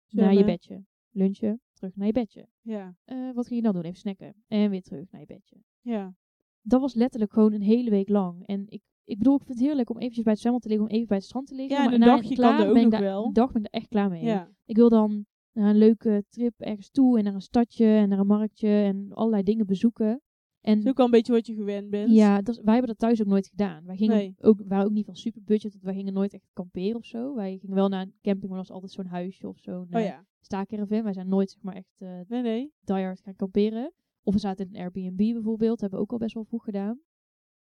Naar 0.09 0.33
je 0.33 0.43
bedje. 0.45 0.83
Lunchen. 1.09 1.61
Terug 1.73 1.95
naar 1.95 2.07
je 2.07 2.13
bedje. 2.13 2.47
ja, 2.61 2.95
Eh, 3.05 3.33
wat 3.33 3.47
ging 3.47 3.59
je 3.59 3.65
dan 3.65 3.73
doen? 3.73 3.83
Even 3.83 3.97
snacken. 3.99 4.35
En 4.47 4.69
weer 4.69 4.81
terug 4.81 5.11
naar 5.11 5.21
je 5.21 5.27
bedje 5.27 5.57
ja. 5.81 6.15
dat 6.61 6.81
was 6.81 6.93
letterlijk 6.93 7.33
gewoon 7.33 7.53
een 7.53 7.61
hele 7.61 7.89
week 7.89 8.09
lang. 8.09 8.45
En 8.45 8.65
ik, 8.69 8.81
ik 9.05 9.17
bedoel, 9.17 9.35
ik 9.35 9.43
vind 9.45 9.57
het 9.57 9.67
heerlijk 9.67 9.89
om 9.89 9.97
eventjes 9.97 10.23
bij 10.23 10.31
het 10.33 10.41
zwembad 10.41 10.61
te 10.61 10.67
liggen, 10.69 10.87
om 10.87 10.93
even 10.93 11.07
bij 11.07 11.17
het 11.17 11.25
strand 11.25 11.47
te 11.47 11.55
liggen. 11.55 11.77
Ja, 11.77 11.83
maar 11.83 11.93
een 11.93 11.99
dagje 11.99 12.35
klaar 12.35 12.51
kan 12.55 12.61
er 12.61 12.67
ook 12.67 12.73
ben 12.73 12.83
ik 12.83 12.89
nog 12.89 12.99
daar- 12.99 13.09
wel. 13.09 13.25
Een 13.25 13.33
dag 13.33 13.51
ben 13.51 13.61
ik 13.63 13.67
er 13.67 13.79
echt 13.79 13.87
klaar 13.87 14.09
mee. 14.09 14.23
ja. 14.23 14.49
Ik 14.65 14.75
wil 14.75 14.89
dan 14.89 15.25
naar 15.53 15.69
een 15.69 15.77
leuke 15.77 16.23
trip 16.29 16.53
ergens 16.61 16.89
toe 16.89 17.17
en 17.17 17.23
naar 17.23 17.33
een 17.33 17.41
stadje 17.41 17.85
en 17.85 18.09
naar 18.09 18.19
een 18.19 18.27
marktje 18.27 18.67
en 18.69 19.07
allerlei 19.13 19.43
dingen 19.43 19.65
bezoeken. 19.65 20.21
En 20.61 20.75
Dat 20.75 20.83
is 20.85 20.89
ook 20.89 20.99
al 20.99 21.05
een 21.05 21.11
beetje 21.11 21.33
wat 21.33 21.45
je 21.47 21.53
gewend 21.53 21.89
bent. 21.89 22.11
ja, 22.11 22.41
dat, 22.41 22.55
wij 22.55 22.73
hebben 22.73 22.87
dat 22.87 22.97
thuis 22.99 23.21
ook 23.21 23.27
nooit 23.27 23.47
gedaan. 23.47 23.85
Wij 23.85 23.95
gingen 23.95 24.15
Nee. 24.15 24.35
ook, 24.39 24.61
waren 24.67 24.85
ook 24.85 24.91
niet 24.91 25.05
van 25.05 25.15
super 25.15 25.41
budget, 25.43 25.71
want 25.71 25.83
wij 25.83 25.93
gingen 25.93 26.13
nooit 26.13 26.33
echt 26.33 26.49
kamperen 26.53 26.95
of 26.95 27.05
zo. 27.05 27.35
Wij 27.35 27.57
gingen 27.57 27.75
wel 27.75 27.87
naar 27.87 28.01
een 28.01 28.13
camping, 28.21 28.47
maar 28.47 28.57
dat 28.57 28.67
was 28.67 28.71
altijd 28.75 28.91
zo'n 28.91 29.05
huisje 29.05 29.47
of 29.47 29.57
zo'n 29.59 29.87
Oh 29.91 29.99
eh, 29.99 30.05
ja. 30.05 30.25
staakerven. 30.39 31.03
Wij 31.03 31.13
zijn 31.13 31.27
nooit 31.27 31.51
zeg 31.51 31.61
maar 31.61 31.75
echt 31.75 32.01
eh 32.01 32.19
Nee, 32.27 32.41
nee. 32.41 32.71
diehard 32.83 33.21
gaan 33.21 33.35
kamperen. 33.35 33.91
Of 34.23 34.33
we 34.33 34.39
zaten 34.39 34.65
in 34.67 34.75
een 34.75 34.81
Airbnb 34.81 35.17
bijvoorbeeld. 35.33 35.69
Dat 35.71 35.79
hebben 35.81 35.99
we 35.99 36.05
ook 36.05 36.11
al 36.11 36.17
best 36.17 36.33
wel 36.33 36.43
vroeg 36.43 36.63
gedaan. 36.63 36.99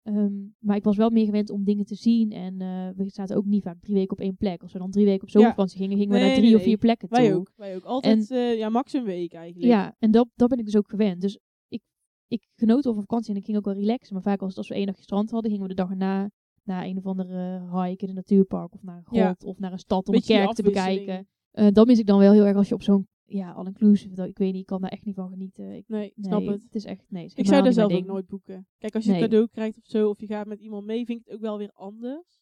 Ehm, 0.04 0.32
maar 0.60 0.76
ik 0.76 0.84
was 0.84 0.98
wel 0.98 1.10
meer 1.10 1.26
gewend 1.26 1.50
om 1.50 1.64
dingen 1.64 1.86
te 1.86 1.96
zien. 1.96 2.32
En 2.32 2.62
eh, 2.62 2.90
we 2.96 3.10
zaten 3.10 3.36
ook 3.36 3.46
niet 3.46 3.64
vaak 3.64 3.80
drie 3.80 3.96
weken 3.96 4.12
op 4.12 4.20
één 4.20 4.36
plek. 4.36 4.62
Als 4.62 4.74
we 4.74 4.80
dan 4.80 4.92
drie 4.92 5.06
weken 5.06 5.22
op 5.22 5.30
zomervakantie 5.30 5.78
gingen, 5.78 5.98
gingen 5.98 6.14
we 6.14 6.18
Nee, 6.20 6.28
naar 6.28 6.38
drie 6.38 6.48
nee, 6.50 6.56
of 6.58 6.64
vier 6.64 6.78
plekken 6.78 7.10
toe. 7.10 7.18
Wij 7.18 7.34
ook. 7.36 7.52
Wij 7.56 7.76
ook. 7.76 7.84
Altijd, 7.84 8.32
eh, 8.32 8.58
ja, 8.58 8.70
max 8.70 8.94
een 8.94 9.04
week 9.04 9.34
eigenlijk. 9.34 9.72
Ja, 9.72 9.96
en 10.00 10.12
dat, 10.12 10.28
dat 10.36 10.50
ben 10.50 10.58
ik 10.58 10.66
dus 10.66 10.76
ook 10.78 10.90
gewend. 10.90 11.22
Dus 11.22 11.40
ik, 11.68 11.82
ik 12.28 12.48
genoot 12.56 12.88
over 12.88 13.02
vakantie 13.02 13.32
en 13.34 13.40
ik 13.40 13.46
ging 13.46 13.58
ook 13.58 13.66
wel 13.66 13.74
relaxen. 13.74 14.14
Maar 14.14 14.24
vaak 14.24 14.40
was 14.40 14.50
het 14.50 14.58
als 14.58 14.68
we 14.68 14.76
één 14.76 14.86
dagje 14.86 15.02
strand 15.02 15.32
hadden, 15.32 15.52
gingen 15.52 15.68
we 15.68 15.74
de 15.76 15.82
dag 15.82 15.90
erna 15.90 16.30
naar 16.64 16.86
een 16.86 16.98
of 16.98 17.06
andere 17.06 17.60
hike 17.82 18.04
in 18.04 18.10
een 18.10 18.16
natuurpark. 18.16 18.74
Of 18.74 18.84
naar 18.84 18.98
een 18.98 19.18
Ja. 19.18 19.24
grot 19.26 19.44
of 19.44 19.60
naar 19.60 19.72
een 19.72 19.80
stad 19.80 20.08
om 20.08 20.14
een 20.14 20.22
kerk 20.22 20.52
te 20.52 20.64
bekijken. 20.64 21.28
Eh 21.52 21.68
dat 21.72 21.88
mis 21.88 22.00
ik 22.00 22.06
dan 22.06 22.20
wel 22.20 22.32
heel 22.32 22.46
erg 22.46 22.56
als 22.58 22.68
je 22.68 22.74
op 22.74 22.82
zo'n 22.84 23.08
ja, 23.26 23.52
all-inclusive, 23.52 24.16
dat- 24.16 24.28
ik 24.28 24.38
weet 24.38 24.52
niet, 24.52 24.62
ik 24.62 24.68
kan 24.68 24.82
daar 24.82 24.90
echt 24.92 25.06
niet 25.06 25.16
van 25.16 25.30
genieten. 25.30 25.72
Ik, 25.76 25.84
Nee, 25.88 26.14
snap 26.16 26.46
het. 26.46 26.64
Het 26.64 26.76
is 26.76 26.86
echt, 26.86 27.06
nee. 27.10 27.26
is 27.26 27.34
Ik 27.34 27.46
zou 27.48 27.64
daar 27.64 27.74
zelf 27.74 27.94
ook 27.94 28.06
nooit 28.06 28.28
boeken. 28.28 28.68
Kijk, 28.78 28.96
als 28.96 29.04
je 29.06 29.12
Nee. 29.12 29.20
een 29.22 29.26
cadeau 29.30 29.48
krijgt 29.52 29.78
of 29.78 29.86
zo, 29.86 30.10
of 30.10 30.20
je 30.20 30.28
gaat 30.28 30.48
met 30.48 30.60
iemand 30.60 30.86
mee, 30.86 31.06
vind 31.06 31.20
ik 31.20 31.26
het 31.26 31.34
ook 31.36 31.42
wel 31.42 31.58
weer 31.58 31.72
anders. 31.74 32.42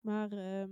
Maar, 0.00 0.32
ehm 0.32 0.70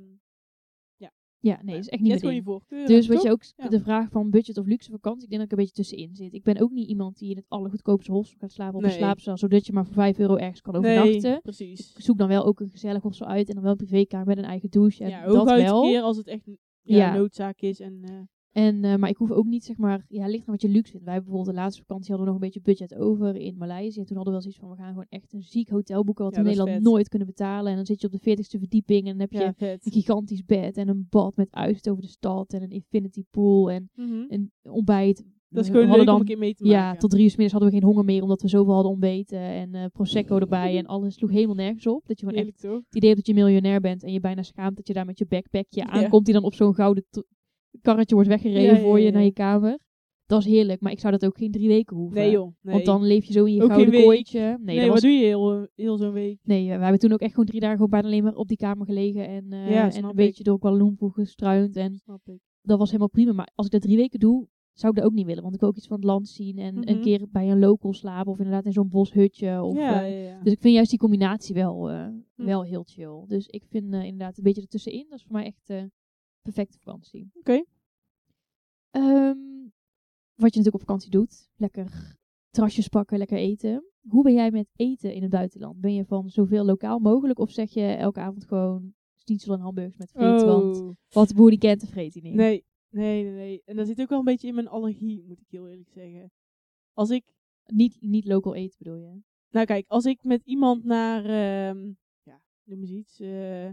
ding. 1.41 1.55
Ja, 1.57 1.63
nee, 1.63 1.79
is 1.79 1.89
echt 1.89 2.03
niet 2.03 2.13
gewoon 2.13 2.33
ding. 2.33 2.45
voorkeur. 2.45 2.87
Dus 2.87 3.07
wat 3.07 3.17
toch? 3.17 3.25
je 3.25 3.31
ook, 3.31 3.43
Ja. 3.57 3.69
de 3.69 3.81
vraag 3.81 4.11
van 4.11 4.31
budget 4.31 4.59
of 4.59 4.67
luxe 4.67 4.91
vakantie, 4.91 5.23
ik 5.25 5.29
denk 5.29 5.43
dat 5.43 5.53
ik 5.53 5.59
een 5.59 5.65
beetje 5.65 5.83
tussenin 5.83 6.15
zit. 6.15 6.35
Ik 6.35 6.43
ben 6.43 6.59
ook 6.61 6.71
niet 6.71 6.89
iemand 6.89 7.19
die 7.19 7.31
in 7.31 7.37
het 7.37 7.45
allergoedkoopste 7.49 8.13
hostel 8.13 8.39
gaat 8.39 8.53
slapen 8.53 8.75
op 8.77 8.83
een 8.83 8.89
Nee. 8.89 8.97
slaapzaal, 8.99 9.37
zodat 9.39 9.67
je 9.67 9.73
maar 9.73 9.85
voor 9.85 9.95
5 9.95 10.19
euro 10.19 10.37
ergens 10.37 10.61
kan 10.61 10.77
overnachten. 10.77 11.31
Nee, 11.31 11.41
precies. 11.41 11.95
Ik 11.97 12.03
zoek 12.03 12.19
dan 12.19 12.29
wel 12.29 12.45
ook 12.45 12.61
een 12.61 12.69
gezellig 12.71 13.03
hostel 13.03 13.27
uit 13.27 13.49
en 13.49 13.55
dan 13.55 13.63
wel 13.63 13.73
een 13.73 13.79
privékamer 13.79 14.27
met 14.27 14.39
een 14.39 14.45
eigen 14.45 14.71
douche 14.71 15.05
en 15.05 15.11
Ja, 15.11 15.25
dat 15.27 15.37
hooguit 15.37 15.63
wel. 15.63 15.83
een 15.85 15.91
keer 15.91 16.03
als 16.03 16.17
het 16.17 16.27
echt 16.27 16.45
ja, 16.47 16.97
Ja. 16.97 17.15
noodzaak 17.15 17.61
is. 17.61 17.81
En, 17.81 18.01
eh, 18.05 18.21
En, 18.53 18.85
eh, 18.85 18.97
maar 18.97 19.09
ik 19.09 19.17
hoef 19.17 19.31
ook 19.31 19.45
niet, 19.47 19.65
zeg 19.65 19.77
maar, 19.77 20.05
ja, 20.09 20.27
ligt 20.27 20.47
aan 20.47 20.53
wat 20.53 20.63
je 20.63 20.69
luxe 20.69 20.91
vindt. 20.91 21.07
Wij 21.07 21.17
bijvoorbeeld 21.17 21.47
de 21.47 21.53
laatste 21.55 21.81
vakantie 21.81 22.09
hadden 22.09 22.27
we 22.27 22.33
nog 22.33 22.41
een 22.43 22.47
beetje 22.49 22.73
budget 22.73 22.95
over 22.95 23.37
in 23.37 23.57
Maleisië. 23.57 24.01
En 24.01 24.07
toen 24.07 24.17
hadden 24.17 24.35
we 24.35 24.41
wel 24.41 24.41
zoiets 24.41 24.59
van, 24.61 24.71
we 24.71 24.77
gaan 24.77 24.89
gewoon 24.89 25.07
echt 25.09 25.33
een 25.33 25.43
ziek 25.43 25.69
hotel 25.69 26.05
boeken 26.05 26.25
wat 26.25 26.35
Ja, 26.35 26.43
we 26.43 26.51
in 26.51 26.57
Nederland 26.57 26.83
nooit 26.85 27.09
kunnen 27.09 27.29
betalen. 27.29 27.71
En 27.71 27.77
dan 27.77 27.87
zit 27.87 28.01
je 28.01 28.07
op 28.07 28.13
de 28.13 28.21
40ste 28.21 28.59
verdieping 28.59 29.01
en 29.07 29.11
dan 29.11 29.21
heb 29.21 29.33
je 29.33 29.39
ja, 29.39 29.55
een 29.69 29.93
gigantisch 29.93 30.45
bed 30.45 30.77
en 30.77 30.89
een 30.89 31.07
bad 31.11 31.37
met 31.37 31.49
uitzicht 31.53 31.89
over 31.91 32.03
de 32.03 32.09
stad 32.09 32.53
en 32.53 32.63
een 32.63 32.71
infinity 32.71 33.23
pool 33.31 33.71
en 33.71 33.91
Mhm. 33.95 34.25
een 34.29 34.51
ontbijt. 34.63 35.25
Dat 35.49 35.65
is 35.65 35.71
gewoon 35.71 35.87
hadden 35.87 35.97
leuk 35.99 36.07
dan, 36.07 36.15
om 36.15 36.21
een 36.21 36.27
keer 36.27 36.39
mee 36.39 36.55
te 36.55 36.63
maken. 36.65 36.79
Ja, 36.79 36.95
tot 36.97 37.11
drie 37.11 37.23
uur 37.25 37.31
's 37.31 37.37
middags 37.37 37.53
hadden 37.53 37.71
we 37.71 37.77
geen 37.79 37.87
honger 37.89 38.05
meer 38.05 38.23
omdat 38.23 38.43
we 38.43 38.49
zoveel 38.49 38.73
hadden 38.75 38.93
ontbeten 38.93 39.39
en 39.39 39.75
eh, 39.75 39.85
prosecco 39.93 40.39
erbij 40.45 40.79
en 40.79 40.87
alles 40.87 41.15
sloeg 41.15 41.31
helemaal 41.31 41.55
nergens 41.55 41.87
op. 41.87 42.07
Dat 42.07 42.21
je 42.21 42.27
gewoon 42.27 42.43
echt 42.45 42.61
toch? 42.61 42.81
het 42.87 42.95
idee 42.97 43.11
hebt 43.11 43.27
dat 43.27 43.35
je 43.37 43.43
miljonair 43.43 43.81
bent 43.81 44.03
en 44.03 44.13
je 44.13 44.21
bijna 44.21 44.43
schaamt 44.43 44.77
dat 44.77 44.87
je 44.87 44.93
daar 44.93 45.05
met 45.07 45.19
je 45.19 45.27
backpackje 45.27 45.81
Ja. 45.81 45.87
aankomt 45.89 46.25
die 46.25 46.35
dan 46.35 46.45
op 46.45 46.55
zo'n 46.55 46.75
gouden 46.75 47.05
karretje 47.81 48.15
wordt 48.15 48.31
weggereden 48.31 48.79
voor 48.79 49.01
je 49.01 49.11
naar 49.11 49.23
je 49.25 49.33
kamer. 49.33 49.79
Dat 50.27 50.41
is 50.41 50.47
heerlijk, 50.47 50.81
maar 50.81 50.93
ik 50.93 51.01
zou 51.01 51.13
dat 51.13 51.25
ook 51.27 51.37
geen 51.39 51.51
drie 51.51 51.69
weken 51.69 51.97
hoeven. 51.97 52.19
Nee 52.21 52.31
joh. 52.31 52.55
Nee. 52.63 52.75
Want 52.75 52.85
dan 52.87 53.03
leef 53.07 53.25
je 53.25 53.33
zo 53.33 53.45
in 53.45 53.55
je 53.55 53.63
Ook 53.63 53.71
gouden 53.73 54.03
kooitje. 54.03 54.41
Nee, 54.41 54.59
nee, 54.59 54.75
dat 54.77 54.85
wat 54.85 54.93
was, 54.93 55.01
doe 55.03 55.11
je 55.11 55.25
heel, 55.25 55.67
heel 55.75 55.97
zo'n 55.97 56.13
week? 56.13 56.39
nee, 56.43 56.65
we 56.67 56.71
hebben 56.83 56.99
toen 56.99 57.13
ook 57.13 57.21
echt 57.21 57.31
gewoon 57.31 57.47
drie 57.47 57.61
dagen 57.61 57.91
bijna 57.91 58.07
alleen 58.07 58.23
maar 58.23 58.35
op 58.35 58.49
die 58.49 58.57
kamer 58.57 58.87
gelegen 58.87 59.27
en, 59.29 59.53
eh, 59.53 59.71
Ja, 59.71 59.93
en 59.93 60.05
een 60.05 60.11
ik. 60.11 60.17
beetje 60.17 60.43
door 60.43 60.59
Kuala 60.59 60.77
Lumpur 60.77 61.11
gestruind. 61.11 61.77
En 61.77 61.95
Snap 61.95 62.21
ik. 62.29 62.39
dat 62.63 62.79
was 62.79 62.87
helemaal 62.89 63.09
prima. 63.11 63.33
Maar 63.33 63.51
als 63.55 63.67
ik 63.67 63.73
dat 63.73 63.83
drie 63.83 63.97
weken 63.97 64.19
doe, 64.21 64.47
zou 64.73 64.93
ik 64.93 64.99
dat 64.99 65.09
ook 65.09 65.15
niet 65.17 65.27
willen. 65.27 65.43
Want 65.43 65.55
ik 65.55 65.61
wil 65.61 65.69
ook 65.69 65.77
iets 65.77 65.87
van 65.87 65.97
het 65.97 66.05
land 66.07 66.29
zien 66.29 66.59
en 66.59 66.77
een 66.89 66.95
Mhm. 66.95 67.03
keer 67.03 67.27
bij 67.31 67.51
een 67.51 67.59
local 67.59 67.93
slapen 67.93 68.33
of 68.33 68.39
inderdaad 68.39 68.65
in 68.65 68.73
zo'n 68.73 68.89
boshutje. 68.89 69.63
Of, 69.63 69.77
ja, 69.77 70.03
eh, 70.05 70.25
ja, 70.27 70.41
dus 70.43 70.53
ik 70.53 70.61
vind 70.61 70.75
juist 70.75 70.91
die 70.91 70.99
combinatie 70.99 71.55
wel, 71.55 71.91
eh, 71.91 72.07
Hm. 72.35 72.45
wel 72.45 72.63
heel 72.65 72.83
chill. 72.87 73.25
Dus 73.27 73.47
ik 73.47 73.65
vind 73.69 73.93
eh, 73.93 74.03
inderdaad 74.05 74.37
een 74.39 74.45
beetje 74.45 74.61
ertussenin. 74.63 75.07
Dat 75.09 75.19
is 75.19 75.25
voor 75.25 75.33
mij 75.37 75.45
echt 75.45 75.71
eh 75.71 75.83
perfecte 76.43 76.79
vakantie. 76.79 77.31
Oké. 77.35 77.65
Ehm, 78.91 79.39
wat 80.35 80.53
je 80.55 80.59
natuurlijk 80.59 80.75
op 80.75 80.81
vakantie 80.81 81.11
doet. 81.11 81.49
Lekker 81.57 82.17
terrasjes 82.51 82.89
pakken, 82.89 83.19
lekker 83.19 83.39
eten. 83.39 83.85
Hoe 84.09 84.23
ben 84.23 84.33
jij 84.33 84.51
met 84.51 84.69
eten 84.77 85.15
in 85.15 85.23
het 85.23 85.31
buitenland? 85.31 85.81
Ben 85.81 85.95
je 85.95 86.05
van 86.05 86.29
zoveel 86.31 86.65
lokaal 86.65 86.99
mogelijk? 86.99 87.39
Of 87.39 87.51
zeg 87.51 87.71
je 87.71 87.83
elke 87.87 88.21
avond 88.21 88.45
gewoon 88.45 88.95
schnitzel 89.15 89.55
en 89.55 89.61
hamburgers 89.61 89.97
met 89.97 90.11
friet? 90.11 90.43
Want 90.43 90.77
Oh. 90.81 90.95
wat 91.09 91.29
de 91.29 91.35
boer 91.35 91.51
die 91.51 91.59
kent, 91.59 91.89
vreet 91.89 92.13
hij 92.13 92.23
niet. 92.23 92.35
Nee, 92.35 92.65
nee, 92.89 93.23
nee, 93.23 93.33
nee. 93.33 93.63
En 93.65 93.77
dat 93.77 93.87
zit 93.87 94.01
ook 94.01 94.09
wel 94.09 94.19
een 94.19 94.25
beetje 94.25 94.49
in 94.49 94.55
mijn 94.55 94.69
allergie, 94.69 95.25
moet 95.27 95.41
ik 95.41 95.47
heel 95.51 95.69
eerlijk 95.69 95.91
zeggen. 95.91 96.31
Als 96.93 97.11
ik, 97.11 97.25
Niet, 97.67 97.97
niet 98.01 98.25
local 98.25 98.55
eten 98.55 98.79
bedoel 98.79 98.97
je? 98.97 99.21
nou 99.51 99.67
kijk, 99.67 99.85
als 99.89 100.05
ik 100.05 100.25
met 100.25 100.43
iemand 100.45 100.85
naar, 100.85 101.25
ehm, 101.25 101.93
ja, 102.23 102.43
noem 102.65 102.81
eens 102.81 102.91
iets, 102.91 103.21
eh, 103.21 103.69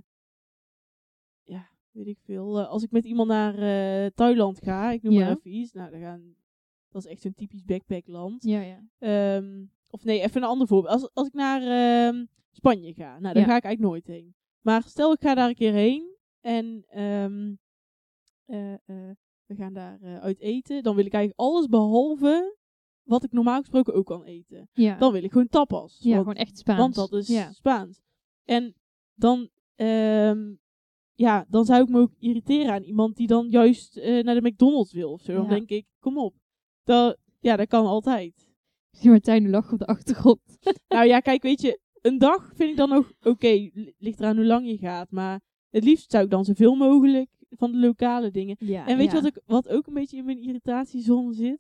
ja, 1.44 1.70
weet 1.92 2.08
ik 2.08 2.18
veel. 2.24 2.60
eh, 2.60 2.68
als 2.68 2.84
ik 2.84 2.92
met 2.92 3.06
iemand 3.06 3.28
naar 3.30 3.54
eh, 3.58 4.10
Thailand 4.16 4.60
ga, 4.64 4.92
ik 4.92 5.02
noem 5.02 5.14
Ja. 5.14 5.20
maar 5.20 5.30
even 5.38 5.52
iets, 5.54 5.72
nou, 5.72 5.92
dan 5.92 6.00
gaan, 6.00 6.36
dat 6.90 7.06
is 7.06 7.12
echt 7.12 7.22
zo'n 7.22 7.34
typisch 7.36 7.64
backpackland. 7.64 8.44
Ja, 8.44 8.62
ja. 8.62 8.84
Ehm, 9.00 9.64
of 9.90 10.04
nee, 10.04 10.22
even 10.22 10.42
een 10.42 10.48
ander 10.50 10.68
voorbeeld. 10.68 10.94
Als, 10.94 11.10
als 11.14 11.28
ik 11.28 11.34
naar 11.34 11.62
ehm, 11.62 12.26
Spanje 12.52 12.94
ga, 12.94 13.20
nou, 13.20 13.34
daar 13.34 13.44
Ja. 13.44 13.50
ga 13.50 13.56
ik 13.58 13.64
eigenlijk 13.64 13.80
nooit 13.94 14.08
heen. 14.08 14.36
Maar 14.62 14.84
stel 14.84 15.12
ik 15.12 15.22
ga 15.22 15.36
daar 15.36 15.50
een 15.50 15.56
keer 15.56 15.74
heen 15.74 16.16
en 16.40 16.84
ehm, 16.88 17.54
eh, 18.46 18.74
we 19.46 19.56
gaan 19.56 19.74
daar 19.74 20.00
uit 20.22 20.40
eten, 20.40 20.84
dan 20.84 20.96
wil 20.96 21.06
ik 21.06 21.14
eigenlijk 21.14 21.42
alles 21.50 21.68
behalve 21.68 22.58
wat 23.04 23.24
ik 23.24 23.32
normaal 23.32 23.60
gesproken 23.60 23.94
ook 23.94 24.06
kan 24.06 24.24
eten. 24.24 24.70
Ja, 24.74 24.98
Dan 24.98 25.12
wil 25.12 25.24
ik 25.24 25.32
gewoon 25.32 25.48
tapas. 25.48 25.98
ja 26.00 26.10
want, 26.10 26.22
gewoon 26.22 26.36
echt 26.38 26.58
Spaans. 26.58 26.80
want 26.80 26.96
dat 26.96 27.14
is. 27.14 27.56
Spaans. 27.56 28.02
En 28.44 28.74
dan, 29.14 29.50
ja, 31.20 31.46
dan 31.50 31.66
zou 31.66 31.84
ik 31.84 31.90
me 31.90 32.00
ook 32.00 32.14
irriteren 32.20 32.74
aan 32.74 32.84
iemand 32.84 33.16
die 33.16 33.28
dan 33.28 33.48
juist 33.50 33.98
eh, 33.98 34.24
naar 34.24 34.42
de 34.42 34.50
McDonald's 34.50 34.94
wil 34.94 35.12
of 35.12 35.22
zo. 35.22 35.34
Dan 35.34 35.44
Ja. 35.44 35.50
denk 35.50 35.70
ik, 35.70 35.86
kom 36.00 36.18
op. 36.18 36.36
Dat, 36.84 37.18
ja, 37.40 37.56
dat 37.56 37.68
kan 37.68 37.86
altijd. 37.86 38.48
Zie 38.92 39.10
Martijn 39.10 39.44
nu 39.44 39.50
lachen 39.50 39.74
op 39.74 39.80
de 39.80 39.86
achtergrond. 39.86 40.42
Nou 40.88 41.06
ja, 41.08 41.20
kijk, 41.20 41.42
weet 41.42 41.62
je, 41.62 41.80
een 42.02 42.18
dag 42.18 42.52
vind 42.56 42.70
ik 42.70 42.78
dan 42.78 42.90
nog 42.90 43.12
oké. 43.22 43.48
li- 43.48 43.94
ligt 43.98 44.20
eraan 44.20 44.36
hoe 44.36 44.46
lang 44.46 44.68
je 44.68 44.78
gaat. 44.78 45.12
Maar 45.12 45.42
het 45.70 45.84
liefst 45.84 46.12
zou 46.12 46.24
ik 46.24 46.30
dan 46.30 46.46
zoveel 46.46 46.76
mogelijk 46.76 47.30
van 47.50 47.72
de 47.72 47.78
lokale 47.78 48.32
dingen. 48.32 48.56
Ja, 48.60 48.88
en 48.88 48.98
weet 48.98 49.12
ja. 49.12 49.16
je 49.18 49.22
wat, 49.22 49.36
ik, 49.36 49.42
wat 49.46 49.68
ook 49.68 49.88
een 49.88 49.94
beetje 49.94 50.18
in 50.18 50.26
mijn 50.26 50.42
irritatiezone 50.42 51.34
zit? 51.34 51.60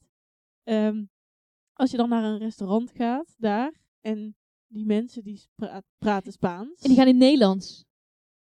Ehm, 0.63 1.03
als 1.73 1.91
je 1.91 1.97
dan 1.97 2.09
naar 2.09 2.23
een 2.23 2.37
restaurant 2.37 2.91
gaat, 2.91 3.35
daar, 3.37 3.81
en 4.01 4.35
die 4.67 4.85
mensen 4.85 5.23
die 5.23 5.41
praten 5.97 6.31
Spaans. 6.31 6.81
En 6.81 6.87
die 6.89 6.97
gaan 6.97 7.07
in 7.07 7.17
Nederlands. 7.17 7.85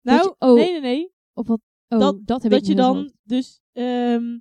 Nou, 0.07 0.23
je- 0.29 0.47
oh. 0.47 0.55
nee, 0.55 0.71
nee, 0.73 0.81
nee. 0.81 1.13
Of 1.35 1.47
wat? 1.47 1.61
Oh, 1.89 1.99
Dat- 1.99 2.27
dat, 2.27 2.43
heb 2.43 2.53
ik 2.53 2.59
Dat 2.59 2.67
je 2.67 2.75
dan 2.75 2.95
gehoord. 2.95 3.13
dus, 3.23 3.61
ehm, 3.73 4.39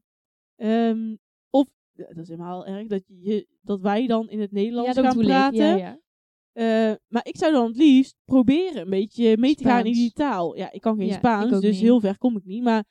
ehm, 0.56 1.16
of, 1.50 1.68
dat 1.94 2.18
is 2.18 2.28
helemaal 2.28 2.66
erg, 2.66 2.88
dat, 2.88 3.04
je, 3.08 3.48
dat 3.62 3.82
wij 3.82 4.08
dan 4.08 4.30
in 4.30 4.40
het 4.40 4.52
Nederlands 4.52 5.00
gaan 5.00 5.18
praten. 5.18 5.58
Ja, 5.66 5.76
ja. 5.76 6.00
Eh, 6.52 6.96
maar 7.08 7.28
ik 7.28 7.38
zou 7.38 7.52
dan 7.52 7.68
het 7.68 7.78
liefst 7.78 8.16
proberen 8.26 8.82
een 8.82 8.90
beetje 8.90 9.38
mee 9.38 9.56
te 9.56 9.64
gaan 9.64 9.86
in 9.86 9.94
die 9.94 10.12
taal. 10.12 10.56
Ja, 10.58 10.72
ik 10.72 10.82
kan 10.82 10.98
geen 10.98 11.14
Spaans, 11.14 11.50
dus 11.52 11.62
niet. 11.62 11.82
heel 11.82 12.00
ver 12.00 12.18
kom 12.18 12.38
ik 12.38 12.46
niet. 12.46 12.64
Maar 12.64 12.86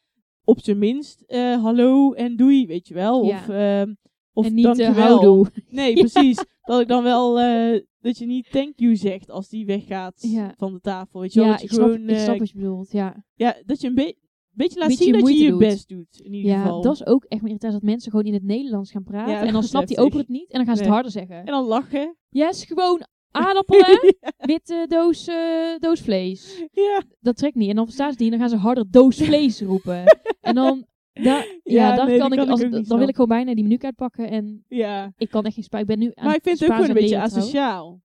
op 0.44 0.60
zijn 0.60 0.78
minst 0.78 1.20
eh, 1.20 1.62
hallo 1.62 2.12
en 2.12 2.36
doei, 2.36 2.66
weet 2.66 2.88
je 2.88 2.94
wel. 2.94 3.20
Of, 3.20 3.48
ehm 3.48 3.94
of 4.32 4.46
en 4.46 4.54
niet 4.54 4.64
uh, 4.66 4.74
dankjewel. 4.74 5.06
houdoe. 5.06 5.46
Nee, 5.68 5.94
precies. 5.94 6.44
dat 6.64 6.80
ik 6.80 6.88
dan 6.88 7.02
wel, 7.02 7.40
eh, 7.40 7.80
dat 8.00 8.18
je 8.18 8.26
niet 8.26 8.50
thank 8.50 8.72
you 8.76 8.96
zegt 8.96 9.30
als 9.30 9.48
die 9.48 9.66
weggaat 9.66 10.14
Ja. 10.28 10.54
van 10.56 10.72
de 10.72 10.80
tafel. 10.80 11.20
Weet 11.20 11.32
je 11.32 11.38
wel, 11.40 11.48
Ja, 11.48 11.54
dat 11.54 11.62
je 11.62 11.68
ik 11.68 11.72
snap, 11.74 11.90
gewoon, 11.90 12.08
ik 12.08 12.18
snap 12.18 12.32
eh, 12.34 12.38
wat 12.38 12.50
je 12.50 12.56
bedoelt. 12.56 12.92
Ja, 12.92 13.24
ja, 13.34 13.56
dat 13.66 13.80
je 13.80 13.88
een 13.88 13.94
be- 13.94 14.16
beetje 14.50 14.78
laat 14.78 14.88
Beetje 14.88 15.04
zien 15.04 15.12
dat 15.12 15.28
je 15.28 15.42
je 15.42 15.50
doet. 15.50 15.58
best 15.58 15.88
doet. 15.88 16.20
In 16.22 16.32
ieder 16.34 16.50
ja 16.50 16.62
geval. 16.62 16.82
dat 16.82 16.92
is 16.94 17.06
ook 17.06 17.22
echt 17.24 17.30
mijn 17.42 17.44
irritatie. 17.54 17.78
Dat 17.80 17.88
mensen 17.88 18.10
gewoon 18.10 18.26
in 18.26 18.32
het 18.32 18.42
Nederlands 18.44 18.90
gaan 18.90 19.02
praten. 19.04 19.32
Ja, 19.34 19.42
en 19.46 19.52
dan 19.52 19.62
snapt 19.62 19.88
die 19.88 19.98
oper 19.98 20.18
het 20.18 20.28
niet. 20.28 20.50
En 20.50 20.56
dan 20.56 20.66
gaan 20.66 20.76
ze 20.76 20.82
Nee. 20.82 20.90
het 20.92 21.00
harder 21.02 21.12
zeggen. 21.12 21.36
En 21.36 21.52
dan 21.52 21.64
lachen. 21.64 22.16
Yes, 22.28 22.64
gewoon 22.64 23.00
aardappelen, 23.30 24.14
witte 24.36 24.84
doos, 24.88 25.30
doos 25.78 26.00
vlees. 26.00 26.64
ja. 26.72 27.02
Dat 27.20 27.36
trekt 27.36 27.54
niet. 27.54 27.68
En 27.68 27.76
dan 27.76 27.84
verstaan 27.84 28.12
ze 28.12 28.22
niet. 28.22 28.32
En 28.32 28.38
dan 28.38 28.48
gaan 28.48 28.58
ze 28.58 28.64
harder 28.64 28.90
doos 28.90 29.16
vlees 29.16 29.60
roepen. 29.60 30.04
En 30.40 30.54
dan... 30.54 30.86
Da, 31.22 31.22
ja, 31.22 31.44
Ja, 31.62 31.96
daar 31.96 32.06
nee, 32.06 32.18
kan 32.18 32.32
ik, 32.32 32.38
kan 32.38 32.48
als, 32.48 32.60
ik 32.60 32.70
dan 32.88 32.98
wil 32.98 33.08
ik 33.08 33.14
gewoon 33.14 33.28
bijna 33.28 33.54
die 33.54 33.62
menukaart 33.62 33.94
pakken. 33.94 34.30
En 34.30 34.64
ja. 34.68 35.12
ik 35.16 35.30
kan 35.30 35.44
echt 35.44 35.54
geen 35.54 35.64
spijt. 35.64 35.82
Ik 35.82 35.88
ben 35.88 35.98
nu 35.98 36.10
aan 36.14 36.24
Maar 36.24 36.34
ik 36.34 36.42
vind 36.42 36.58
het 36.60 36.68
ook 36.68 36.74
Spaans 36.74 36.86
gewoon 36.90 37.02
een 37.02 37.02
beetje 37.10 37.20
asociaal. 37.22 38.00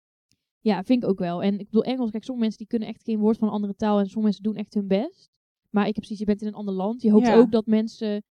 Ja, 0.60 0.84
vind 0.84 1.04
ik 1.04 1.10
ook 1.10 1.20
wel. 1.20 1.44
En 1.44 1.60
ik 1.60 1.66
bedoel, 1.66 1.84
Engels, 1.84 2.12
kijk, 2.12 2.24
sommige 2.24 2.48
mensen 2.48 2.58
die 2.58 2.68
kunnen 2.68 2.88
echt 2.88 3.04
geen 3.04 3.20
woord 3.20 3.38
van 3.38 3.48
een 3.48 3.54
andere 3.54 3.76
taal. 3.76 4.00
En 4.00 4.06
sommige 4.06 4.24
mensen 4.24 4.44
doen 4.44 4.56
echt 4.56 4.74
hun 4.74 4.88
best. 4.88 5.30
Maar 5.70 5.88
ik 5.88 5.96
heb 5.96 6.04
precies, 6.04 6.20
je 6.20 6.26
bent 6.26 6.42
in 6.42 6.48
een 6.48 6.54
ander 6.54 6.74
land. 6.74 7.02
Je 7.02 7.12
hoopt 7.12 7.28
Ja. 7.28 7.36
ook 7.36 7.52
dat 7.52 7.66
mensen 7.66 8.24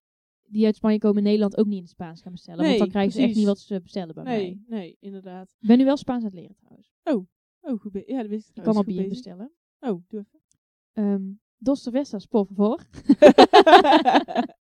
die 0.43 0.65
uit 0.65 0.77
Spanje 0.77 0.99
komen 0.99 1.19
in 1.19 1.25
Nederland 1.25 1.57
ook 1.57 1.67
niet 1.67 1.75
in 1.77 1.83
het 1.83 1.91
Spaans 1.91 2.23
gaan 2.23 2.33
bestellen. 2.33 2.65
want 2.65 2.79
dan 2.79 2.89
krijgen 2.89 3.13
ze 3.13 3.23
echt 3.23 3.35
niet 3.35 3.47
wat 3.47 3.59
ze 3.59 3.81
bestellen 3.81 4.15
bij 4.15 4.25
mij. 4.25 4.37
Nee, 4.37 4.65
nee, 4.67 4.97
inderdaad. 5.01 5.57
Ik 5.61 5.69
ben 5.69 5.79
nu 5.79 5.85
wel 5.85 5.97
Spaans 5.97 6.25
aan 6.25 6.31
het 6.31 6.39
leren 6.39 6.57
trouwens. 6.57 6.93
Oh, 7.61 7.81
goed 7.81 7.93
be- 7.93 8.03
Ja, 8.07 8.21
dat 8.21 8.29
wist 8.31 8.49
ik 8.49 8.57
Ik 8.57 8.63
kan 8.63 8.77
al 8.77 8.85
bier 8.85 9.01
Goed 9.01 9.09
bestellen. 9.09 9.53
Oh, 9.81 10.03
doe 10.09 10.27
Ehm 10.93 11.31
Dos 11.61 11.83
cervezas, 11.83 12.27
por 12.27 12.47
favor. 12.47 12.79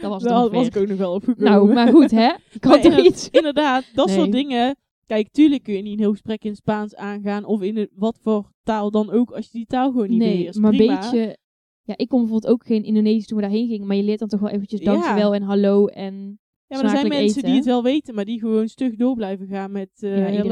Dat 0.00 0.10
was 0.10 0.22
dan 0.22 0.50
was 0.50 0.66
ik 0.66 0.76
ook 0.76 0.86
nog 0.88 0.98
wel 0.98 1.12
opgekomen. 1.14 1.50
Nou, 1.52 1.72
maar 1.72 1.88
goed 1.88 2.10
hè. 2.10 2.32
Ik 2.52 2.64
Maar 2.64 2.74
had 2.74 2.84
inderdaad- 2.84 3.06
iets. 3.06 3.28
Inderdaad, 3.40 3.84
dat 3.94 4.06
Nee. 4.06 4.16
soort 4.16 4.32
dingen. 4.32 4.76
Kijk, 5.06 5.28
tuurlijk 5.30 5.62
kun 5.62 5.74
je 5.74 5.82
niet 5.82 5.92
een 5.92 5.98
heel 5.98 6.10
gesprek 6.10 6.44
in 6.44 6.56
Spaans 6.56 6.94
aangaan. 6.94 7.44
Of 7.44 7.62
in 7.62 7.88
wat 7.94 8.18
voor 8.22 8.50
taal 8.62 8.90
dan 8.90 9.10
ook, 9.10 9.30
als 9.30 9.44
je 9.44 9.52
die 9.52 9.66
taal 9.66 9.90
gewoon 9.90 10.08
niet 10.08 10.18
Nee, 10.18 10.50
maar 10.60 10.70
een 10.72 10.76
beetje... 10.86 11.36
Ja, 11.82 11.94
ik 11.96 12.08
kon 12.08 12.20
bijvoorbeeld 12.20 12.52
ook 12.52 12.66
geen 12.66 12.84
Indonesisch 12.84 13.26
toen 13.26 13.36
we 13.36 13.42
daarheen 13.42 13.68
gingen. 13.68 13.86
Maar 13.86 13.96
je 13.96 14.02
leert 14.02 14.18
dan 14.18 14.28
toch 14.28 14.40
wel 14.40 14.50
eventjes 14.50 14.80
Ja. 14.80 14.92
dankjewel 14.92 15.34
en 15.34 15.42
hallo 15.42 15.86
en... 15.86 16.38
Ja, 16.66 16.76
maar 16.76 16.84
er 16.84 16.90
zijn 16.90 17.08
mensen 17.08 17.28
eten. 17.28 17.42
die 17.44 17.54
het 17.54 17.64
wel 17.64 17.82
weten, 17.82 18.14
maar 18.14 18.24
die 18.24 18.38
gewoon 18.38 18.68
stug 18.68 18.94
door 18.96 19.14
blijven 19.14 19.46
gaan 19.46 19.72
met 19.72 19.90
eh 20.00 20.34
Ja. 20.34 20.44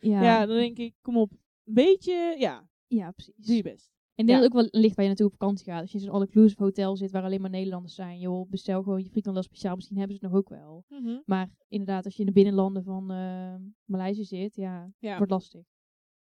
Ja, 0.00 0.22
Ja. 0.22 0.46
dan 0.46 0.56
denk 0.56 0.78
ik, 0.78 0.94
kom 1.02 1.16
op. 1.16 1.30
Een 1.64 1.74
beetje, 1.74 2.34
ja, 2.38 2.68
ja 2.86 3.10
precies. 3.10 3.34
doe 3.36 3.56
je 3.56 3.62
best. 3.62 3.90
En 4.20 4.26
ik 4.26 4.32
denk 4.32 4.42
Ja. 4.42 4.48
dat 4.48 4.54
het 4.62 4.66
ook 4.66 4.72
wel 4.72 4.80
ligt 4.82 4.94
waar 4.94 5.04
je 5.04 5.10
naartoe 5.10 5.26
op 5.26 5.32
vakantie 5.38 5.64
gaat. 5.64 5.80
Als 5.80 5.92
je 5.92 5.98
in 5.98 6.04
zo'n 6.04 6.12
all-inclusive 6.14 6.62
hotel 6.62 6.96
zit 6.96 7.10
waar 7.10 7.22
alleen 7.22 7.40
maar 7.40 7.50
Nederlanders 7.50 7.94
zijn. 7.94 8.18
Joh, 8.18 8.50
bestel 8.50 8.82
gewoon 8.82 9.02
je 9.02 9.10
frikandel 9.10 9.42
speciaal. 9.42 9.74
Misschien 9.74 9.96
hebben 9.98 10.16
ze 10.16 10.22
het 10.24 10.32
nog 10.32 10.40
ook 10.40 10.48
wel. 10.48 10.84
Maar 11.26 11.50
inderdaad, 11.68 12.04
als 12.04 12.14
je 12.14 12.20
in 12.20 12.26
de 12.26 12.32
binnenlanden 12.32 12.82
van 12.84 13.10
eh 13.10 13.54
Maleisië 13.84 14.24
zit, 14.24 14.54
ja, 14.54 14.92
Ja. 14.98 15.16
wordt 15.16 15.32
lastig. 15.32 15.64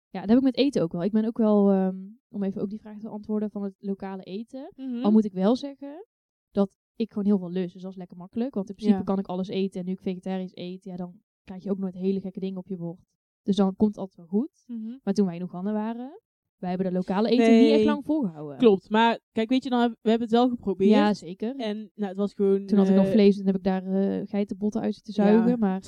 Ja, 0.08 0.20
dat 0.20 0.28
heb 0.28 0.38
ik 0.38 0.44
met 0.44 0.56
eten 0.56 0.82
ook 0.82 0.92
wel. 0.92 1.02
Ik 1.02 1.12
ben 1.12 1.24
ook 1.24 1.38
wel, 1.38 1.70
ehm, 1.70 1.96
om 2.28 2.42
even 2.42 2.62
ook 2.62 2.70
die 2.70 2.80
vraag 2.80 2.98
te 2.98 3.08
antwoorden, 3.08 3.50
van 3.50 3.62
het 3.62 3.74
lokale 3.78 4.22
eten. 4.22 4.72
Mhm. 4.76 5.04
Al 5.04 5.10
moet 5.10 5.24
ik 5.24 5.32
wel 5.32 5.56
zeggen 5.56 6.06
dat 6.50 6.70
ik 6.96 7.08
gewoon 7.12 7.26
heel 7.26 7.38
veel 7.38 7.50
lust. 7.50 7.72
Dus 7.72 7.82
dat 7.82 7.90
is 7.90 7.96
lekker 7.96 8.16
makkelijk. 8.16 8.54
Want 8.54 8.68
in 8.68 8.74
principe 8.74 8.98
Ja. 8.98 9.04
kan 9.04 9.18
ik 9.18 9.26
alles 9.26 9.48
eten. 9.48 9.80
En 9.80 9.86
nu 9.86 9.92
ik 9.92 10.00
vegetarisch 10.00 10.56
eet, 10.56 10.84
ja, 10.84 10.96
dan 10.96 11.20
krijg 11.44 11.62
je 11.62 11.70
ook 11.70 11.78
nooit 11.78 11.94
hele 11.94 12.20
gekke 12.20 12.40
dingen 12.40 12.58
op 12.58 12.68
je 12.68 12.76
bord. 12.76 13.00
Dus 13.42 13.56
dan 13.56 13.76
komt 13.76 13.90
het 13.90 13.98
altijd 13.98 14.16
wel 14.16 14.40
goed. 14.40 14.64
Mhm. 14.66 14.98
Maar 15.02 15.14
toen 15.14 15.26
wij 15.26 15.36
in 15.36 15.42
Oeganda 15.42 15.72
waren, 15.72 16.20
wij 16.62 16.70
hebben 16.70 16.90
de 16.92 16.98
lokale 16.98 17.28
eten 17.28 17.44
Nee. 17.46 17.62
niet 17.62 17.72
echt 17.72 17.84
lang 17.84 18.04
volgehouden. 18.04 18.58
Klopt, 18.58 18.90
maar 18.90 19.18
kijk, 19.32 19.48
weet 19.48 19.64
je, 19.64 19.70
dan 19.70 19.80
we 20.02 20.08
hebben 20.10 20.28
het 20.28 20.36
wel 20.36 20.48
geprobeerd. 20.48 20.90
Ja, 20.90 21.14
zeker. 21.14 21.56
En 21.56 21.76
nou, 21.94 22.08
het 22.08 22.16
was 22.16 22.34
gewoon... 22.34 22.66
Toen 22.66 22.78
had 22.78 22.88
ik 22.88 22.94
nog 22.94 23.04
eh, 23.04 23.10
vlees 23.10 23.38
en 23.38 23.46
heb 23.46 23.56
ik 23.56 23.62
daar 23.62 23.86
eh 23.86 24.20
geitenbotten 24.28 24.80
uit 24.80 24.94
zitten 24.94 25.12
zuigen. 25.12 25.48
Ja. 25.50 25.56
Maar 25.56 25.82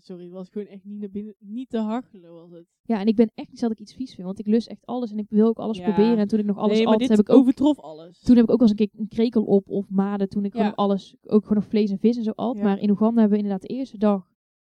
Sorry, 0.00 0.24
het 0.24 0.32
was 0.32 0.48
gewoon 0.48 0.66
echt 0.66 0.84
niet 0.84 0.98
naar 1.00 1.10
binnen, 1.10 1.34
niet 1.38 1.68
te 1.70 1.78
hachelen 1.78 2.32
was 2.32 2.50
het. 2.50 2.64
ja, 2.82 3.00
en 3.00 3.06
ik 3.06 3.16
ben 3.16 3.30
echt 3.34 3.50
niet 3.50 3.60
dat 3.60 3.70
ik 3.70 3.80
iets 3.80 3.94
vies 3.94 4.14
vind. 4.14 4.26
Want 4.26 4.38
ik 4.38 4.46
lust 4.46 4.68
echt 4.68 4.86
alles 4.86 5.10
en 5.10 5.18
ik 5.18 5.26
wil 5.28 5.46
ook 5.46 5.58
alles 5.58 5.78
Ja. 5.78 5.84
proberen. 5.84 6.18
En 6.18 6.28
toen 6.28 6.38
ik 6.38 6.44
nog 6.44 6.56
alles 6.56 6.78
nee, 6.80 6.96
dit 6.96 7.08
heb 7.08 7.18
ik 7.18 7.28
ook 7.30 7.38
overtrof 7.38 7.80
alles. 7.80 8.20
Toen 8.20 8.36
heb 8.36 8.44
ik 8.44 8.50
ook 8.50 8.58
wel 8.58 8.68
eens 8.68 8.80
een 8.80 8.88
keer 8.88 9.00
een 9.00 9.08
krekel 9.08 9.44
op 9.44 9.68
of 9.68 9.90
maden. 9.90 10.28
Toen 10.28 10.44
ik 10.44 10.52
Ja. 10.52 10.58
gewoon 10.58 10.74
alles, 10.74 11.16
ook 11.22 11.42
gewoon 11.42 11.58
nog 11.58 11.66
vlees 11.66 11.90
en 11.90 11.98
vis 11.98 12.16
en 12.16 12.22
zo 12.22 12.30
at. 12.34 12.56
Maar 12.56 12.78
in 12.78 12.90
Oeganda 12.90 13.20
hebben 13.20 13.38
we 13.38 13.44
inderdaad 13.44 13.68
de 13.68 13.74
eerste 13.74 13.98
dag, 13.98 14.27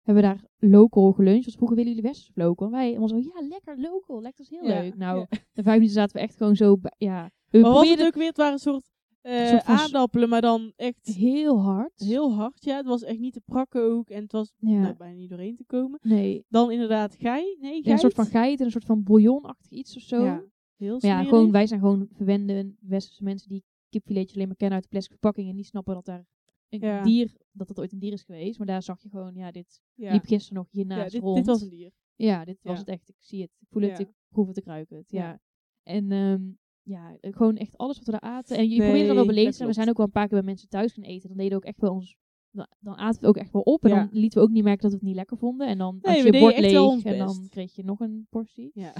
hebben 0.02 0.22
we 0.24 0.28
daar 0.30 0.44
local 0.70 1.12
geluncht. 1.12 1.44
Want 1.44 1.56
vroeger 1.56 1.76
willen 1.76 1.92
jullie 1.94 2.08
westers 2.10 2.30
local. 2.34 2.66
En 2.66 2.72
wij 2.72 2.86
helemaal 2.86 3.08
zo, 3.08 3.16
ja 3.18 3.46
lekker 3.48 3.80
local, 3.80 4.20
lijkt 4.22 4.38
ons 4.38 4.48
heel 4.48 4.64
Ja, 4.64 4.80
leuk. 4.80 4.96
Nou, 4.96 5.18
ja. 5.18 5.26
de 5.52 5.62
vijf 5.62 5.76
minuten 5.76 5.94
zaten 5.94 6.16
we 6.16 6.22
echt 6.22 6.36
gewoon 6.36 6.56
zo, 6.56 6.76
ja. 6.98 7.30
We 7.50 7.58
Maar 7.58 7.70
was 7.72 7.90
het 7.90 8.02
ook 8.02 8.14
weer, 8.14 8.26
het 8.26 8.36
waren 8.36 8.52
een 8.52 8.58
soort, 8.58 8.90
s- 9.22 9.64
aardappelen, 9.64 10.28
maar 10.28 10.40
dan 10.40 10.72
echt 10.76 11.06
heel 11.06 11.60
hard. 11.60 11.92
heel 12.00 12.34
hard. 12.34 12.64
Ja, 12.64 12.76
het 12.76 12.86
was 12.86 13.02
echt 13.02 13.18
niet 13.18 13.32
te 13.32 13.40
prakken 13.44 13.82
ook. 13.82 14.08
En 14.10 14.22
het 14.22 14.32
was 14.32 14.52
ja, 14.56 14.80
nou, 14.80 14.94
bijna 14.96 15.14
niet 15.18 15.30
doorheen 15.30 15.56
te 15.56 15.64
komen. 15.64 15.98
nee. 16.02 16.44
Dan 16.48 16.70
inderdaad 16.70 17.16
gei. 17.18 17.56
Nee, 17.60 17.70
Ja, 17.72 17.76
een 17.76 17.82
geit. 17.84 18.00
soort 18.00 18.14
van 18.14 18.26
geit 18.26 18.58
en 18.58 18.64
een 18.64 18.70
soort 18.70 18.84
van 18.84 19.02
bouillonachtig 19.02 19.70
iets 19.70 19.96
of 19.96 20.02
zo. 20.02 20.24
Ja, 20.24 20.42
heel 20.76 20.98
Maar 21.00 21.10
ja, 21.10 21.24
gewoon, 21.24 21.50
wij 21.52 21.66
zijn 21.66 21.80
gewoon 21.80 22.08
verwende 22.12 22.74
westerse 22.80 23.22
mensen 23.22 23.48
die 23.48 23.64
kipfiletjes 23.88 24.34
alleen 24.34 24.46
maar 24.46 24.56
kennen 24.56 24.74
uit 24.76 24.84
de 24.84 24.90
plastic 24.90 25.12
verpakking. 25.12 25.48
En 25.48 25.56
die 25.56 25.64
snappen 25.64 25.94
dat 25.94 26.04
daar 26.04 26.26
een 26.72 26.88
Ja. 26.88 27.02
dier, 27.02 27.36
dat 27.52 27.68
dat 27.68 27.78
ooit 27.78 27.92
een 27.92 27.98
dier 27.98 28.12
is 28.12 28.22
geweest. 28.22 28.58
Maar 28.58 28.66
daar 28.66 28.82
zag 28.82 29.02
je 29.02 29.08
gewoon, 29.08 29.34
ja, 29.34 29.50
dit 29.50 29.80
ja. 29.94 30.12
liep 30.12 30.24
gisteren 30.24 30.56
nog 30.58 30.66
ja, 30.70 30.78
hiernaast 30.78 31.12
dit, 31.12 31.22
rond. 31.22 31.36
dit 31.36 31.46
was 31.46 31.62
een 31.62 31.68
dier. 31.68 31.92
Ja, 32.14 32.44
dit 32.44 32.58
was 32.62 32.72
Ja. 32.74 32.78
het 32.80 32.88
echt. 32.88 33.08
Ik 33.08 33.16
zie 33.18 33.40
het. 33.42 33.50
Ik 33.60 33.66
voel 33.70 33.82
het. 33.82 33.98
Ja. 33.98 34.04
Ik 34.04 34.10
proef 34.28 34.46
het. 34.46 34.56
Ik 34.56 34.64
ruik 34.64 34.90
het. 34.90 35.10
Ja. 35.10 35.22
Ja. 35.22 35.40
En 35.82 36.12
ehm, 36.12 36.42
ja, 36.82 37.16
gewoon 37.20 37.56
echt 37.56 37.76
alles 37.76 37.96
wat 37.96 38.06
we 38.06 38.10
daar 38.12 38.20
aten. 38.20 38.56
En 38.56 38.68
je 38.68 38.78
Nee, 38.78 38.88
probeert 38.88 39.08
er 39.08 39.14
wel 39.14 39.26
beleefd 39.26 39.50
te 39.50 39.56
zijn. 39.56 39.68
We 39.68 39.74
zijn 39.74 39.88
ook 39.88 39.96
wel 39.96 40.06
een 40.06 40.12
paar 40.12 40.28
keer 40.28 40.38
bij 40.38 40.46
mensen 40.46 40.68
thuis 40.68 40.92
gaan 40.92 41.04
eten. 41.04 41.28
Dan 41.28 41.36
deden 41.36 41.52
we 41.52 41.56
ook 41.56 41.70
echt 41.70 41.80
wel 41.80 41.92
ons 41.92 42.16
dan, 42.50 42.66
dan 42.78 42.94
aten 42.96 43.20
we 43.20 43.26
het 43.26 43.36
ook 43.36 43.42
echt 43.42 43.52
wel 43.52 43.62
op. 43.62 43.84
En 43.84 43.90
Ja. 43.90 43.96
dan 43.96 44.08
lieten 44.12 44.38
we 44.38 44.44
ook 44.46 44.52
niet 44.52 44.64
merken 44.64 44.82
dat 44.82 44.90
we 44.90 44.96
het 44.96 45.06
niet 45.06 45.16
lekker 45.16 45.36
vonden. 45.38 45.66
En 45.68 45.78
dan 45.78 45.98
Nee, 46.02 46.14
had 46.14 46.24
je 46.26 46.32
je 46.32 46.40
bord 46.40 46.58
leeg 46.58 47.04
en 47.04 47.18
dan 47.18 47.46
kreeg 47.48 47.74
je 47.74 47.84
nog 47.84 48.00
een 48.00 48.26
portie. 48.30 48.70
Ja. 48.74 48.94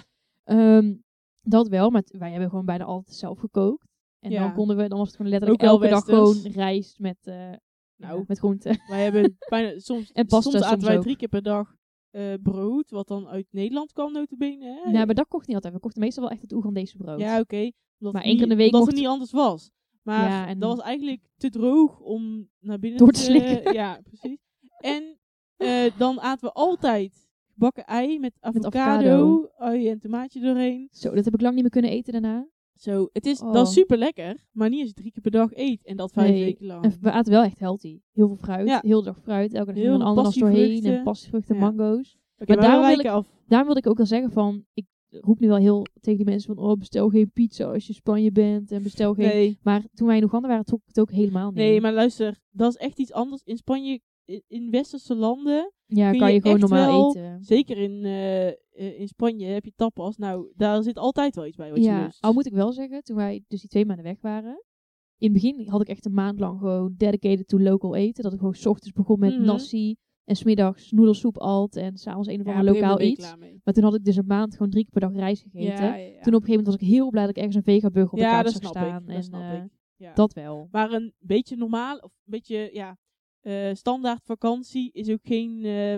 Ehm, 0.44 0.94
dat 1.40 1.68
wel, 1.68 1.90
maar 1.90 2.02
wij 2.06 2.30
hebben 2.30 2.48
gewoon 2.50 2.64
bijna 2.64 2.84
altijd 2.84 3.16
zelf 3.16 3.38
gekookt. 3.38 3.91
En 4.22 4.30
Ja. 4.30 4.40
dan 4.42 4.54
konden 4.54 4.76
we, 4.76 4.88
dan 4.88 4.98
was 4.98 5.06
het 5.06 5.16
gewoon 5.16 5.30
letterlijk 5.30 5.62
Ook 5.62 5.68
elke 5.68 5.88
dag 5.88 6.04
westers. 6.06 6.40
gewoon 6.42 6.52
rijst 6.64 6.98
met, 6.98 7.16
eh, 7.22 7.50
Nou. 7.96 8.24
met 8.26 8.38
groenten. 8.38 8.78
Wij 8.90 9.02
hebben 9.02 9.36
bijna, 9.48 9.78
soms, 9.90 10.12
En 10.12 10.26
pasta 10.26 10.50
soms 10.50 10.64
aten 10.64 10.80
soms 10.80 10.84
wij 10.92 10.98
drie 11.02 11.16
keer 11.16 11.28
per 11.28 11.42
dag 11.42 11.74
eh, 12.10 12.32
brood, 12.42 12.90
wat 12.90 13.08
dan 13.08 13.28
uit 13.28 13.46
Nederland 13.50 13.92
kwam, 13.92 14.12
notabene. 14.12 14.64
Hè? 14.84 14.90
Ja, 14.90 15.04
maar 15.04 15.14
dat 15.14 15.28
kocht 15.28 15.46
niet 15.46 15.54
altijd. 15.56 15.74
We 15.74 15.80
kochten 15.80 16.00
meestal 16.00 16.22
wel 16.22 16.32
echt 16.32 16.42
het 16.42 16.52
Oegandese 16.52 16.96
brood. 16.96 17.20
Ja, 17.20 17.40
oké. 17.40 17.70
Maar 17.98 18.22
één 18.22 18.34
keer 18.34 18.42
in 18.42 18.48
de 18.48 18.56
week 18.56 18.66
Omdat 18.66 18.80
mocht- 18.80 18.92
het 18.92 19.00
niet 19.00 19.08
anders 19.10 19.30
was. 19.30 19.70
Maar 20.02 20.28
Ja, 20.28 20.46
en- 20.46 20.58
dat 20.58 20.76
was 20.76 20.84
eigenlijk 20.86 21.22
te 21.36 21.50
droog 21.50 21.98
om 22.00 22.48
naar 22.60 22.78
binnen 22.78 22.98
Door 22.98 23.12
te 23.12 23.20
slikken. 23.20 23.72
Ja, 23.80 24.00
precies. 24.02 24.38
En 24.78 25.18
eh, 25.56 25.84
dan 25.98 26.20
aten 26.20 26.46
we 26.48 26.52
altijd 26.54 27.28
gebakken 27.52 27.84
ei 27.84 28.18
met 28.18 28.32
avocado, 28.40 28.78
avocado. 28.78 29.48
ui 29.56 29.88
en 29.88 29.98
tomaatje 29.98 30.40
doorheen. 30.40 30.88
Zo, 30.90 31.14
dat 31.14 31.24
heb 31.24 31.34
ik 31.34 31.40
lang 31.40 31.52
niet 31.54 31.62
meer 31.62 31.72
kunnen 31.72 31.90
eten 31.90 32.12
daarna. 32.12 32.46
Zo, 32.82 33.08
het 33.12 33.26
is, 33.26 33.40
Oh. 33.40 33.52
dat 33.52 33.66
is 33.66 33.72
super 33.72 33.98
lekker, 33.98 34.36
maar 34.52 34.68
niet 34.68 34.80
als 34.80 34.88
je 34.88 34.94
drie 34.94 35.12
keer 35.12 35.22
per 35.22 35.30
dag 35.30 35.54
eet. 35.54 35.84
En 35.84 35.96
dat 35.96 36.12
vijf 36.12 36.30
Nee. 36.30 36.44
weken 36.44 36.66
lang. 36.66 36.96
We 37.00 37.10
aten 37.10 37.32
wel 37.32 37.42
echt 37.42 37.58
healthy. 37.58 38.00
Heel 38.12 38.26
veel 38.26 38.36
fruit. 38.36 38.68
Ja. 38.68 38.80
Heel 38.84 39.02
dag 39.02 39.18
fruit. 39.22 39.54
Elke 39.54 39.72
dag 39.72 39.82
Heel 39.82 39.94
een 39.94 40.02
ananas 40.02 40.34
doorheen. 40.34 40.84
En 40.84 41.02
passievruchten. 41.02 41.54
Ja. 41.54 41.60
mango's. 41.60 42.16
Maar 42.36 42.46
maar, 42.48 42.56
daarom 42.56 42.86
wil 42.86 42.94
wijken 42.94 43.12
af. 43.12 43.26
Daarom 43.46 43.66
wilde 43.66 43.80
ik 43.80 43.86
ook 43.90 43.96
wel 43.96 44.06
zeggen 44.06 44.30
van... 44.30 44.64
Ik 44.74 44.86
roep 45.08 45.40
nu 45.40 45.48
wel 45.48 45.56
heel 45.56 45.86
tegen 46.00 46.18
die 46.18 46.28
mensen 46.28 46.54
van... 46.54 46.64
Oh, 46.64 46.78
bestel 46.78 47.08
geen 47.08 47.30
pizza 47.32 47.64
als 47.72 47.82
je 47.82 47.88
in 47.88 47.94
Spanje 47.94 48.32
bent. 48.32 48.72
En 48.72 48.82
bestel 48.82 49.14
geen... 49.14 49.26
Nee. 49.26 49.58
Maar 49.62 49.82
toen 49.94 50.06
wij 50.06 50.16
in 50.16 50.22
Oeganda 50.22 50.48
waren, 50.48 50.64
trok 50.64 50.80
ik 50.80 50.86
het 50.86 51.00
ook 51.00 51.10
helemaal 51.10 51.46
niet. 51.48 51.56
nee, 51.58 51.80
maar 51.80 51.92
luister, 51.92 52.40
dat 52.50 52.70
is 52.70 52.76
echt 52.80 52.98
iets 52.98 53.12
anders. 53.12 53.42
In 53.44 53.56
Spanje, 53.56 54.00
in, 54.32 54.42
in 54.48 54.70
westerse 54.70 55.14
landen, 55.14 55.72
Ja, 55.86 56.10
kan 56.12 56.28
je 56.28 56.34
je 56.34 56.40
gewoon 56.42 56.58
normaal 56.60 56.86
wel- 56.92 57.08
eten. 57.16 57.44
zeker 57.44 57.76
in, 57.78 58.04
eh, 58.04 58.48
eh, 58.48 58.54
in 59.00 59.08
Spanje 59.08 59.46
heb 59.46 59.64
je 59.64 59.72
tapas. 59.76 60.16
Nou, 60.16 60.52
daar 60.56 60.82
zit 60.82 60.98
altijd 60.98 61.34
wel 61.36 61.46
iets 61.46 61.56
bij 61.56 61.70
wat 61.70 61.84
je 61.84 61.92
lust. 62.04 62.22
al 62.22 62.32
moet 62.32 62.46
ik 62.46 62.52
wel 62.52 62.72
zeggen, 62.72 63.02
toen 63.02 63.16
wij 63.16 63.44
dus 63.48 63.60
die 63.60 63.68
twee 63.70 63.86
maanden 63.86 64.04
weg 64.04 64.20
waren... 64.20 64.64
In 65.16 65.32
het 65.32 65.42
begin 65.42 65.68
had 65.68 65.80
ik 65.80 65.88
echt 65.88 66.04
een 66.06 66.14
maand 66.14 66.40
lang 66.40 66.58
gewoon 66.58 66.94
dedicated 66.96 67.48
to 67.48 67.58
local 67.60 67.94
eten. 67.94 68.22
Dat 68.22 68.32
ik 68.32 68.38
gewoon 68.38 68.54
's 68.54 68.66
ochtends 68.66 68.92
begon 68.92 69.18
met 69.18 69.34
Mhm. 69.36 69.44
nasi. 69.44 69.96
En 70.24 70.36
smiddags 70.36 70.90
noedelsoep 70.90 71.38
alt. 71.38 71.76
En 71.76 71.96
s'avonds 71.96 72.28
een 72.28 72.40
of 72.40 72.46
ander 72.46 72.74
lokaal 72.74 73.00
iets. 73.00 73.34
Maar 73.64 73.74
toen 73.74 73.82
had 73.84 73.94
ik 73.94 74.04
dus 74.04 74.16
een 74.16 74.26
maand 74.26 74.52
gewoon 74.56 74.70
drie 74.70 74.82
keer 74.82 74.92
per 74.92 75.00
dag 75.00 75.18
rijst 75.20 75.42
gegeten. 75.42 75.84
Ja, 75.84 75.94
ja, 75.94 75.94
ja. 75.94 76.20
Toen 76.20 76.34
op 76.34 76.40
een 76.40 76.46
gegeven 76.46 76.48
moment 76.48 76.66
was 76.66 76.74
ik 76.74 76.80
heel 76.94 77.10
blij 77.10 77.22
dat 77.26 77.30
ik 77.30 77.36
ergens 77.36 77.56
een 77.56 77.62
vegaburger 77.62 78.12
op 78.12 78.18
de 78.18 78.24
kaart 78.24 78.50
zag 78.50 78.64
staan. 78.70 79.00
ik. 79.00 79.06
Dat 79.06 79.16
en 79.16 79.22
snap 79.22 79.40
eh, 79.40 79.62
ik. 79.64 80.14
Dat 80.16 80.32
wel. 80.32 80.68
Maar 80.70 80.92
een 80.92 81.12
beetje 81.18 81.56
normaal, 81.56 81.96
of 81.96 82.02
een 82.24 82.30
beetje, 82.32 82.70
ja, 82.72 82.96
eh, 83.42 83.74
standaard 83.74 84.22
vakantie 84.24 84.90
is 84.92 85.10
ook 85.10 85.22
geen 85.22 85.64
eh, 85.64 85.96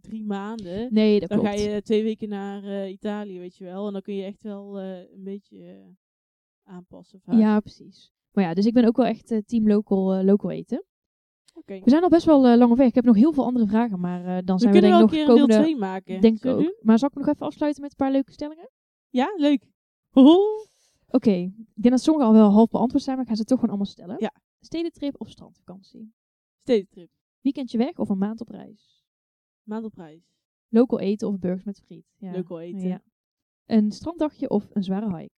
drie 0.00 0.24
maanden. 0.24 0.94
Nee, 0.94 1.20
dat 1.20 1.28
dan 1.28 1.38
klopt. 1.38 1.54
ga 1.54 1.60
je 1.60 1.82
twee 1.82 2.02
weken 2.02 2.28
naar 2.28 2.64
eh, 2.64 2.90
Italië, 2.90 3.38
weet 3.38 3.56
je 3.56 3.64
wel. 3.64 3.86
En 3.86 3.92
dan 3.92 4.02
kun 4.02 4.14
je 4.14 4.24
echt 4.24 4.42
wel 4.42 4.80
een 4.80 5.22
beetje 5.24 5.94
aanpassen. 6.64 7.20
vaak. 7.20 7.38
Ja, 7.38 7.60
precies. 7.60 8.12
Maar 8.32 8.44
ja, 8.44 8.54
dus 8.54 8.66
ik 8.66 8.72
ben 8.72 8.84
ook 8.84 8.96
wel 8.96 9.06
echt 9.06 9.42
team 9.46 9.68
local, 9.68 10.24
local 10.24 10.50
eten. 10.50 10.84
Oké. 11.54 11.80
We 11.84 11.90
zijn 11.90 12.02
al 12.02 12.08
best 12.08 12.26
wel 12.26 12.56
lang 12.56 12.70
op 12.70 12.76
weg. 12.76 12.88
Ik 12.88 12.94
heb 12.94 13.04
nog 13.04 13.16
heel 13.16 13.32
veel 13.32 13.44
andere 13.44 13.66
vragen, 13.66 14.00
maar 14.00 14.44
dan 14.44 14.56
We 14.56 14.62
zijn 14.62 14.72
we, 14.72 14.80
kunnen 14.80 14.98
denk 14.98 15.10
een 15.12 15.18
nog 15.18 15.28
een 15.28 15.36
deel 15.36 15.46
komende... 15.46 15.62
2 15.62 15.76
maken. 15.76 16.20
Denk 16.20 16.36
ik 16.36 16.42
we 16.42 16.50
ook. 16.50 16.76
Maar 16.80 16.98
zal 16.98 17.08
ik 17.08 17.14
nog 17.14 17.28
even 17.28 17.46
afsluiten 17.46 17.82
met 17.82 17.90
een 17.90 17.96
paar 17.96 18.12
leuke 18.12 18.32
stellingen? 18.32 18.70
Ja, 19.08 19.32
leuk. 19.36 19.66
Oké, 21.08 21.30
ik 21.30 21.82
denk 21.82 21.90
dat 21.90 22.02
sommige 22.02 22.26
al 22.26 22.32
wel 22.32 22.50
half 22.50 22.70
beantwoord 22.70 23.02
zijn, 23.02 23.16
maar 23.16 23.24
ik 23.24 23.30
ga 23.30 23.36
ze 23.36 23.44
toch 23.44 23.58
gewoon 23.58 23.74
allemaal 23.74 23.92
stellen. 23.92 24.16
Ja. 24.18 24.32
Stedentrip 24.60 25.20
of 25.20 25.30
strandvakantie? 25.30 26.12
Stedentrip. 26.66 27.10
Weekendje 27.40 27.78
weg 27.78 27.98
of 27.98 28.08
een 28.08 28.18
maand 28.18 28.40
op 28.40 28.48
reis? 28.48 29.04
Maand 29.62 29.84
op 29.84 29.94
reis. 29.94 30.34
Local 30.68 30.98
eten 31.00 31.28
of 31.28 31.38
burgers 31.38 31.64
met 31.64 31.80
friet? 31.80 32.06
Ja. 32.16 32.32
Local 32.32 32.60
eten. 32.60 32.88
Ja. 32.88 33.02
Een 33.64 33.92
stranddagje 33.92 34.50
of 34.50 34.68
een 34.72 34.82
zware 34.82 35.16
hike? 35.16 35.34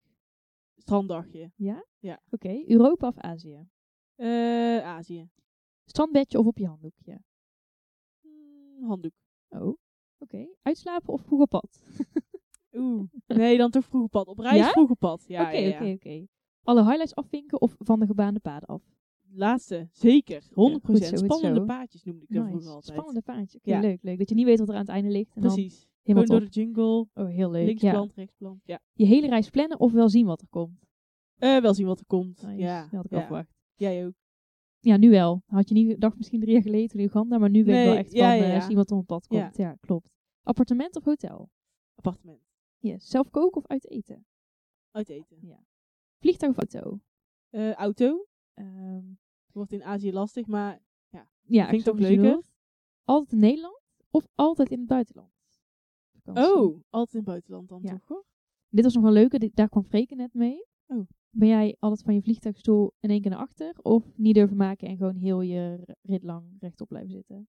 Stranddagje. 0.76 1.52
Ja? 1.56 1.84
Ja. 1.98 2.20
Oké, 2.30 2.64
Europa 2.66 3.08
of 3.08 3.18
Azië? 3.18 3.68
Eh 4.14 4.82
Azië. 4.84 5.28
Strandbedje 5.84 6.38
of 6.38 6.46
op 6.46 6.58
je 6.58 6.66
handdoekje? 6.66 7.20
Hmm, 8.20 8.84
handdoek. 8.88 9.14
Oh, 9.48 9.78
oké. 10.18 10.46
Uitslapen 10.62 11.12
of 11.12 11.22
vroeg 11.22 11.40
op 11.40 11.48
pad? 11.48 11.82
Oeh. 12.76 13.08
Nee, 13.26 13.56
dan 13.58 13.70
toch 13.70 13.84
vroeg 13.84 14.02
op 14.02 14.10
pad. 14.10 14.26
Op 14.26 14.38
reis 14.38 14.56
Ja? 14.58 14.70
vroeg 14.70 14.90
op 14.90 14.98
pad. 14.98 15.24
Ja, 15.26 15.42
Oké, 15.42 15.56
ja, 15.56 15.68
ja. 15.68 15.74
oké, 15.76 15.92
oké. 15.92 16.26
Alle 16.62 16.82
highlights 16.82 17.14
afvinken 17.14 17.60
of 17.60 17.74
van 17.78 18.00
de 18.00 18.06
gebaande 18.06 18.40
paden 18.40 18.68
af? 18.68 18.82
Laatste, 19.38 19.88
zeker. 19.92 20.42
100%. 20.42 20.50
goed 20.54 20.98
zo, 20.98 21.08
goed 21.08 21.18
Spannende 21.18 21.64
paadjes 21.64 22.04
noemde 22.04 22.22
ik 22.22 22.28
dat 22.28 22.38
Nice. 22.38 22.50
vroeger 22.50 22.70
altijd. 22.74 22.92
Spannende 22.92 23.22
paadje. 23.22 23.58
Oké, 23.58 23.70
Ja. 23.70 23.80
leuk, 23.80 24.02
leuk. 24.02 24.18
Dat 24.18 24.28
je 24.28 24.34
niet 24.34 24.44
weet 24.44 24.58
wat 24.58 24.68
er 24.68 24.74
aan 24.74 24.80
het 24.80 24.88
einde 24.88 25.10
ligt. 25.10 25.34
En 25.34 25.40
Precies. 25.40 25.80
dan 25.80 25.88
helemaal 26.02 26.24
Gewoon 26.26 26.40
door 26.40 26.50
de 26.50 26.60
jungle. 26.60 27.06
Oh, 27.14 27.28
heel 27.34 27.50
leuk. 27.50 27.60
Ja. 27.60 27.66
Linksplant, 27.66 28.12
rechtsplant. 28.14 28.62
Ja. 28.64 28.80
Je 28.92 29.04
hele 29.06 29.28
reis 29.28 29.50
plannen 29.50 29.80
of 29.80 29.92
wel 29.92 30.08
zien 30.08 30.26
wat 30.26 30.40
er 30.40 30.48
komt? 30.50 30.80
Eh, 31.36 31.60
wel 31.60 31.74
zien 31.74 31.86
wat 31.86 31.98
er 32.00 32.06
komt. 32.06 32.42
Nice. 32.42 32.56
Ja. 32.58 32.82
Dat 32.82 32.90
had 32.90 33.04
ik 33.04 33.10
ja. 33.10 33.16
al 33.16 33.22
verwacht. 33.22 33.54
Jij 33.74 34.06
ook. 34.06 34.14
Ja, 34.80 34.96
nu 34.96 35.10
wel. 35.10 35.42
Had 35.46 35.68
je 35.68 35.74
niet 35.74 35.90
gedacht 35.90 36.16
misschien 36.16 36.40
drie 36.40 36.52
jaar 36.52 36.62
geleden 36.62 36.98
in 36.98 37.04
Uganda, 37.04 37.38
maar 37.38 37.50
nu 37.50 37.64
weet 37.64 37.74
ik 37.74 37.80
Nee, 37.80 37.86
wel 37.88 37.96
echt 37.96 38.12
ja, 38.12 38.28
van 38.28 38.36
ja, 38.46 38.54
eh, 38.60 38.68
ja. 38.68 38.74
wat 38.74 38.90
er 38.90 38.96
op 38.96 39.08
het 39.08 39.08
pad 39.08 39.26
Ja. 39.28 39.42
komt. 39.42 39.56
Ja. 39.56 39.76
klopt. 39.80 40.08
Appartement 40.42 40.96
of 40.96 41.04
hotel? 41.04 41.50
Appartement. 41.94 42.40
Yes. 42.78 43.08
Zelf 43.08 43.30
koken 43.30 43.60
of 43.62 43.66
uit 43.66 43.90
eten? 43.90 44.26
Uit 44.90 45.08
eten. 45.08 45.66
Vliegtuig 46.18 46.56
of 46.56 46.58
auto? 46.58 47.00
Eh, 47.50 47.72
auto. 47.72 48.26
Ehm, 48.54 49.04
Wordt 49.58 49.72
in 49.72 49.84
Azië 49.84 50.12
lastig, 50.12 50.46
maar 50.46 50.80
ja, 51.50 51.66
Vind 51.68 51.78
ik 51.78 51.84
toch 51.86 51.98
leuker? 51.98 52.42
Altijd 53.04 53.32
in 53.32 53.38
Nederland 53.38 53.80
of 54.10 54.26
altijd 54.34 54.70
in 54.70 54.78
het 54.78 54.88
buitenland? 54.88 55.30
Vakantie. 56.12 56.54
Oh, 56.54 56.80
altijd 56.90 57.12
in 57.12 57.20
het 57.20 57.28
buitenland 57.28 57.68
dan 57.68 57.80
Ja. 57.82 57.90
toch 57.90 58.08
hoor. 58.08 58.24
Dit 58.68 58.84
was 58.84 58.94
nog 58.94 59.02
wel 59.02 59.12
leuke. 59.12 59.50
Daar 59.54 59.68
kwam 59.68 59.84
Freken 59.84 60.16
net 60.16 60.34
mee. 60.34 60.64
Oh. 60.86 61.06
Ben 61.30 61.48
jij 61.48 61.76
altijd 61.78 62.02
van 62.02 62.14
je 62.14 62.22
vliegtuigstoel 62.22 62.92
in 63.00 63.10
één 63.10 63.20
keer 63.20 63.30
naar 63.30 63.40
achter? 63.40 63.74
Of 63.82 64.16
niet 64.16 64.34
durven 64.34 64.56
maken 64.56 64.88
en 64.88 64.96
gewoon 64.96 65.16
heel 65.16 65.40
je 65.40 65.94
rit 66.02 66.22
lang 66.22 66.56
rechtop 66.60 66.88
blijven 66.88 67.10
zitten? 67.10 67.48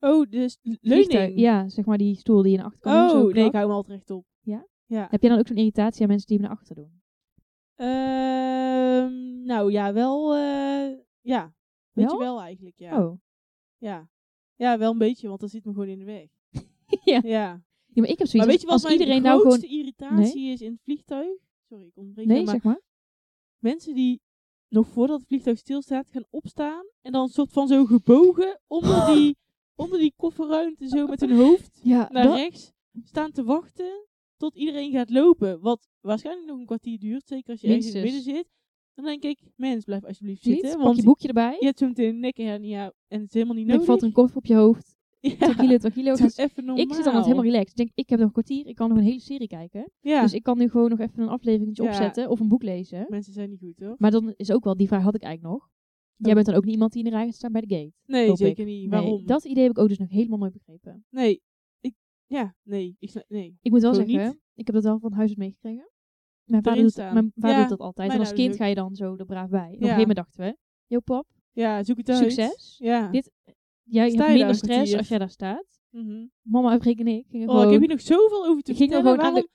Oh, 0.00 0.30
dus 0.30 0.58
Vliegtuig- 0.62 1.10
leuning. 1.10 1.38
Ja, 1.38 1.68
zeg 1.68 1.84
maar 1.84 1.98
die 1.98 2.14
stoel 2.16 2.42
die 2.42 2.50
je 2.50 2.56
naar 2.56 2.66
achter 2.66 2.80
kan 2.80 3.10
Oh, 3.10 3.32
nee, 3.32 3.44
ik 3.44 3.52
hou 3.52 3.64
hem 3.66 3.74
altijd 3.74 3.96
rechtop. 3.96 4.26
Ja? 4.40 4.66
Ja. 4.86 5.06
Heb 5.10 5.20
jij 5.20 5.30
dan 5.30 5.38
ook 5.38 5.46
zo'n 5.46 5.56
irritatie 5.56 6.02
aan 6.02 6.08
mensen 6.08 6.26
die 6.28 6.36
hem 6.38 6.46
naar 6.46 6.56
achter 6.56 6.74
doen? 6.74 7.02
Ehm, 7.76 9.44
nou 9.44 9.72
ja, 9.72 9.92
wel. 9.92 10.34
eh 10.34 10.98
ja. 11.20 11.54
Weet 11.92 12.10
je 12.10 12.18
Wel? 12.18 12.40
eigenlijk, 12.40 12.78
ja. 12.78 13.04
Oh. 13.04 13.18
Ja. 13.78 14.08
Ja, 14.56 14.78
wel 14.78 14.92
een 14.92 14.98
beetje, 14.98 15.28
want 15.28 15.40
dan 15.40 15.48
zit 15.48 15.64
me 15.64 15.72
gewoon 15.72 15.88
in 15.88 15.98
de 15.98 16.04
weg. 16.04 16.28
ja. 17.04 17.20
Ja. 17.22 17.62
ja, 17.86 18.00
maar 18.00 18.08
ik 18.08 18.18
heb 18.18 18.26
zoiets 18.28 18.34
Maar 18.34 18.46
weet 18.46 18.60
je 18.60 18.66
wat 18.66 18.82
als 18.84 18.92
iedereen 18.92 19.22
nou 19.22 19.36
gewoon... 19.40 19.52
grootste 19.52 19.76
irritatie 19.76 20.52
is 20.52 20.60
in 20.60 20.72
het 20.72 20.80
vliegtuig? 20.82 21.38
Sorry, 21.68 21.84
ik 21.86 21.96
ontbreek 21.96 22.26
Nee, 22.26 22.44
maar 22.44 22.54
zeg 22.54 22.62
maar. 22.62 22.80
mensen 23.58 23.94
die 23.94 24.20
nog 24.68 24.86
voordat 24.88 25.18
het 25.18 25.28
vliegtuig 25.28 25.58
stilstaat 25.58 26.10
gaan 26.10 26.24
opstaan 26.30 26.86
en 27.00 27.12
dan 27.12 27.22
een 27.22 27.28
soort 27.28 27.52
van 27.52 27.68
zo 27.68 27.84
gebogen 27.84 28.60
onder 28.66 29.06
die, 29.14 29.36
onder 29.74 29.98
die 29.98 30.12
kofferruimte 30.16 30.88
zo 30.88 31.06
met 31.06 31.20
hun 31.20 31.36
hoofd 31.36 31.80
Ja, 31.82 32.08
naar 32.10 32.24
dat- 32.24 32.34
rechts 32.36 32.72
staan 33.04 33.30
te 33.32 33.44
wachten 33.44 34.05
tot 34.36 34.54
iedereen 34.56 34.90
gaat 34.92 35.10
lopen. 35.10 35.60
Wat 35.60 35.88
waarschijnlijk 36.00 36.46
nog 36.48 36.58
een 36.58 36.66
kwartier 36.66 36.98
duurt, 36.98 37.26
zeker 37.26 37.50
als 37.50 37.60
je 37.60 37.66
ergens 37.68 37.86
in 37.88 37.94
het 37.94 38.02
midden 38.04 38.22
zit. 38.22 38.48
Dan 38.94 39.04
denk 39.04 39.22
ik, 39.22 39.38
mens, 39.56 39.84
blijf 39.84 40.04
alsjeblieft 40.04 40.44
Niet? 40.44 40.54
zitten. 40.54 40.72
Pak 40.76 40.82
Want 40.82 40.96
je 40.96 41.02
boekje 41.02 41.28
erbij. 41.28 41.56
je 41.60 41.66
hebt 41.66 41.78
zo 41.78 41.86
meteen 41.86 42.08
een 42.08 42.20
nekhernia 42.20 42.92
en 43.08 43.18
het 43.20 43.28
is 43.28 43.34
helemaal 43.34 43.54
niet 43.56 43.66
nodig. 43.66 43.84
valt 43.84 44.00
er 44.00 44.06
een 44.06 44.12
koffer 44.12 44.36
op 44.36 44.46
je 44.46 44.54
hoofd. 44.54 44.94
ja, 45.20 45.36
tranquilo. 45.78 46.14
doe 46.16 46.30
Ga- 46.30 46.42
even 46.42 46.64
normaal. 46.64 46.84
Ik 46.84 46.94
zit 46.94 47.04
dan 47.04 47.14
altijd 47.14 47.24
helemaal 47.24 47.44
relaxed. 47.52 47.70
Ik 47.70 47.76
denk, 47.76 47.90
ik 47.94 48.08
heb 48.08 48.18
nog 48.18 48.26
een 48.28 48.32
kwartier. 48.32 48.66
Ik 48.66 48.74
kan 48.74 48.88
nog 48.88 48.98
een 48.98 49.04
hele 49.04 49.20
serie 49.20 49.46
kijken. 49.48 49.90
Ja, 50.00 50.22
Dus 50.22 50.32
ik 50.32 50.42
kan 50.42 50.58
nu 50.58 50.68
gewoon 50.68 50.90
nog 50.90 50.98
even 51.00 51.22
een 51.22 51.28
afleveringetje 51.28 51.82
Ja. 51.82 51.88
opzetten. 51.88 52.30
Of 52.30 52.40
een 52.40 52.48
boek 52.48 52.62
lezen. 52.62 53.06
mensen 53.08 53.32
zijn 53.32 53.50
niet 53.50 53.58
goed, 53.58 53.80
hoor. 53.80 53.94
Maar 53.98 54.10
dan 54.10 54.32
is 54.36 54.52
ook 54.52 54.64
wel, 54.64 54.76
die 54.76 54.86
vraag 54.86 55.02
had 55.02 55.14
ik 55.14 55.22
eigenlijk 55.22 55.54
nog. 55.54 55.68
Jij 56.16 56.28
Oh. 56.28 56.34
bent 56.34 56.46
dan 56.46 56.54
ook 56.56 56.64
niet 56.64 56.72
iemand 56.72 56.92
die 56.92 57.04
in 57.04 57.10
de 57.10 57.16
rij 57.16 57.24
gaat 57.24 57.34
staan 57.34 57.52
bij 57.52 57.60
de 57.60 57.74
gate. 57.74 57.92
Nee, 58.06 58.36
zeker 58.36 58.66
ik. 58.66 58.70
niet. 58.72 58.80
Nee, 58.80 58.88
Waarom? 59.00 59.26
dat 59.26 59.44
idee 59.44 59.62
heb 59.62 59.72
ik 59.72 59.78
ook 59.78 59.88
dus 59.88 59.98
nog 59.98 60.08
helemaal 60.10 60.38
nooit 60.38 60.52
begrepen. 60.52 61.04
Nee, 61.10 61.30
ik, 61.30 61.40
ja, 62.26 62.54
nee, 62.62 62.96
ik, 62.98 63.24
nee. 63.28 63.56
Ik 63.62 63.70
moet 63.70 63.82
wel 63.82 63.92
Gewoon 63.92 64.08
zeggen, 64.08 64.28
niet. 64.28 64.38
ik 64.54 64.66
heb 64.66 64.74
dat 64.74 64.84
wel 64.84 64.98
van 64.98 65.12
huis 65.12 65.28
uit 65.28 65.38
meegekregen. 65.38 65.90
Mijn 66.44 66.62
vader, 66.62 66.72
Erin 66.72 66.82
doet, 66.82 66.92
staan. 66.92 67.12
mijn 67.14 67.32
vader 67.34 67.56
Ja, 67.56 67.60
doet 67.60 67.68
dat 67.68 67.80
altijd. 67.80 68.08
En 68.10 68.16
mijn 68.16 68.20
als 68.20 68.28
ouders 68.28 68.42
kind 68.48 68.52
ook. 68.52 68.60
ga 68.60 68.66
je 68.66 68.74
dan 68.74 68.94
zo 68.94 69.16
er 69.16 69.24
braaf 69.24 69.48
bij. 69.48 69.60
En 69.60 69.66
op 69.66 69.72
een 69.72 69.86
Ja. 69.86 69.94
gegeven 69.94 69.98
moment 70.08 70.16
dachten 70.16 70.44
we, 70.44 70.56
yo 70.86 71.00
pap, 71.00 71.26
Ja, 71.52 71.82
zoek 71.84 71.96
het 71.96 72.08
uit. 72.08 72.18
succes. 72.18 72.76
Ja. 72.78 73.10
Dit- 73.10 73.30
Jij 73.88 74.08
Sta 74.10 74.16
hebt 74.18 74.28
je 74.30 74.34
minder 74.36 74.48
een 74.48 74.54
stress 74.54 74.74
kwartier? 74.76 74.98
als 74.98 75.08
jij 75.08 75.18
daar 75.18 75.30
staat. 75.30 75.80
Mhm. 75.90 76.26
Mama 76.42 76.72
en 76.72 76.80
Freek 76.80 76.98
en 76.98 77.06
ik 77.06 77.26
gingen 77.28 77.48
Oh, 77.48 77.64
ik 77.64 77.70
heb 77.70 77.80
hier 77.80 77.88
nog 77.88 78.00
zoveel 78.00 78.46
over 78.46 78.62
te 78.62 78.70
Ik 78.70 78.76
ging 78.76 78.90
er 78.90 78.94
vertellen. 78.96 79.18
gewoon 79.20 79.36
aan 79.36 79.42
de- 79.42 79.48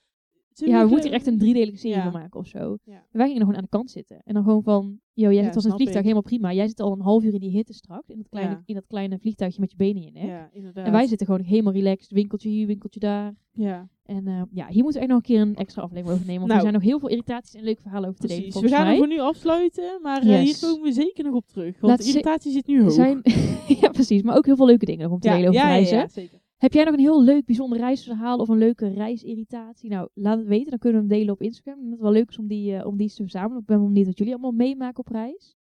ja, 0.53 0.83
we 0.83 0.89
moeten 0.89 1.09
er 1.09 1.15
echt 1.15 1.27
een 1.27 1.37
driedelige 1.37 1.77
serie 1.77 1.95
Ja. 1.97 2.03
van 2.11 2.21
maken 2.21 2.39
of 2.39 2.47
zo. 2.47 2.77
Ja. 2.83 2.93
En 2.93 3.01
wij 3.11 3.25
gingen 3.27 3.39
nog 3.39 3.47
gewoon 3.49 3.55
aan 3.55 3.63
de 3.71 3.77
kant 3.77 3.91
zitten. 3.91 4.21
En 4.23 4.33
dan 4.33 4.43
gewoon 4.43 4.63
van, 4.63 4.99
yo, 5.13 5.31
jij 5.31 5.43
zit 5.43 5.55
als 5.55 5.63
een 5.63 5.71
vliegtuig 5.71 5.97
ik. 5.97 6.03
helemaal 6.03 6.21
prima. 6.21 6.53
Jij 6.53 6.67
zit 6.67 6.79
al 6.79 6.91
een 6.91 7.01
half 7.01 7.23
uur 7.23 7.33
in 7.33 7.39
die 7.39 7.49
hitte 7.49 7.73
straks. 7.73 8.07
In 8.09 8.17
dat 8.17 8.29
kleine, 8.29 8.61
in 8.65 8.75
dat 8.75 8.87
kleine 8.87 9.19
vliegtuigje 9.19 9.59
met 9.59 9.71
je 9.71 9.77
benen 9.77 9.95
in 10.03 10.11
je 10.13 10.27
nek. 10.27 10.49
En 10.85 10.91
wij 10.91 11.07
zitten 11.07 11.25
gewoon 11.27 11.41
helemaal 11.41 11.73
relaxed. 11.73 12.11
Winkeltje 12.11 12.49
hier, 12.49 12.67
winkeltje 12.67 12.99
daar. 12.99 13.33
Ja, 13.53 13.89
En 14.03 14.27
eh, 14.27 14.41
ja, 14.51 14.67
hier 14.67 14.83
moeten 14.83 15.01
we 15.01 15.07
echt 15.07 15.07
nog 15.07 15.17
een 15.17 15.23
keer 15.35 15.41
een 15.41 15.55
extra 15.55 15.81
aflevering 15.81 16.13
over 16.15 16.25
nemen. 16.27 16.47
Want 16.47 16.51
Nou. 16.53 16.65
er 16.65 16.69
zijn 16.69 16.73
nog 16.81 16.89
heel 16.91 16.99
veel 16.99 17.09
irritaties 17.09 17.53
en 17.53 17.63
leuke 17.63 17.81
verhalen 17.81 18.09
over 18.09 18.21
te 18.21 18.27
delen. 18.27 18.41
precies. 18.43 18.61
We 18.61 18.67
volgens 18.67 18.81
gaan 18.83 18.91
er 18.91 18.97
voor 18.97 19.07
nu 19.15 19.19
afsluiten, 19.19 19.99
maar 20.01 20.21
eh, 20.21 20.39
hier 20.39 20.57
komen 20.61 20.81
we 20.83 20.91
zeker 20.91 21.23
nog 21.23 21.33
op 21.35 21.47
terug. 21.47 21.79
Want 21.79 21.81
Laat 21.93 22.01
de 22.01 22.07
irritatie 22.07 22.51
zit 22.51 22.67
nu 22.67 22.81
hoog. 22.81 22.91
zijn, 22.91 23.21
ja, 23.81 23.89
precies. 23.89 24.21
Maar 24.21 24.37
ook 24.37 24.45
heel 24.45 24.55
veel 24.55 24.65
leuke 24.65 24.85
dingen 24.85 25.03
nog 25.03 25.11
om 25.11 25.19
te 25.19 25.29
delen 25.29 25.49
over 25.49 25.61
reizen. 25.61 25.97
ja, 25.97 26.07
zeker. 26.07 26.40
Heb 26.61 26.73
jij 26.73 26.83
nog 26.83 26.93
een 26.93 26.99
heel 26.99 27.23
leuk, 27.23 27.45
bijzonder 27.45 27.79
reisverhaal 27.79 28.37
of 28.37 28.49
een 28.49 28.57
leuke 28.57 28.87
reisirritatie? 28.87 29.89
Nou, 29.89 30.09
laat 30.13 30.37
het 30.37 30.47
weten. 30.47 30.69
Dan 30.69 30.79
kunnen 30.79 31.01
we 31.01 31.07
hem 31.07 31.17
delen 31.17 31.33
op 31.33 31.41
Instagram. 31.41 31.73
Ik 31.73 31.83
dat 31.83 31.91
het 31.91 32.01
wel 32.01 32.11
leuk 32.11 32.29
is 32.29 32.37
om 32.37 32.47
die, 32.47 32.75
eh, 32.75 32.85
om 32.85 32.97
die 32.97 33.09
te 33.09 33.21
verzamelen. 33.21 33.59
Ik 33.59 33.65
ben 33.65 33.77
wel 33.77 33.87
benieuwd 33.87 34.05
wat 34.05 34.17
jullie 34.17 34.33
allemaal 34.33 34.51
meemaken 34.51 34.99
op 34.99 35.07
reis. 35.07 35.55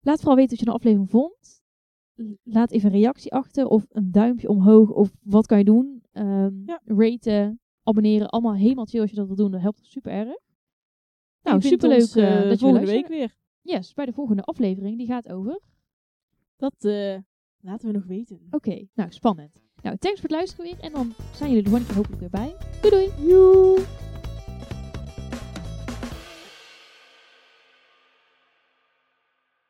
Laat 0.00 0.18
vooral 0.18 0.36
weten 0.36 0.50
wat 0.50 0.58
je 0.58 0.64
de 0.64 0.72
aflevering 0.72 1.10
vond. 1.10 1.62
Laat 2.42 2.70
even 2.70 2.92
een 2.92 3.00
reactie 3.00 3.32
achter 3.32 3.66
of 3.66 3.86
een 3.88 4.10
duimpje 4.10 4.48
omhoog 4.48 4.90
of 4.90 5.12
wat 5.22 5.46
kan 5.46 5.58
je 5.58 5.64
doen. 5.64 6.02
Ja. 6.12 6.80
Raten, 6.84 7.60
abonneren, 7.82 8.28
allemaal 8.28 8.54
helemaal 8.54 8.86
chill 8.86 9.00
als 9.00 9.10
je 9.10 9.16
dat 9.16 9.26
wil 9.26 9.36
doen. 9.36 9.50
Dat 9.50 9.60
helpt 9.60 9.86
super 9.86 10.12
erg. 10.12 10.38
Nou, 11.42 11.60
superleuk 11.60 12.00
ons, 12.00 12.16
eh, 12.16 12.36
eh, 12.36 12.42
dat 12.42 12.52
je 12.52 12.66
volgende 12.66 12.86
week 12.86 13.08
weer. 13.08 13.36
Yes, 13.60 13.92
bij 13.92 14.06
de 14.06 14.12
volgende 14.12 14.42
aflevering. 14.42 14.98
Die 14.98 15.06
gaat 15.06 15.28
over 15.28 15.60
Dat 16.56 16.84
laten 17.60 17.86
we 17.86 17.92
nog 17.92 18.04
weten. 18.04 18.46
Oké, 18.50 18.86
nou 18.94 19.12
spannend. 19.12 19.61
Nou, 19.82 19.96
thanks 19.96 20.20
voor 20.20 20.28
het 20.28 20.38
luisteren 20.38 20.64
weer. 20.64 20.80
En 20.80 20.92
dan 20.92 21.14
zijn 21.34 21.50
jullie 21.50 21.64
gewoon 21.64 21.80
een 21.80 21.86
keer 21.86 21.96
hopelijk 21.96 22.20
weer 22.20 22.30
bij. 22.30 22.54
Doei 22.80 23.10
doei! 23.16 23.84